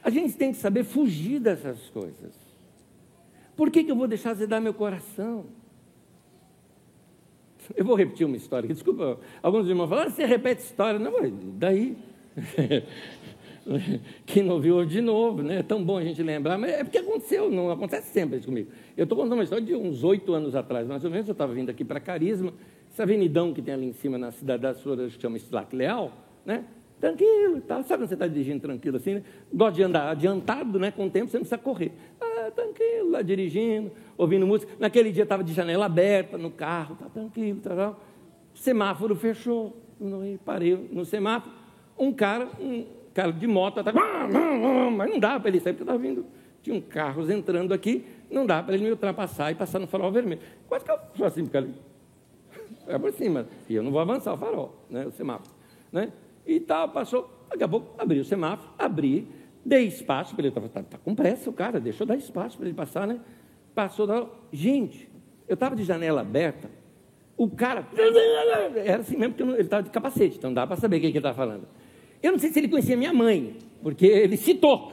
A 0.04 0.10
gente 0.10 0.34
tem 0.36 0.52
que 0.52 0.58
saber 0.58 0.84
fugir 0.84 1.40
dessas 1.40 1.90
coisas. 1.90 2.34
Por 3.56 3.70
que, 3.70 3.84
que 3.84 3.92
eu 3.92 3.96
vou 3.96 4.08
deixar 4.08 4.32
azedar 4.32 4.62
meu 4.62 4.74
coração? 4.74 5.46
Eu 7.76 7.86
vou 7.86 7.96
repetir 7.96 8.26
uma 8.26 8.36
história. 8.36 8.68
Desculpa, 8.68 9.20
alguns 9.42 9.68
irmãos 9.68 9.88
falam, 9.88 10.06
ah, 10.06 10.10
você 10.10 10.26
repete 10.26 10.62
história. 10.62 11.00
Não, 11.00 11.14
daí. 11.58 11.98
Quem 14.26 14.44
não 14.44 14.60
viu 14.60 14.86
de 14.86 15.02
novo, 15.02 15.42
né? 15.42 15.60
É 15.60 15.64
tão 15.64 15.84
bom 15.84 15.98
a 15.98 16.04
gente 16.04 16.22
lembrar, 16.22 16.58
mas 16.58 16.72
é 16.72 16.84
porque 16.84 17.00
aconteceu, 17.00 17.50
não 17.50 17.72
acontece 17.72 18.12
sempre 18.14 18.38
isso 18.38 18.46
comigo. 18.48 18.70
Eu 18.96 19.04
estou 19.04 19.18
contando 19.18 19.34
uma 19.34 19.44
história 19.44 19.66
de 19.66 19.74
uns 19.74 20.04
oito 20.04 20.34
anos 20.34 20.56
atrás, 20.56 20.88
mais 20.88 21.04
ou 21.04 21.10
menos, 21.10 21.28
eu 21.28 21.32
estava 21.32 21.52
vindo 21.54 21.70
aqui 21.70 21.84
para 21.84 22.00
Carisma, 22.00 22.54
essa 22.92 23.04
avenidão 23.04 23.54
que 23.54 23.62
tem 23.62 23.74
ali 23.74 23.88
em 23.88 23.94
cima 23.94 24.18
na 24.18 24.32
cidade 24.32 24.62
das 24.62 24.82
flores, 24.82 25.16
que 25.16 25.22
chama 25.22 25.38
Slack 25.38 25.76
Leal, 25.76 26.12
né? 26.46 26.64
Tranquilo, 27.00 27.62
tá? 27.62 27.84
sabe 27.84 28.02
quando 28.02 28.08
você 28.08 28.14
está 28.14 28.28
dirigindo 28.28 28.62
tranquilo 28.62 28.98
assim, 28.98 29.16
né? 29.16 29.24
Gosta 29.54 29.76
de 29.76 29.84
andar 29.84 30.10
adiantado, 30.10 30.80
né? 30.80 30.92
Com 30.92 31.08
o 31.08 31.10
tempo 31.10 31.30
você 31.30 31.38
não 31.38 31.44
precisa 31.44 31.58
correr. 31.58 31.92
Ah, 32.22 32.52
tranquilo, 32.52 33.12
lá 33.12 33.22
dirigindo, 33.22 33.92
ouvindo 34.18 34.48
música. 34.48 34.72
Naquele 34.80 35.12
dia 35.12 35.24
estava 35.24 35.44
de 35.44 35.54
janela 35.54 35.86
aberta 35.86 36.38
no 36.38 36.50
carro, 36.50 36.96
tá 36.96 37.08
tranquilo, 37.08 37.60
tá, 37.60 37.76
tá. 37.76 37.96
Semáforo 38.54 39.16
fechou, 39.16 39.76
parei 40.46 40.76
no 40.92 41.04
semáforo. 41.04 41.54
Um 42.00 42.14
cara, 42.14 42.48
um 42.60 42.86
cara 43.14 43.32
de 43.32 43.46
moto, 43.46 43.84
tá, 43.84 43.92
mas 44.96 45.10
não 45.10 45.20
dá 45.20 45.40
para 45.40 45.50
ele 45.50 45.60
sair, 45.60 45.74
porque 45.74 45.84
estava 45.84 46.00
vindo. 46.00 46.26
Tinha 46.64 46.76
um 46.76 46.82
carros 46.82 47.30
entrando 47.30 47.74
aqui, 47.74 48.06
não 48.32 48.46
dá 48.46 48.64
para 48.64 48.74
ele 48.74 48.86
me 48.86 48.90
ultrapassar 48.90 49.52
e 49.52 49.56
passar 49.56 49.80
no 49.80 49.86
farol 49.86 50.12
vermelho. 50.12 50.42
Quase 50.68 50.84
que 50.84 50.92
eu 50.92 50.98
sou 51.16 51.26
assim, 51.26 51.46
porque 51.46 51.70
é 52.88 52.98
por 52.98 53.12
cima. 53.12 53.48
E 53.70 53.76
eu 53.76 53.84
não 53.84 53.92
vou 53.92 54.00
avançar 54.00 54.34
o 54.34 54.38
farol, 54.38 54.74
né? 54.90 55.06
O 55.06 55.12
semáforo. 55.12 55.52
Né? 55.92 56.12
E 56.46 56.60
tal, 56.60 56.90
passou. 56.90 57.30
Daqui 57.50 57.64
a 57.64 57.68
pouco 57.68 57.94
abri 58.02 58.20
o 58.20 58.26
semáforo, 58.26 58.70
abri, 58.78 59.28
dei 59.64 59.86
espaço 59.86 60.36
para 60.36 60.44
ele. 60.44 60.50
Estava 60.50 60.70
tá, 60.70 60.84
tá, 60.84 60.98
com 60.98 61.16
pressa 61.16 61.50
o 61.50 61.54
cara, 61.54 61.80
deixou 61.80 62.06
dar 62.06 62.16
espaço 62.16 62.58
para 62.58 62.68
ele 62.68 62.76
passar, 62.76 63.08
né? 63.08 63.20
Passou 63.74 64.06
da. 64.06 64.28
Gente, 64.52 65.10
eu 65.48 65.56
estava 65.56 65.76
de 65.76 65.84
janela 65.84 66.22
aberta, 66.22 66.70
o 67.38 67.50
cara. 67.50 67.88
Era 68.84 69.02
assim 69.02 69.18
mesmo, 69.18 69.34
porque 69.34 69.52
ele 69.52 69.62
estava 69.62 69.84
de 69.84 69.90
capacete, 69.90 70.38
então 70.38 70.50
não 70.50 70.56
dá 70.56 70.68
para 70.68 70.76
saber 70.76 70.98
o 70.98 71.00
que 71.00 71.08
ele 71.08 71.18
estava 71.18 71.36
falando. 71.36 71.68
Eu 72.22 72.32
não 72.32 72.40
sei 72.40 72.52
se 72.52 72.60
ele 72.60 72.68
conhecia 72.68 72.98
minha 72.98 73.14
mãe, 73.14 73.58
porque 73.82 74.06
ele 74.06 74.38
citou 74.38 74.92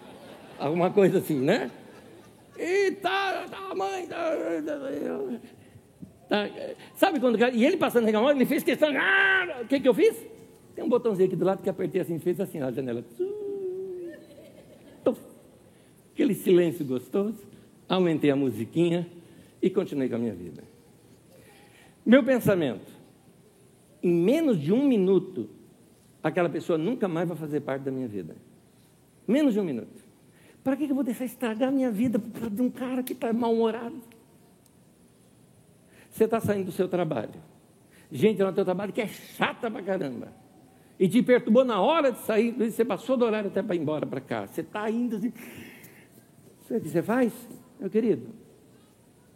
alguma 0.58 0.90
coisa 0.90 1.18
assim, 1.18 1.38
né? 1.40 1.70
E 2.58 2.92
tá, 2.92 3.46
tá 3.50 3.74
mãe. 3.74 4.06
Tá, 4.06 4.32
tá, 6.28 6.48
sabe 6.94 7.18
quando. 7.18 7.38
E 7.54 7.64
ele 7.64 7.76
passando 7.76 8.04
reclamando, 8.04 8.38
ele 8.38 8.46
fez 8.46 8.62
questão. 8.62 8.90
Ah, 8.96 9.60
o 9.62 9.66
que, 9.66 9.80
que 9.80 9.88
eu 9.88 9.94
fiz? 9.94 10.29
Tem 10.80 10.86
um 10.86 10.88
botãozinho 10.88 11.26
aqui 11.26 11.36
do 11.36 11.44
lado 11.44 11.62
que 11.62 11.68
apertei 11.68 12.00
assim, 12.00 12.18
fez 12.18 12.40
assim 12.40 12.58
na 12.58 12.70
janela. 12.70 13.04
Aquele 16.14 16.34
silêncio 16.34 16.86
gostoso. 16.86 17.36
Aumentei 17.86 18.30
a 18.30 18.36
musiquinha 18.36 19.06
e 19.60 19.68
continuei 19.68 20.08
com 20.08 20.14
a 20.14 20.18
minha 20.18 20.32
vida. 20.32 20.64
Meu 22.04 22.24
pensamento: 22.24 22.90
em 24.02 24.10
menos 24.10 24.58
de 24.58 24.72
um 24.72 24.88
minuto, 24.88 25.50
aquela 26.22 26.48
pessoa 26.48 26.78
nunca 26.78 27.06
mais 27.06 27.28
vai 27.28 27.36
fazer 27.36 27.60
parte 27.60 27.82
da 27.82 27.90
minha 27.90 28.08
vida. 28.08 28.34
Menos 29.28 29.52
de 29.52 29.60
um 29.60 29.64
minuto. 29.64 30.02
Para 30.64 30.78
que 30.78 30.84
eu 30.84 30.94
vou 30.94 31.04
deixar 31.04 31.26
estragar 31.26 31.68
a 31.68 31.72
minha 31.72 31.90
vida 31.90 32.18
por 32.18 32.32
causa 32.32 32.56
de 32.56 32.62
um 32.62 32.70
cara 32.70 33.02
que 33.02 33.12
está 33.12 33.34
mal-humorado? 33.34 34.00
Você 36.10 36.24
está 36.24 36.40
saindo 36.40 36.64
do 36.64 36.72
seu 36.72 36.88
trabalho. 36.88 37.34
Gente 38.10 38.42
no 38.42 38.50
teu 38.50 38.64
trabalho 38.64 38.94
que 38.94 39.02
é 39.02 39.08
chata 39.08 39.70
pra 39.70 39.82
caramba 39.82 40.39
e 41.00 41.08
te 41.08 41.22
perturbou 41.22 41.64
na 41.64 41.80
hora 41.80 42.12
de 42.12 42.18
sair, 42.18 42.52
você 42.52 42.84
passou 42.84 43.16
do 43.16 43.24
horário 43.24 43.48
até 43.48 43.62
para 43.62 43.74
ir 43.74 43.78
embora 43.78 44.04
para 44.04 44.20
cá. 44.20 44.46
Você 44.46 44.60
está 44.60 44.88
indo 44.90 45.16
assim. 45.16 45.32
O 46.70 46.78
que 46.78 46.88
você 46.90 47.02
faz, 47.02 47.32
meu 47.80 47.88
querido? 47.88 48.26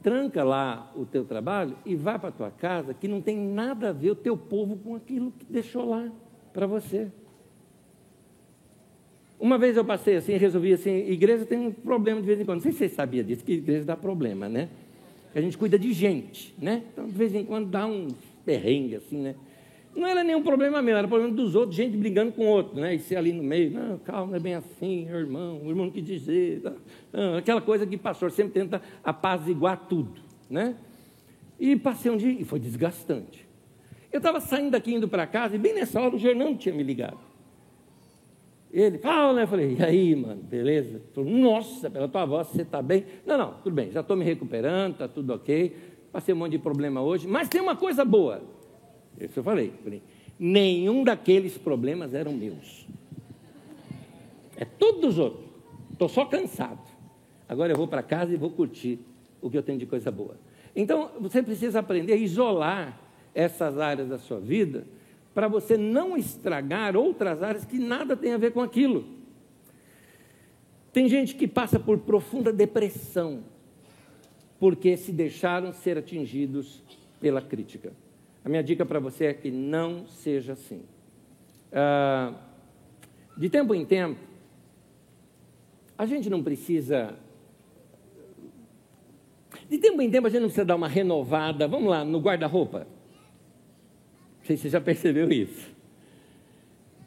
Tranca 0.03 0.45
lá 0.45 0.93
o 0.95 1.07
teu 1.07 1.25
trabalho 1.25 1.75
e 1.87 1.97
vá 1.97 2.19
para 2.19 2.29
a 2.29 2.33
tua 2.33 2.51
casa, 2.51 2.93
que 2.93 3.09
não 3.09 3.23
tem 3.23 3.39
nada 3.39 3.89
a 3.89 3.93
ver 3.93 4.11
o 4.11 4.15
teu 4.15 4.37
povo 4.37 4.77
com 4.77 4.95
aquilo 4.95 5.33
que 5.33 5.47
deixou 5.47 5.89
lá 5.89 6.13
para 6.53 6.67
você. 6.67 7.11
Uma 9.41 9.57
vez 9.57 9.79
eu 9.79 9.87
passei 9.87 10.17
assim, 10.17 10.37
resolvi 10.37 10.75
assim, 10.75 10.91
igreja 10.91 11.47
tem 11.47 11.59
um 11.59 11.73
problema 11.73 12.21
de 12.21 12.27
vez 12.27 12.39
em 12.39 12.45
quando. 12.45 12.57
Não 12.57 12.63
sei 12.63 12.73
se 12.73 12.79
você 12.79 12.89
sabia 12.91 13.25
disso, 13.25 13.43
que 13.43 13.55
igreja 13.55 13.87
dá 13.87 13.97
problema, 13.97 14.51
né? 14.51 14.69
A 15.35 15.41
gente 15.41 15.57
cuida 15.57 15.79
de 15.79 15.95
gente, 15.95 16.55
né? 16.59 16.83
Então, 16.93 17.07
de 17.07 17.13
vez 17.13 17.35
em 17.35 17.47
quando 17.47 17.71
dá 17.71 17.87
um 17.87 18.09
perrengue 18.45 18.97
assim, 18.97 19.17
né? 19.17 19.35
Não 19.95 20.09
era 20.09 20.25
nenhum 20.25 20.43
problema 20.43 20.83
meu, 20.83 20.97
era 20.97 21.07
problema 21.07 21.33
dos 21.33 21.55
outros, 21.55 21.77
gente 21.77 21.97
brigando 21.97 22.33
com 22.33 22.47
outro, 22.47 22.81
né? 22.81 22.95
E 22.95 22.99
ser 22.99 23.17
ali 23.17 23.33
no 23.33 23.43
meio, 23.43 23.71
não, 23.71 23.99
calma, 23.99 24.33
não 24.33 24.37
é 24.37 24.41
bem 24.41 24.55
assim, 24.55 25.07
irmão, 25.09 25.61
o 25.63 25.69
irmão 25.69 25.91
quis 25.91 26.05
dizer, 26.05 26.63
tá? 26.63 26.73
não, 27.13 27.37
aquela 27.37 27.61
coisa 27.61 27.87
que 27.87 27.97
pastor 27.97 28.31
sempre 28.33 28.53
tenta 28.53 28.83
apaziguar 29.05 29.87
tudo, 29.89 30.21
né? 30.51 30.75
E 31.61 31.77
passei 31.77 32.11
um 32.11 32.17
dia, 32.17 32.31
e 32.31 32.45
foi 32.45 32.59
desgastante. 32.59 33.47
Eu 34.13 34.19
estava 34.19 34.41
saindo 34.41 34.73
daqui, 34.73 34.95
indo 34.95 35.09
para 35.09 35.27
casa, 35.27 35.55
e 35.55 35.59
bem 35.59 35.75
nessa 35.75 36.01
hora 36.01 36.17
o 36.17 36.19
Gernando 36.19 36.59
tinha 36.59 36.75
me 36.75 36.83
ligado. 36.83 37.19
Ele, 38.73 38.99
fala, 38.99 39.33
né? 39.35 39.43
Eu 39.45 39.49
falei, 39.49 39.77
e 39.79 39.83
aí, 39.85 40.17
mano, 40.17 40.43
beleza? 40.43 41.01
Nossa, 41.17 41.89
pela 41.89 42.09
tua 42.09 42.25
voz, 42.25 42.49
você 42.49 42.63
está 42.63 42.83
bem? 42.83 43.05
Não, 43.25 43.39
não, 43.39 43.55
tudo 43.63 43.73
bem, 43.73 43.93
já 43.93 44.01
estou 44.01 44.17
me 44.17 44.25
recuperando, 44.25 44.95
está 44.95 45.07
tudo 45.07 45.33
ok. 45.33 45.77
Passei 46.11 46.35
um 46.35 46.39
monte 46.39 46.53
de 46.53 46.59
problema 46.59 47.01
hoje, 47.01 47.29
mas 47.29 47.49
tem 47.49 47.61
uma 47.61 47.77
coisa 47.77 48.05
boa. 48.05 48.43
Isso 49.21 49.39
eu 49.39 49.45
falei. 49.45 49.73
falei 49.83 50.03
nenhum 50.39 51.05
daqueles 51.05 51.57
problemas 51.57 52.15
eram 52.15 52.33
meus. 52.33 52.87
É 54.57 54.65
tudo 54.65 55.03
dos 55.03 55.19
outros. 55.19 55.45
Estou 55.93 56.09
só 56.09 56.25
cansado. 56.25 56.83
Agora 57.49 57.73
eu 57.73 57.77
vou 57.77 57.87
para 57.89 58.03
casa 58.03 58.33
e 58.33 58.37
vou 58.37 58.51
curtir 58.51 58.99
o 59.41 59.51
que 59.51 59.57
eu 59.57 59.63
tenho 59.63 59.79
de 59.79 59.87
coisa 59.87 60.11
boa. 60.11 60.37
Então, 60.75 61.11
você 61.21 61.43
precisa 61.43 61.79
aprender 61.79 62.15
a 62.15 62.17
isolar 62.17 63.01
essas 63.35 63.79
áreas 63.79 64.09
da 64.09 64.19
sua 64.19 64.41
vida 64.41 64.87
para 65.33 65.49
você 65.49 65.77
não 65.77 66.17
estragar 66.17 66.97
outras 66.97 67.43
áreas 67.43 67.65
que 67.65 67.79
nada 67.79 68.17
tem 68.17 68.33
a 68.33 68.39
ver 68.39 68.53
com 68.53 68.61
aquilo. 68.61 69.05
Tem 70.93 71.09
gente 71.09 71.35
que 71.35 71.47
passa 71.47 71.79
por 71.79 71.99
profunda 71.99 72.53
depressão 72.53 73.43
porque 74.59 74.97
se 74.97 75.13
deixaram 75.13 75.73
ser 75.73 75.99
atingidos 75.99 76.83
pela 77.21 77.43
crítica. 77.43 77.93
A 78.45 78.49
minha 78.49 78.63
dica 78.63 78.85
para 78.85 79.01
você 79.01 79.27
é 79.27 79.35
que 79.35 79.51
não 79.51 80.07
seja 80.07 80.53
assim. 80.53 80.83
Ah, 81.73 82.35
de 83.37 83.49
tempo 83.49 83.75
em 83.75 83.85
tempo, 83.85 84.21
a 85.97 86.05
gente 86.07 86.29
não 86.29 86.43
precisa. 86.43 87.17
De 89.69 89.79
tempo 89.79 90.03
em 90.03 90.11
tempo, 90.11 90.27
a 90.27 90.31
gente 90.31 90.41
não 90.41 90.49
precisa 90.49 90.65
dar 90.65 90.77
uma 90.77 90.89
renovada. 90.89 91.67
Vamos 91.67 91.89
lá, 91.89 92.05
no 92.05 92.21
guarda-roupa. 92.21 92.87
Não 94.39 94.45
sei 94.45 94.57
se 94.57 94.65
você 94.65 94.69
já 94.69 94.81
percebeu 94.81 95.33
isso. 95.33 95.73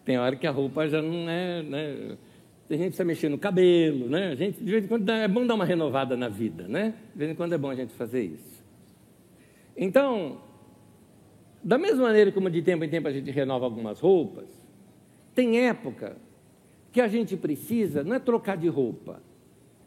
Tem 0.04 0.18
hora 0.18 0.36
que 0.36 0.48
a 0.48 0.52
roupa 0.52 0.88
já 0.88 1.02
não 1.02 1.30
é. 1.30 1.62
Né? 1.62 2.18
Tem 2.68 2.78
gente 2.78 2.88
precisa 2.88 3.06
mexer 3.06 3.30
no 3.30 3.38
cabelo, 3.38 4.10
né? 4.10 4.30
A 4.30 4.36
gente, 4.36 4.62
de 4.64 4.72
vez 4.72 4.84
em 4.84 4.88
quando, 4.88 5.08
é 5.10 5.28
bom 5.28 5.46
dar 5.46 5.54
uma 5.54 5.66
renovada 5.66 6.18
na 6.18 6.30
vida, 6.30 6.68
né? 6.68 6.96
De 7.14 7.20
vez 7.20 7.32
em 7.32 7.36
quando 7.36 7.54
é 7.54 7.58
bom 7.58 7.70
a 7.70 7.76
gente 7.76 7.94
fazer 7.94 8.24
isso. 8.24 8.64
Então, 9.76 10.42
da 11.68 11.78
mesma 11.78 12.04
maneira 12.04 12.32
como 12.32 12.50
de 12.50 12.62
tempo 12.62 12.86
em 12.86 12.90
tempo 12.90 13.10
a 13.10 13.12
gente 13.12 13.30
renova 13.30 13.66
algumas 13.66 14.00
roupas, 14.00 14.48
tem 15.36 15.68
época 15.68 16.16
que 16.94 17.02
a 17.02 17.10
gente 17.10 17.36
precisa, 17.36 18.06
não 18.06 18.16
é 18.16 18.20
trocar 18.20 18.56
de 18.56 18.70
roupa, 18.70 19.22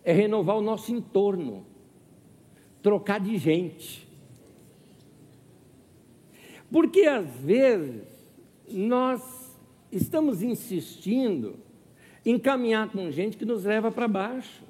é 0.04 0.12
renovar 0.12 0.58
o 0.58 0.60
nosso 0.60 0.92
entorno. 0.92 1.64
trocar 2.82 3.18
de 3.18 3.38
gente. 3.38 4.06
Porque 6.70 7.04
às 7.04 7.34
vezes 7.36 8.06
nós 8.68 9.58
estamos 9.90 10.42
insistindo 10.42 11.60
em 12.26 12.38
caminhar 12.38 12.90
com 12.90 13.10
gente 13.10 13.38
que 13.38 13.46
nos 13.46 13.64
leva 13.64 13.90
para 13.90 14.06
baixo. 14.06 14.62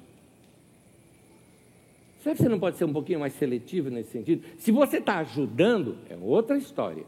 Será 2.21 2.35
que 2.35 2.43
você 2.43 2.49
não 2.49 2.59
pode 2.59 2.77
ser 2.77 2.85
um 2.85 2.93
pouquinho 2.93 3.19
mais 3.19 3.33
seletivo 3.33 3.89
nesse 3.89 4.11
sentido? 4.11 4.45
Se 4.57 4.71
você 4.71 4.97
está 4.97 5.17
ajudando, 5.19 5.97
é 6.07 6.15
outra 6.15 6.55
história. 6.55 7.03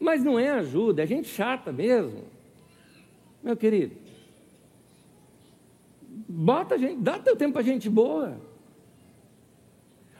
Mas 0.00 0.24
não 0.24 0.38
é 0.38 0.48
ajuda, 0.48 1.02
é 1.02 1.06
gente 1.06 1.28
chata 1.28 1.70
mesmo. 1.70 2.24
Meu 3.42 3.56
querido, 3.56 3.94
bota 6.28 6.78
gente, 6.78 6.96
dá 7.02 7.18
teu 7.18 7.36
tempo 7.36 7.52
para 7.52 7.62
gente 7.62 7.90
boa. 7.90 8.40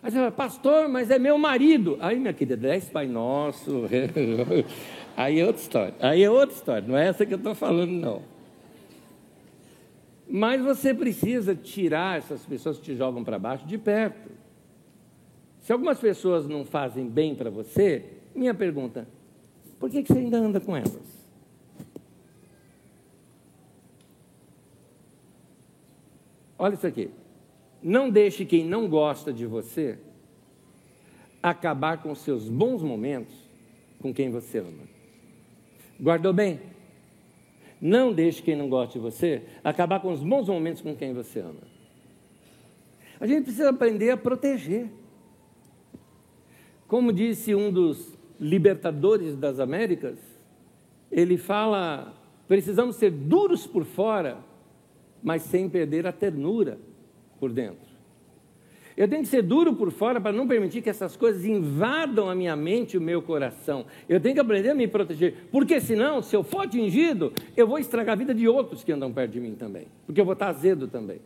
Aí 0.02 0.10
você 0.10 0.18
fala, 0.18 0.30
pastor, 0.30 0.88
mas 0.88 1.10
é 1.10 1.18
meu 1.18 1.38
marido. 1.38 1.96
Aí, 2.00 2.18
minha 2.18 2.32
querida, 2.34 2.56
dez 2.56 2.88
Pai 2.88 3.06
Nosso. 3.06 3.84
Aí 5.16 5.40
é 5.40 5.46
outra 5.46 5.62
história. 5.62 5.94
Aí 6.00 6.22
é 6.22 6.30
outra 6.30 6.54
história, 6.54 6.86
não 6.86 6.96
é 6.96 7.08
essa 7.08 7.24
que 7.24 7.32
eu 7.32 7.38
estou 7.38 7.54
falando, 7.54 7.92
não. 7.92 8.37
Mas 10.28 10.60
você 10.60 10.92
precisa 10.92 11.54
tirar 11.54 12.18
essas 12.18 12.44
pessoas 12.44 12.76
que 12.76 12.84
te 12.84 12.96
jogam 12.96 13.24
para 13.24 13.38
baixo 13.38 13.66
de 13.66 13.78
perto. 13.78 14.30
Se 15.60 15.72
algumas 15.72 15.98
pessoas 15.98 16.46
não 16.46 16.64
fazem 16.64 17.08
bem 17.08 17.34
para 17.34 17.50
você, 17.50 18.04
minha 18.34 18.52
pergunta: 18.52 19.08
por 19.80 19.88
que, 19.88 20.04
você 20.04 20.18
ainda 20.18 20.38
anda 20.38 20.60
com 20.60 20.76
elas? 20.76 21.18
Olha 26.58 26.74
isso 26.74 26.86
aqui. 26.86 27.10
Não 27.82 28.10
deixe 28.10 28.44
quem 28.44 28.64
não 28.64 28.88
gosta 28.88 29.32
de 29.32 29.46
você 29.46 29.98
acabar 31.42 32.02
com 32.02 32.14
seus 32.14 32.48
bons 32.48 32.82
momentos 32.82 33.34
com 34.00 34.12
quem 34.12 34.30
você 34.30 34.58
ama. 34.58 34.82
Guardou 36.00 36.32
bem? 36.32 36.60
Não 37.80 38.12
deixe 38.12 38.42
quem 38.42 38.56
não 38.56 38.68
gosta 38.68 38.94
de 38.94 38.98
você 38.98 39.42
acabar 39.62 40.00
com 40.00 40.12
os 40.12 40.22
bons 40.22 40.48
momentos 40.48 40.82
com 40.82 40.96
quem 40.96 41.14
você 41.14 41.40
ama. 41.40 41.60
A 43.20 43.26
gente 43.26 43.44
precisa 43.44 43.70
aprender 43.70 44.10
a 44.10 44.16
proteger. 44.16 44.88
Como 46.86 47.12
disse 47.12 47.54
um 47.54 47.72
dos 47.72 48.16
libertadores 48.40 49.36
das 49.36 49.60
Américas, 49.60 50.18
ele 51.10 51.36
fala: 51.36 52.14
precisamos 52.46 52.96
ser 52.96 53.10
duros 53.10 53.66
por 53.66 53.84
fora, 53.84 54.38
mas 55.22 55.42
sem 55.42 55.68
perder 55.68 56.06
a 56.06 56.12
ternura 56.12 56.78
por 57.38 57.52
dentro. 57.52 57.87
Eu 58.98 59.06
tenho 59.06 59.22
que 59.22 59.28
ser 59.28 59.42
duro 59.42 59.76
por 59.76 59.92
fora 59.92 60.20
para 60.20 60.32
não 60.32 60.48
permitir 60.48 60.82
que 60.82 60.90
essas 60.90 61.16
coisas 61.16 61.44
invadam 61.44 62.28
a 62.28 62.34
minha 62.34 62.56
mente 62.56 62.94
e 62.94 62.98
o 62.98 63.00
meu 63.00 63.22
coração. 63.22 63.86
Eu 64.08 64.18
tenho 64.18 64.34
que 64.34 64.40
aprender 64.40 64.70
a 64.70 64.74
me 64.74 64.88
proteger, 64.88 65.36
porque 65.52 65.80
senão, 65.80 66.20
se 66.20 66.34
eu 66.34 66.42
for 66.42 66.62
atingido, 66.62 67.32
eu 67.56 67.64
vou 67.64 67.78
estragar 67.78 68.14
a 68.14 68.16
vida 68.16 68.34
de 68.34 68.48
outros 68.48 68.82
que 68.82 68.90
andam 68.90 69.12
perto 69.12 69.30
de 69.30 69.40
mim 69.40 69.54
também, 69.54 69.86
porque 70.04 70.20
eu 70.20 70.24
vou 70.24 70.32
estar 70.32 70.48
azedo 70.48 70.88
também. 70.88 71.20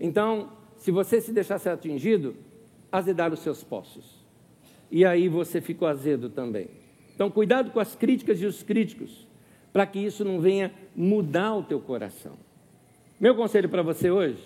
Então, 0.00 0.48
se 0.78 0.90
você 0.90 1.20
se 1.20 1.34
deixar 1.34 1.58
ser 1.58 1.68
atingido, 1.68 2.34
azedar 2.90 3.30
os 3.30 3.40
seus 3.40 3.62
poços. 3.62 4.24
E 4.90 5.04
aí 5.04 5.28
você 5.28 5.60
ficou 5.60 5.86
azedo 5.86 6.30
também. 6.30 6.68
Então, 7.14 7.30
cuidado 7.30 7.72
com 7.72 7.78
as 7.78 7.94
críticas 7.94 8.40
e 8.40 8.46
os 8.46 8.62
críticos, 8.62 9.26
para 9.70 9.84
que 9.84 9.98
isso 9.98 10.24
não 10.24 10.40
venha 10.40 10.72
mudar 10.96 11.54
o 11.56 11.62
teu 11.62 11.78
coração. 11.78 12.38
Meu 13.20 13.34
conselho 13.34 13.68
para 13.68 13.82
você 13.82 14.10
hoje, 14.10 14.42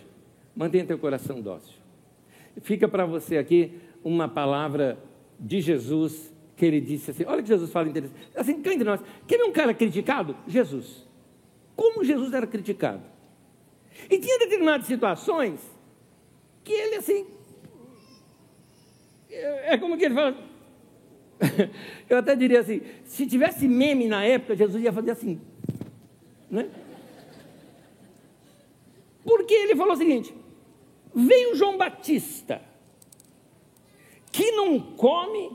mantenha 0.56 0.84
teu 0.84 0.98
coração 0.98 1.40
dócil. 1.40 1.81
Fica 2.60 2.86
para 2.86 3.06
você 3.06 3.38
aqui 3.38 3.80
uma 4.04 4.28
palavra 4.28 4.98
de 5.38 5.60
Jesus 5.60 6.32
que 6.56 6.66
ele 6.66 6.80
disse 6.80 7.10
assim: 7.10 7.24
olha 7.26 7.42
que 7.42 7.48
Jesus 7.48 7.70
fala 7.70 7.88
interessante. 7.88 8.28
Assim, 8.36 8.60
cá 8.62 8.72
entre 8.72 8.84
nós, 8.84 9.00
quer 9.26 9.38
ver 9.38 9.44
um 9.44 9.52
cara 9.52 9.72
criticado? 9.72 10.36
Jesus. 10.46 11.08
Como 11.74 12.04
Jesus 12.04 12.32
era 12.32 12.46
criticado? 12.46 13.02
E 14.10 14.18
tinha 14.18 14.38
determinadas 14.38 14.86
situações 14.86 15.60
que 16.62 16.72
ele 16.72 16.96
assim. 16.96 17.26
É 19.30 19.78
como 19.78 19.96
que 19.96 20.04
ele 20.04 20.14
fala. 20.14 20.36
Eu 22.08 22.18
até 22.18 22.36
diria 22.36 22.60
assim: 22.60 22.82
se 23.04 23.26
tivesse 23.26 23.66
meme 23.66 24.06
na 24.06 24.24
época, 24.24 24.54
Jesus 24.54 24.82
ia 24.82 24.92
fazer 24.92 25.12
assim. 25.12 25.40
Né? 26.50 26.68
Porque 29.24 29.54
ele 29.54 29.74
falou 29.74 29.94
o 29.94 29.96
seguinte: 29.96 30.34
Veio 31.14 31.54
João 31.54 31.76
Batista, 31.76 32.62
que 34.30 34.50
não 34.52 34.80
come, 34.80 35.50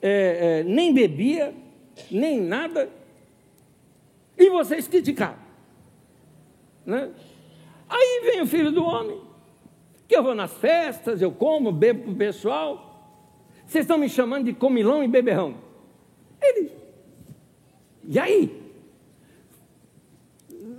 é, 0.00 0.60
é, 0.60 0.64
nem 0.64 0.94
bebia, 0.94 1.54
nem 2.10 2.40
nada, 2.40 2.88
e 4.36 4.48
vocês 4.50 4.88
criticaram. 4.88 5.38
Né? 6.86 7.10
Aí 7.88 8.22
vem 8.24 8.40
o 8.40 8.46
filho 8.46 8.72
do 8.72 8.84
homem, 8.84 9.20
que 10.06 10.16
eu 10.16 10.22
vou 10.22 10.34
nas 10.34 10.52
festas, 10.54 11.20
eu 11.20 11.30
como, 11.30 11.70
bebo 11.70 12.04
para 12.04 12.12
o 12.12 12.16
pessoal. 12.16 12.88
Vocês 13.66 13.84
estão 13.84 13.98
me 13.98 14.08
chamando 14.08 14.46
de 14.46 14.54
comilão 14.54 15.04
e 15.04 15.08
beberrão. 15.08 15.56
Ele, 16.40 16.72
e 18.04 18.18
aí? 18.18 18.62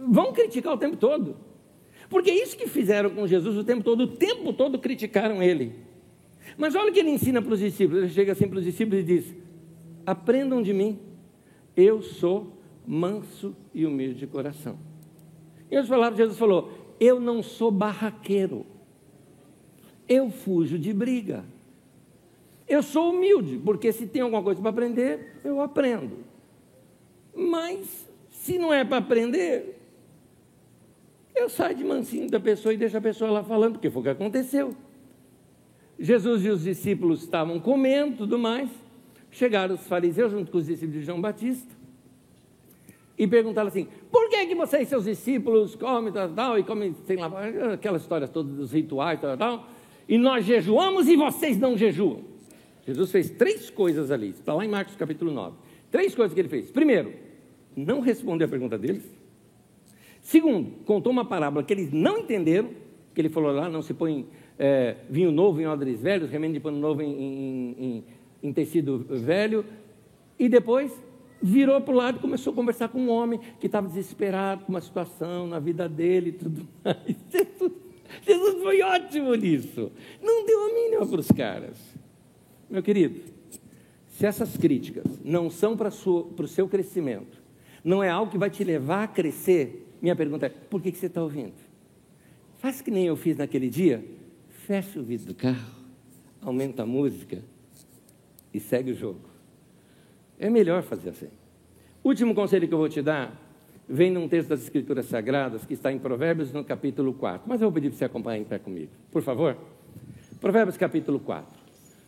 Vão 0.07 0.33
criticar 0.33 0.73
o 0.73 0.77
tempo 0.77 0.97
todo. 0.97 1.37
Porque 2.09 2.31
é 2.31 2.43
isso 2.43 2.57
que 2.57 2.67
fizeram 2.67 3.11
com 3.11 3.27
Jesus 3.27 3.55
o 3.55 3.63
tempo 3.63 3.83
todo, 3.83 4.01
o 4.01 4.07
tempo 4.07 4.51
todo 4.51 4.79
criticaram 4.79 5.43
ele. 5.43 5.75
Mas 6.57 6.75
olha 6.75 6.89
o 6.89 6.93
que 6.93 6.99
ele 6.99 7.11
ensina 7.11 7.41
para 7.41 7.53
os 7.53 7.59
discípulos. 7.59 8.03
Ele 8.03 8.11
chega 8.11 8.31
assim 8.31 8.47
para 8.47 8.57
os 8.57 8.65
discípulos 8.65 9.01
e 9.01 9.03
diz: 9.03 9.35
Aprendam 10.05 10.61
de 10.61 10.73
mim, 10.73 10.99
eu 11.77 12.01
sou 12.01 12.57
manso 12.85 13.55
e 13.73 13.85
humilde 13.85 14.15
de 14.15 14.27
coração. 14.27 14.79
E 15.69 15.75
eles 15.75 15.87
falaram, 15.87 16.17
Jesus 16.17 16.37
falou: 16.37 16.71
Eu 16.99 17.19
não 17.19 17.43
sou 17.43 17.69
barraqueiro, 17.69 18.65
eu 20.07 20.31
fujo 20.31 20.79
de 20.79 20.91
briga. 20.91 21.45
Eu 22.67 22.83
sou 22.83 23.11
humilde, 23.11 23.59
porque 23.63 23.91
se 23.91 24.05
tem 24.05 24.21
alguma 24.21 24.43
coisa 24.43 24.61
para 24.61 24.69
aprender, 24.69 25.39
eu 25.43 25.59
aprendo. 25.59 26.17
Mas 27.35 28.07
se 28.29 28.59
não 28.59 28.71
é 28.71 28.83
para 28.83 28.97
aprender, 28.97 29.78
eu 31.39 31.49
saio 31.49 31.75
de 31.75 31.83
mansinho 31.83 32.29
da 32.29 32.39
pessoa 32.39 32.73
e 32.73 32.77
deixo 32.77 32.97
a 32.97 33.01
pessoa 33.01 33.31
lá 33.31 33.43
falando, 33.43 33.73
porque 33.73 33.89
foi 33.89 34.01
o 34.01 34.03
que 34.03 34.09
aconteceu. 34.09 34.75
Jesus 35.97 36.45
e 36.45 36.49
os 36.49 36.63
discípulos 36.63 37.23
estavam 37.23 37.59
comendo 37.59 38.17
tudo 38.17 38.37
mais. 38.37 38.69
Chegaram 39.31 39.75
os 39.75 39.87
fariseus 39.87 40.31
junto 40.31 40.51
com 40.51 40.57
os 40.57 40.65
discípulos 40.65 40.99
de 40.99 41.05
João 41.05 41.21
Batista 41.21 41.79
e 43.17 43.27
perguntaram 43.27 43.67
assim: 43.67 43.87
por 44.09 44.29
que, 44.29 44.45
que 44.47 44.55
vocês, 44.55 44.87
seus 44.87 45.03
discípulos, 45.03 45.75
comem 45.75 46.11
tal, 46.11 46.29
tal, 46.29 46.57
e 46.57 46.63
comem, 46.63 46.95
sei 47.05 47.17
lá, 47.17 47.29
aquela 47.73 47.97
história 47.97 48.27
toda 48.27 48.49
dos 48.49 48.71
rituais 48.71 49.19
tal, 49.19 49.37
tal, 49.37 49.67
e 50.07 50.17
nós 50.17 50.45
jejuamos 50.45 51.07
e 51.07 51.15
vocês 51.15 51.57
não 51.57 51.77
jejuam? 51.77 52.21
Jesus 52.87 53.11
fez 53.11 53.29
três 53.29 53.69
coisas 53.69 54.09
ali, 54.09 54.29
está 54.29 54.53
lá 54.53 54.65
em 54.65 54.69
Marcos 54.69 54.95
capítulo 54.95 55.31
9. 55.31 55.57
Três 55.91 56.15
coisas 56.15 56.33
que 56.33 56.39
ele 56.39 56.49
fez. 56.49 56.71
Primeiro, 56.71 57.13
não 57.75 57.99
respondeu 57.99 58.47
a 58.47 58.49
pergunta 58.49 58.77
deles. 58.77 59.18
Segundo, 60.29 60.69
contou 60.85 61.11
uma 61.11 61.25
parábola 61.25 61.63
que 61.63 61.73
eles 61.73 61.91
não 61.91 62.19
entenderam, 62.19 62.69
que 63.15 63.19
ele 63.19 63.29
falou 63.29 63.51
lá, 63.51 63.67
não 63.67 63.81
se 63.81 63.95
põe 63.95 64.27
é, 64.59 64.97
vinho 65.09 65.31
novo 65.31 65.59
em 65.59 65.65
odres 65.65 66.03
velhos, 66.03 66.29
remédio 66.29 66.53
de 66.53 66.59
pano 66.59 66.77
novo 66.77 67.01
em, 67.01 67.11
em, 67.11 67.75
em, 67.79 68.03
em 68.43 68.53
tecido 68.53 68.99
velho. 69.09 69.65
E 70.37 70.47
depois 70.47 70.93
virou 71.41 71.81
para 71.81 71.91
o 71.91 71.97
lado 71.97 72.17
e 72.19 72.21
começou 72.21 72.53
a 72.53 72.55
conversar 72.55 72.89
com 72.89 72.99
um 72.99 73.09
homem 73.09 73.39
que 73.59 73.65
estava 73.65 73.87
desesperado 73.87 74.65
com 74.65 74.71
uma 74.71 74.81
situação 74.81 75.47
na 75.47 75.57
vida 75.57 75.89
dele 75.89 76.29
e 76.29 76.33
tudo 76.33 76.67
mais. 76.85 77.15
Jesus, 77.27 77.71
Jesus 78.21 78.61
foi 78.61 78.83
ótimo 78.83 79.33
nisso. 79.33 79.91
Não 80.21 80.45
deu 80.45 80.69
a 80.69 80.73
mínima 80.75 81.07
para 81.07 81.19
os 81.19 81.31
caras. 81.31 81.79
Meu 82.69 82.83
querido, 82.83 83.19
se 84.09 84.27
essas 84.27 84.55
críticas 84.55 85.19
não 85.25 85.49
são 85.49 85.75
para 85.75 85.87
o 85.89 86.47
seu 86.47 86.67
crescimento, 86.67 87.41
não 87.83 88.03
é 88.03 88.11
algo 88.11 88.31
que 88.31 88.37
vai 88.37 88.51
te 88.51 88.63
levar 88.63 89.05
a 89.05 89.07
crescer, 89.07 89.87
minha 90.01 90.15
pergunta 90.15 90.45
é: 90.45 90.49
por 90.49 90.81
que, 90.81 90.91
que 90.91 90.97
você 90.97 91.07
está 91.07 91.21
ouvindo? 91.21 91.53
Faz 92.57 92.81
que 92.81 92.91
nem 92.91 93.05
eu 93.05 93.15
fiz 93.15 93.37
naquele 93.37 93.69
dia. 93.69 94.03
Fecha 94.49 94.99
o 94.99 95.03
vidro 95.03 95.27
do 95.27 95.33
carro, 95.33 95.73
aumenta 96.41 96.83
a 96.83 96.85
música 96.85 97.41
e 98.53 98.59
segue 98.59 98.91
o 98.91 98.95
jogo. 98.95 99.21
É 100.37 100.49
melhor 100.49 100.83
fazer 100.83 101.09
assim. 101.09 101.29
Último 102.03 102.35
conselho 102.35 102.67
que 102.67 102.73
eu 102.73 102.77
vou 102.77 102.89
te 102.89 103.01
dar 103.01 103.49
vem 103.87 104.11
num 104.11 104.27
texto 104.27 104.49
das 104.49 104.61
Escrituras 104.61 105.07
Sagradas 105.07 105.65
que 105.65 105.73
está 105.73 105.91
em 105.91 105.97
Provérbios 105.97 106.53
no 106.53 106.63
capítulo 106.63 107.13
4. 107.13 107.47
Mas 107.47 107.61
eu 107.61 107.67
vou 107.67 107.73
pedir 107.73 107.89
para 107.89 107.97
você 107.97 108.05
acompanhar 108.05 108.37
em 108.37 108.43
pé 108.43 108.59
comigo, 108.59 108.91
por 109.11 109.23
favor. 109.23 109.57
Provérbios 110.39 110.77
capítulo 110.77 111.19
4. 111.19 111.59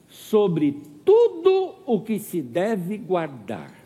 Sobre 0.08 0.80
tudo 1.04 1.76
o 1.86 2.02
que 2.02 2.20
se 2.20 2.42
deve 2.42 2.98
guardar 2.98 3.81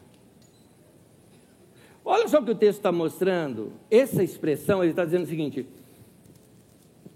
Olha 2.08 2.28
só 2.28 2.40
o 2.40 2.46
que 2.46 2.52
o 2.52 2.56
texto 2.56 2.78
está 2.78 2.92
mostrando. 2.92 3.74
Essa 3.90 4.24
expressão, 4.24 4.84
ele 4.84 4.92
está 4.92 5.04
dizendo 5.04 5.24
o 5.24 5.28
seguinte: 5.28 5.66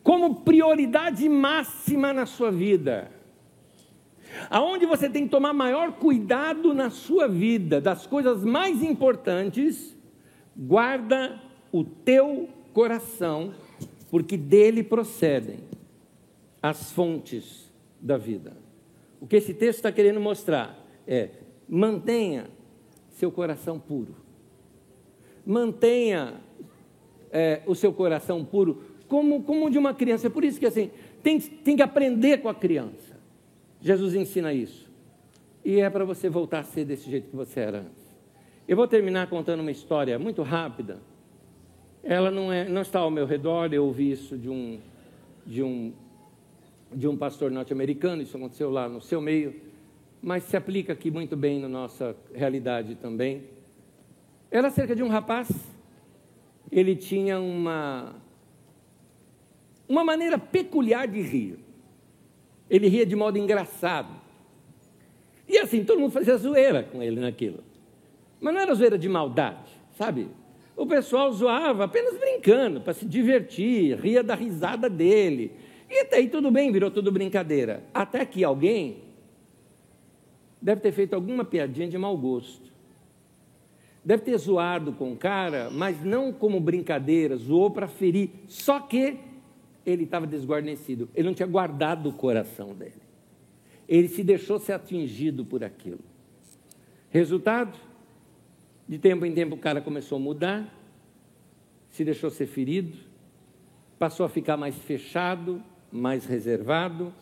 como 0.02 0.42
prioridade 0.42 1.30
máxima 1.30 2.12
na 2.12 2.26
sua 2.26 2.52
vida. 2.52 3.12
Aonde 4.50 4.86
você 4.86 5.10
tem 5.10 5.26
que 5.26 5.30
tomar 5.30 5.54
maior 5.54 5.94
cuidado 5.94 6.74
na 6.74 6.90
sua 6.90 7.28
vida, 7.28 7.82
das 7.82 8.06
coisas 8.06 8.44
mais 8.44 8.84
importantes, 8.84 9.96
guarda 10.56 11.40
o 11.72 11.84
teu 11.84 12.48
coração, 12.74 13.54
porque 14.10 14.38
dele 14.38 14.84
procedem 14.84 15.60
as 16.62 16.92
fontes 16.92 17.72
da 18.00 18.18
vida. 18.18 18.56
O 19.20 19.28
que 19.28 19.36
esse 19.36 19.54
texto 19.54 19.78
está 19.80 19.92
querendo 19.92 20.20
mostrar 20.20 20.84
é: 21.08 21.30
mantenha 21.68 22.50
seu 23.10 23.32
coração 23.32 23.80
puro. 23.80 24.29
Mantenha 25.46 26.36
é, 27.32 27.62
o 27.66 27.76
seu 27.76 27.94
coração 27.94 28.44
puro 28.44 28.82
como, 29.08 29.44
como 29.44 29.70
de 29.70 29.78
uma 29.78 29.94
criança. 29.94 30.28
É 30.28 30.30
por 30.30 30.44
isso 30.44 30.60
que 30.60 30.66
assim, 30.66 30.92
tem, 31.24 31.40
tem 31.40 31.76
que 31.76 31.82
aprender 31.82 32.38
com 32.38 32.48
a 32.48 32.56
criança. 32.56 33.18
Jesus 33.82 34.14
ensina 34.14 34.54
isso. 34.54 34.90
E 35.66 35.80
é 35.80 35.90
para 35.90 36.06
você 36.06 36.30
voltar 36.30 36.60
a 36.60 36.64
ser 36.64 36.86
desse 36.86 37.10
jeito 37.10 37.30
que 37.30 37.36
você 37.36 37.60
era 37.60 37.80
antes. 37.80 38.10
Eu 38.68 38.78
vou 38.78 38.88
terminar 38.88 39.28
contando 39.28 39.62
uma 39.62 39.72
história 39.72 40.18
muito 40.20 40.44
rápida. 40.44 41.00
Ela 42.04 42.32
não, 42.32 42.52
é, 42.54 42.70
não 42.70 42.82
está 42.82 43.00
ao 43.00 43.12
meu 43.12 43.26
redor, 43.26 43.74
eu 43.74 43.84
ouvi 43.86 44.12
isso 44.12 44.38
de 44.38 44.50
um, 44.50 44.80
de 45.46 45.64
um, 45.64 45.92
de 46.94 47.08
um 47.08 47.18
pastor 47.18 47.52
norte-americano, 47.52 48.22
isso 48.22 48.38
aconteceu 48.38 48.70
lá 48.70 48.88
no 48.88 49.02
seu 49.02 49.20
meio, 49.20 49.56
mas 50.22 50.44
se 50.44 50.56
aplica 50.56 50.94
aqui 50.94 51.12
muito 51.12 51.36
bem 51.36 51.60
na 51.60 51.68
nossa 51.68 52.16
realidade 52.34 52.96
também. 52.96 53.44
Era 54.52 54.70
cerca 54.70 54.96
de 54.96 55.04
um 55.04 55.10
rapaz, 55.10 55.50
ele 56.72 56.96
tinha 56.96 57.40
uma, 57.40 58.16
uma 59.88 60.04
maneira 60.04 60.38
peculiar 60.38 61.08
de 61.08 61.22
rir. 61.22 61.60
Ele 62.70 62.88
ria 62.88 63.06
de 63.06 63.16
modo 63.16 63.38
engraçado. 63.38 64.14
E 65.48 65.58
assim, 65.58 65.84
todo 65.84 66.00
mundo 66.00 66.12
fazia 66.12 66.38
zoeira 66.38 66.84
com 66.84 67.02
ele 67.02 67.20
naquilo. 67.20 67.64
Mas 68.40 68.54
não 68.54 68.62
era 68.62 68.74
zoeira 68.74 68.98
de 68.98 69.10
maldade, 69.10 69.72
sabe? 69.98 70.30
O 70.76 70.86
pessoal 70.86 71.32
zoava 71.32 71.86
apenas 71.86 72.18
brincando, 72.18 72.80
para 72.80 72.94
se 72.94 73.06
divertir, 73.06 73.98
ria 74.00 74.24
da 74.24 74.36
risada 74.36 74.90
dele. 74.90 75.52
E 75.90 76.02
até 76.02 76.18
aí 76.18 76.30
tudo 76.30 76.50
bem, 76.52 76.72
virou 76.72 76.90
tudo 76.92 77.12
brincadeira. 77.12 77.84
Até 77.94 78.24
que 78.26 78.44
alguém 78.44 79.04
deve 80.62 80.82
ter 80.82 80.92
feito 80.92 81.16
alguma 81.16 81.44
piadinha 81.44 81.88
de 81.88 81.98
mau 81.98 82.16
gosto. 82.16 82.72
Deve 84.04 84.24
ter 84.24 84.38
zoado 84.38 84.94
com 84.94 85.12
o 85.12 85.18
cara, 85.18 85.70
mas 85.70 86.04
não 86.04 86.32
como 86.32 86.60
brincadeira, 86.60 87.36
zoou 87.36 87.70
para 87.70 87.88
ferir. 87.88 88.30
Só 88.48 88.80
que 88.80 89.18
ele 89.86 90.04
estava 90.04 90.26
desguarnecido, 90.26 91.10
ele 91.14 91.28
não 91.28 91.34
tinha 91.34 91.48
guardado 91.48 92.10
o 92.10 92.14
coração 92.14 92.74
dele. 92.74 93.02
Ele 93.88 94.08
se 94.08 94.24
deixou 94.24 94.60
ser 94.60 94.74
atingido 94.74 95.44
por 95.44 95.64
aquilo. 95.64 96.00
Resultado? 97.10 97.78
De 98.88 98.98
tempo 98.98 99.26
em 99.26 99.34
tempo 99.34 99.56
o 99.56 99.60
cara 99.60 99.82
começou 99.82 100.18
a 100.18 100.20
mudar, 100.20 100.74
se 101.90 102.04
deixou 102.04 102.30
ser 102.30 102.48
ferido, 102.48 102.98
passou 103.98 104.26
a 104.26 104.30
ficar 104.30 104.58
mais 104.58 104.76
fechado, 104.76 105.62
mais 105.92 106.26
reservado, 106.26 107.14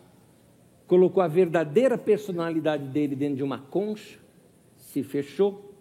colocou 0.86 1.22
a 1.22 1.28
verdadeira 1.28 1.98
personalidade 1.98 2.86
dele 2.86 3.16
dentro 3.16 3.38
de 3.38 3.44
uma 3.44 3.60
concha, 3.60 4.20
se 4.78 5.04
fechou, 5.04 5.74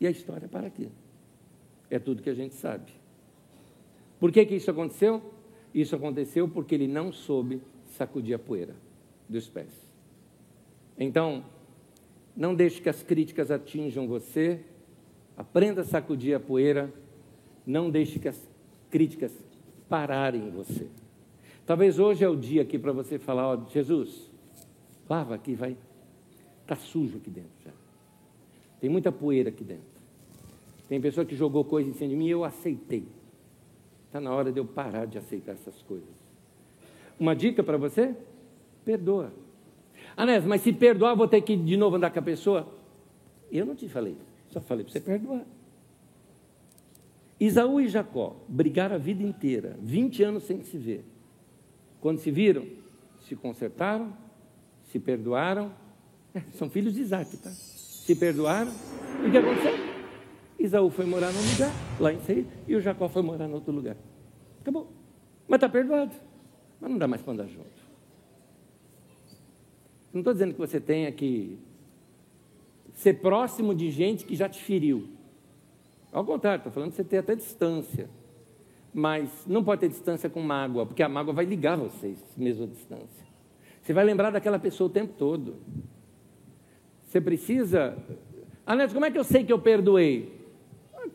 e 0.00 0.06
a 0.06 0.10
história 0.10 0.48
para 0.48 0.66
aqui. 0.66 0.88
É 1.90 1.98
tudo 1.98 2.22
que 2.22 2.30
a 2.30 2.34
gente 2.34 2.54
sabe. 2.54 2.90
Por 4.18 4.32
que, 4.32 4.44
que 4.46 4.54
isso 4.54 4.70
aconteceu? 4.70 5.22
Isso 5.74 5.94
aconteceu 5.94 6.48
porque 6.48 6.74
ele 6.74 6.88
não 6.88 7.12
soube 7.12 7.60
sacudir 7.86 8.34
a 8.34 8.38
poeira 8.38 8.74
dos 9.28 9.48
pés. 9.48 9.72
Então, 10.98 11.44
não 12.36 12.54
deixe 12.54 12.80
que 12.80 12.88
as 12.88 13.02
críticas 13.02 13.50
atinjam 13.50 14.06
você, 14.06 14.60
aprenda 15.36 15.82
a 15.82 15.84
sacudir 15.84 16.34
a 16.34 16.40
poeira, 16.40 16.92
não 17.66 17.90
deixe 17.90 18.18
que 18.18 18.28
as 18.28 18.48
críticas 18.90 19.32
pararem 19.88 20.48
em 20.48 20.50
você. 20.50 20.88
Talvez 21.66 21.98
hoje 21.98 22.24
é 22.24 22.28
o 22.28 22.36
dia 22.36 22.62
aqui 22.62 22.78
para 22.78 22.92
você 22.92 23.18
falar, 23.18 23.48
ó, 23.48 23.68
Jesus, 23.68 24.30
lava 25.08 25.34
aqui, 25.34 25.54
vai. 25.54 25.76
Está 26.62 26.76
sujo 26.76 27.18
aqui 27.18 27.30
dentro 27.30 27.50
já. 27.64 27.72
Tem 28.80 28.88
muita 28.88 29.10
poeira 29.10 29.50
aqui 29.50 29.64
dentro. 29.64 29.89
Tem 30.90 31.00
pessoa 31.00 31.24
que 31.24 31.36
jogou 31.36 31.64
coisa 31.64 31.88
em 31.88 31.92
cima 31.92 32.10
de 32.10 32.16
mim 32.16 32.26
e 32.26 32.30
eu 32.30 32.42
aceitei. 32.42 33.06
Está 34.06 34.20
na 34.20 34.34
hora 34.34 34.50
de 34.50 34.58
eu 34.58 34.64
parar 34.64 35.06
de 35.06 35.18
aceitar 35.18 35.52
essas 35.52 35.80
coisas. 35.82 36.08
Uma 37.16 37.32
dica 37.32 37.62
para 37.62 37.76
você? 37.76 38.12
Perdoa. 38.84 39.32
Anés, 40.16 40.44
mas 40.44 40.62
se 40.62 40.72
perdoar, 40.72 41.14
vou 41.14 41.28
ter 41.28 41.42
que 41.42 41.56
de 41.56 41.76
novo 41.76 41.94
andar 41.94 42.10
com 42.10 42.18
a 42.18 42.22
pessoa? 42.22 42.74
Eu 43.52 43.64
não 43.64 43.76
te 43.76 43.88
falei, 43.88 44.16
só 44.48 44.60
falei 44.60 44.82
para 44.82 44.92
você 44.92 44.98
perdoar. 44.98 45.44
Isaú 47.38 47.80
e 47.80 47.86
Jacó 47.86 48.34
brigaram 48.48 48.96
a 48.96 48.98
vida 48.98 49.22
inteira, 49.22 49.78
20 49.80 50.24
anos 50.24 50.42
sem 50.42 50.60
se 50.64 50.76
ver. 50.76 51.04
Quando 52.00 52.18
se 52.18 52.32
viram, 52.32 52.66
se 53.20 53.36
consertaram, 53.36 54.12
se 54.86 54.98
perdoaram. 54.98 55.72
É, 56.34 56.40
são 56.54 56.68
filhos 56.68 56.94
de 56.94 57.00
Isaac, 57.00 57.36
tá? 57.36 57.50
Se 57.50 58.16
perdoaram. 58.16 58.72
E 59.24 59.28
o 59.28 59.30
que 59.30 59.38
aconteceu? 59.38 59.89
Isaú 60.60 60.90
foi 60.90 61.06
morar 61.06 61.32
num 61.32 61.52
lugar, 61.52 61.72
lá 61.98 62.12
em 62.12 62.20
Seir, 62.20 62.46
e 62.68 62.76
o 62.76 62.80
Jacó 62.80 63.08
foi 63.08 63.22
morar 63.22 63.48
em 63.48 63.52
outro 63.52 63.72
lugar. 63.72 63.96
Acabou. 64.60 64.88
Mas 65.48 65.56
está 65.56 65.68
perdoado. 65.68 66.14
Mas 66.78 66.90
não 66.90 66.98
dá 66.98 67.08
mais 67.08 67.22
para 67.22 67.32
andar 67.32 67.46
junto. 67.46 67.80
Não 70.12 70.20
estou 70.20 70.34
dizendo 70.34 70.52
que 70.52 70.58
você 70.58 70.78
tenha 70.78 71.10
que 71.10 71.58
ser 72.92 73.14
próximo 73.14 73.74
de 73.74 73.90
gente 73.90 74.24
que 74.24 74.36
já 74.36 74.48
te 74.48 74.62
feriu. 74.62 75.08
Ao 76.12 76.24
contrário, 76.24 76.58
estou 76.58 76.72
falando 76.72 76.90
que 76.90 76.96
você 76.96 77.04
tem 77.04 77.18
até 77.18 77.34
distância. 77.34 78.10
Mas 78.92 79.30
não 79.46 79.64
pode 79.64 79.80
ter 79.80 79.88
distância 79.88 80.28
com 80.28 80.40
mágoa, 80.40 80.84
porque 80.84 81.02
a 81.02 81.08
mágoa 81.08 81.32
vai 81.32 81.44
ligar 81.44 81.76
vocês, 81.76 82.18
mesmo 82.36 82.64
a 82.64 82.66
distância. 82.66 83.24
Você 83.80 83.92
vai 83.92 84.04
lembrar 84.04 84.30
daquela 84.30 84.58
pessoa 84.58 84.88
o 84.88 84.92
tempo 84.92 85.14
todo. 85.16 85.56
Você 87.06 87.20
precisa. 87.20 87.96
Anete, 88.66 88.92
como 88.92 89.06
é 89.06 89.10
que 89.10 89.18
eu 89.18 89.24
sei 89.24 89.44
que 89.44 89.52
eu 89.52 89.58
perdoei? 89.58 90.39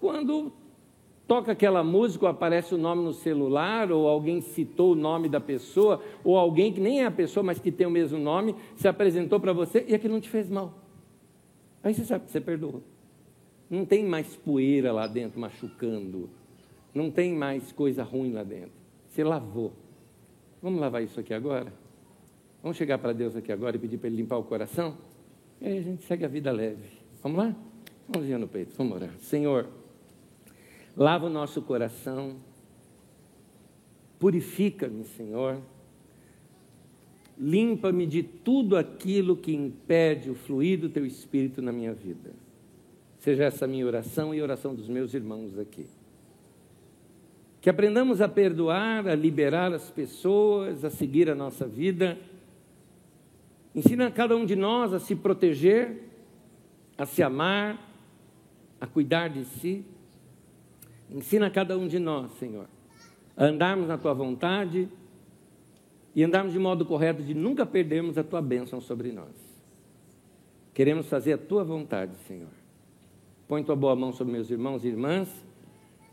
Quando 0.05 0.53
toca 1.25 1.51
aquela 1.51 1.83
música, 1.83 2.25
ou 2.25 2.29
aparece 2.29 2.75
o 2.75 2.77
nome 2.77 3.03
no 3.03 3.11
celular, 3.11 3.91
ou 3.91 4.07
alguém 4.07 4.39
citou 4.39 4.91
o 4.91 4.95
nome 4.95 5.27
da 5.27 5.39
pessoa, 5.39 5.99
ou 6.23 6.37
alguém 6.37 6.71
que 6.71 6.79
nem 6.79 7.01
é 7.01 7.07
a 7.07 7.11
pessoa, 7.11 7.43
mas 7.43 7.57
que 7.57 7.71
tem 7.71 7.87
o 7.87 7.89
mesmo 7.89 8.19
nome, 8.19 8.55
se 8.75 8.87
apresentou 8.87 9.39
para 9.39 9.51
você 9.51 9.83
e 9.87 9.95
aquilo 9.95 10.13
não 10.13 10.21
te 10.21 10.29
fez 10.29 10.47
mal. 10.47 10.75
Aí 11.83 11.91
você 11.91 12.05
sabe 12.05 12.25
que 12.25 12.31
você 12.31 12.39
perdoou. 12.39 12.83
Não 13.67 13.83
tem 13.83 14.05
mais 14.05 14.35
poeira 14.35 14.91
lá 14.91 15.07
dentro 15.07 15.39
machucando. 15.39 16.29
Não 16.93 17.09
tem 17.09 17.33
mais 17.33 17.71
coisa 17.71 18.03
ruim 18.03 18.31
lá 18.31 18.43
dentro. 18.43 18.73
Você 19.07 19.23
lavou. 19.23 19.73
Vamos 20.61 20.79
lavar 20.79 21.01
isso 21.01 21.19
aqui 21.19 21.33
agora? 21.33 21.73
Vamos 22.61 22.77
chegar 22.77 22.99
para 22.99 23.11
Deus 23.11 23.35
aqui 23.35 23.51
agora 23.51 23.75
e 23.75 23.79
pedir 23.79 23.97
para 23.97 24.07
Ele 24.07 24.17
limpar 24.17 24.37
o 24.37 24.43
coração? 24.43 24.95
E 25.59 25.65
aí 25.65 25.79
a 25.79 25.81
gente 25.81 26.03
segue 26.03 26.23
a 26.23 26.27
vida 26.27 26.51
leve. 26.51 26.89
Vamos 27.23 27.39
lá? 27.39 27.55
Mãozinha 28.07 28.37
no 28.37 28.47
peito, 28.47 28.71
vamos 28.77 28.97
orar. 28.97 29.09
Senhor, 29.17 29.67
lava 30.95 31.25
o 31.25 31.29
nosso 31.29 31.61
coração, 31.61 32.37
purifica-me, 34.19 35.03
Senhor, 35.03 35.61
limpa-me 37.37 38.05
de 38.05 38.23
tudo 38.23 38.77
aquilo 38.77 39.35
que 39.35 39.53
impede 39.53 40.29
o 40.29 40.35
fluir 40.35 40.79
do 40.79 40.89
Teu 40.89 41.05
Espírito 41.05 41.61
na 41.61 41.71
minha 41.71 41.93
vida. 41.93 42.31
Seja 43.19 43.45
essa 43.45 43.67
minha 43.67 43.85
oração 43.85 44.33
e 44.33 44.39
a 44.39 44.43
oração 44.43 44.73
dos 44.73 44.87
meus 44.87 45.13
irmãos 45.13 45.57
aqui. 45.57 45.85
Que 47.59 47.69
aprendamos 47.69 48.21
a 48.21 48.29
perdoar, 48.29 49.07
a 49.07 49.15
liberar 49.15 49.73
as 49.73 49.89
pessoas, 49.89 50.85
a 50.85 50.89
seguir 50.89 51.29
a 51.29 51.35
nossa 51.35 51.67
vida. 51.67 52.17
Ensina 53.73 54.11
cada 54.11 54.37
um 54.37 54.45
de 54.45 54.55
nós 54.55 54.93
a 54.93 54.99
se 54.99 55.15
proteger, 55.15 56.03
a 56.97 57.05
se 57.05 57.23
amar, 57.23 57.91
a 58.79 58.85
cuidar 58.85 59.29
de 59.29 59.43
si. 59.43 59.83
Ensina 61.09 61.49
cada 61.49 61.77
um 61.77 61.87
de 61.87 61.99
nós, 61.99 62.31
Senhor, 62.39 62.67
a 63.37 63.45
andarmos 63.45 63.87
na 63.87 63.97
tua 63.97 64.13
vontade 64.13 64.89
e 66.15 66.23
andarmos 66.23 66.53
de 66.53 66.59
modo 66.59 66.85
correto 66.85 67.21
de 67.21 67.33
nunca 67.33 67.65
perdermos 67.65 68.17
a 68.17 68.23
tua 68.23 68.41
bênção 68.41 68.81
sobre 68.81 69.11
nós. 69.11 69.35
Queremos 70.73 71.07
fazer 71.07 71.33
a 71.33 71.37
tua 71.37 71.63
vontade, 71.63 72.15
Senhor. 72.27 72.49
Põe 73.47 73.63
tua 73.63 73.75
boa 73.75 73.95
mão 73.95 74.11
sobre 74.11 74.33
meus 74.33 74.49
irmãos 74.49 74.83
e 74.83 74.87
irmãs 74.87 75.29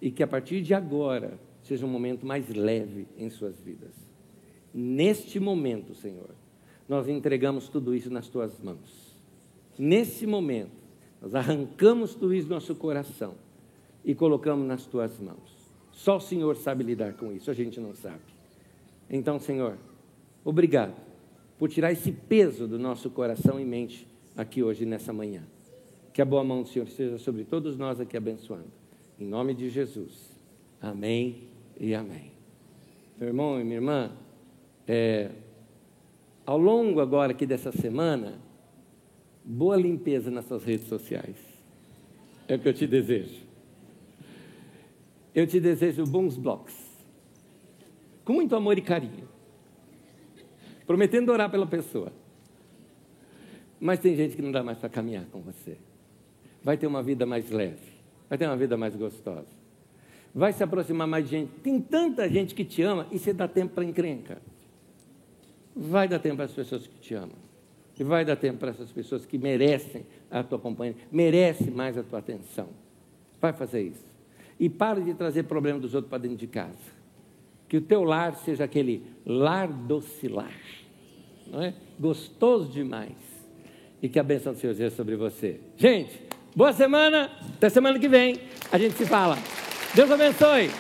e 0.01 0.11
que 0.11 0.23
a 0.23 0.27
partir 0.27 0.61
de 0.61 0.75
agora 0.75 1.39
seja 1.63 1.87
um 1.87 1.89
momento 1.89 2.27
mais 2.27 2.49
leve 2.49 3.09
em 3.17 3.31
suas 3.31 3.61
vidas. 3.61 3.95
Neste 4.75 5.41
momento, 5.41 5.95
Senhor, 5.95 6.31
nós 6.89 7.09
entregamos 7.09 7.69
tudo 7.69 7.95
isso 7.95 8.11
nas 8.11 8.29
tuas 8.29 8.59
mãos. 8.61 9.17
Nesse 9.79 10.27
momento, 10.27 10.73
nós 11.21 11.35
arrancamos 11.35 12.15
tudo 12.15 12.35
isso 12.35 12.49
do 12.49 12.55
nosso 12.55 12.75
coração 12.75 13.35
e 14.05 14.15
colocamos 14.15 14.67
nas 14.67 14.87
tuas 14.87 15.19
mãos. 15.19 15.63
Só 15.93 16.17
o 16.17 16.21
Senhor 16.21 16.57
sabe 16.57 16.83
lidar 16.83 17.15
com 17.15 17.33
isso, 17.33 17.51
a 17.51 17.55
gente 17.55 17.79
não 17.79 17.95
sabe. 17.95 18.23
Então, 19.09 19.39
Senhor, 19.39 19.77
obrigado 20.45 20.95
por 21.59 21.69
tirar 21.69 21.93
esse 21.93 22.11
peso 22.11 22.67
do 22.67 22.79
nosso 22.79 23.11
coração 23.11 23.61
e 23.61 23.65
mente 23.65 24.07
aqui 24.37 24.63
hoje, 24.63 24.85
nessa 24.85 25.13
manhã. 25.13 25.43
Que 26.13 26.21
a 26.21 26.25
boa 26.25 26.43
mão 26.43 26.63
do 26.63 26.69
Senhor 26.69 26.87
esteja 26.87 27.19
sobre 27.19 27.45
todos 27.45 27.77
nós 27.77 28.01
aqui 28.01 28.17
abençoando. 28.17 28.73
Em 29.19 29.27
nome 29.27 29.55
de 29.55 29.69
Jesus. 29.69 30.31
Amém 30.81 31.49
e 31.79 31.95
amém. 31.95 32.33
Meu 33.19 33.29
irmão 33.29 33.61
e 33.61 33.65
minha 33.65 33.77
irmã, 33.77 34.13
é, 34.89 35.31
ao 36.45 36.59
longo 36.59 37.01
agora 37.01 37.33
aqui 37.33 37.47
dessa 37.47 37.71
semana, 37.71 38.41
boa 39.45 39.77
limpeza 39.77 40.31
nas 40.31 40.47
suas 40.47 40.65
redes 40.65 40.89
sociais. 40.89 41.37
É 42.49 42.57
o 42.57 42.59
que 42.59 42.69
eu 42.69 42.75
te 42.75 42.87
desejo. 42.87 43.52
Eu 45.35 45.47
te 45.47 45.59
desejo 45.59 46.05
bons 46.05 46.37
blocos. 46.37 46.75
Com 48.25 48.35
muito 48.35 48.55
amor 48.55 48.77
e 48.79 48.83
carinho. 48.83 49.29
Prometendo 50.87 51.33
orar 51.33 51.51
pela 51.51 51.67
pessoa. 51.67 52.13
Mas 53.81 53.99
tem 53.99 54.15
gente 54.15 54.37
que 54.37 54.43
não 54.43 54.53
dá 54.53 54.63
mais 54.63 54.79
para 54.79 54.89
caminhar 54.89 55.25
com 55.27 55.41
você. 55.41 55.77
Vai 56.63 56.77
ter 56.77 56.87
uma 56.87 57.03
vida 57.03 57.27
mais 57.27 57.51
leve. 57.51 57.93
Vai 58.29 58.39
ter 58.39 58.47
uma 58.47 58.57
vida 58.57 58.77
mais 58.77 58.95
gostosa. 58.95 59.49
Vai 60.35 60.53
se 60.53 60.63
aproximar 60.63 61.07
mais 61.07 61.25
de 61.25 61.31
gente. 61.31 61.51
Tem 61.61 61.81
tanta 61.81 62.29
gente 62.29 62.55
que 62.55 62.65
te 62.65 62.83
ama 62.83 63.07
e 63.11 63.19
você 63.19 63.33
dá 63.33 63.49
tempo 63.49 63.75
para 63.75 63.85
encrenca. 63.85 64.41
Vai 65.75 66.07
dar 66.07 66.19
tempo 66.19 66.37
para 66.37 66.45
as 66.45 66.53
pessoas 66.53 66.87
que 66.87 67.01
te 67.01 67.15
amam. 67.15 67.43
E 67.99 68.05
vai 68.05 68.25
dar 68.25 68.37
tempo 68.37 68.59
para 68.59 68.71
essas 68.71 68.91
pessoas 68.91 69.25
que 69.25 69.39
merecem 69.39 70.05
a 70.29 70.43
tua 70.43 70.59
companhia, 70.59 70.97
merecem 71.11 71.71
mais 71.71 71.97
a 71.97 72.03
tua 72.03 72.19
atenção. 72.19 72.69
Vai 73.41 73.53
fazer 73.53 73.83
isso. 73.83 74.12
E 74.59 74.69
pare 74.69 75.03
de 75.03 75.15
trazer 75.15 75.45
problema 75.45 75.79
dos 75.79 75.95
outros 75.95 76.09
para 76.11 76.19
dentro 76.19 76.37
de 76.37 76.47
casa. 76.47 77.03
Que 77.69 77.77
o 77.77 77.81
teu 77.81 78.05
lar 78.05 78.35
seja 78.37 78.65
aquele 78.65 79.03
lar 79.25 79.69
docilar, 79.69 80.53
não 81.47 81.63
é? 81.63 81.75
Gostoso 81.99 82.71
demais. 82.71 83.17
E 84.03 84.09
que 84.09 84.19
a 84.19 84.23
bênção 84.23 84.53
do 84.53 84.59
Senhor 84.59 84.75
seja 84.75 84.95
sobre 84.95 85.17
você. 85.17 85.61
Gente, 85.77 86.21
boa 86.55 86.73
semana. 86.73 87.31
Até 87.57 87.69
semana 87.69 87.99
que 87.99 88.09
vem. 88.09 88.37
A 88.71 88.77
gente 88.77 88.95
se 88.97 89.07
fala. 89.07 89.39
Deus 89.95 90.11
abençoe. 90.11 90.71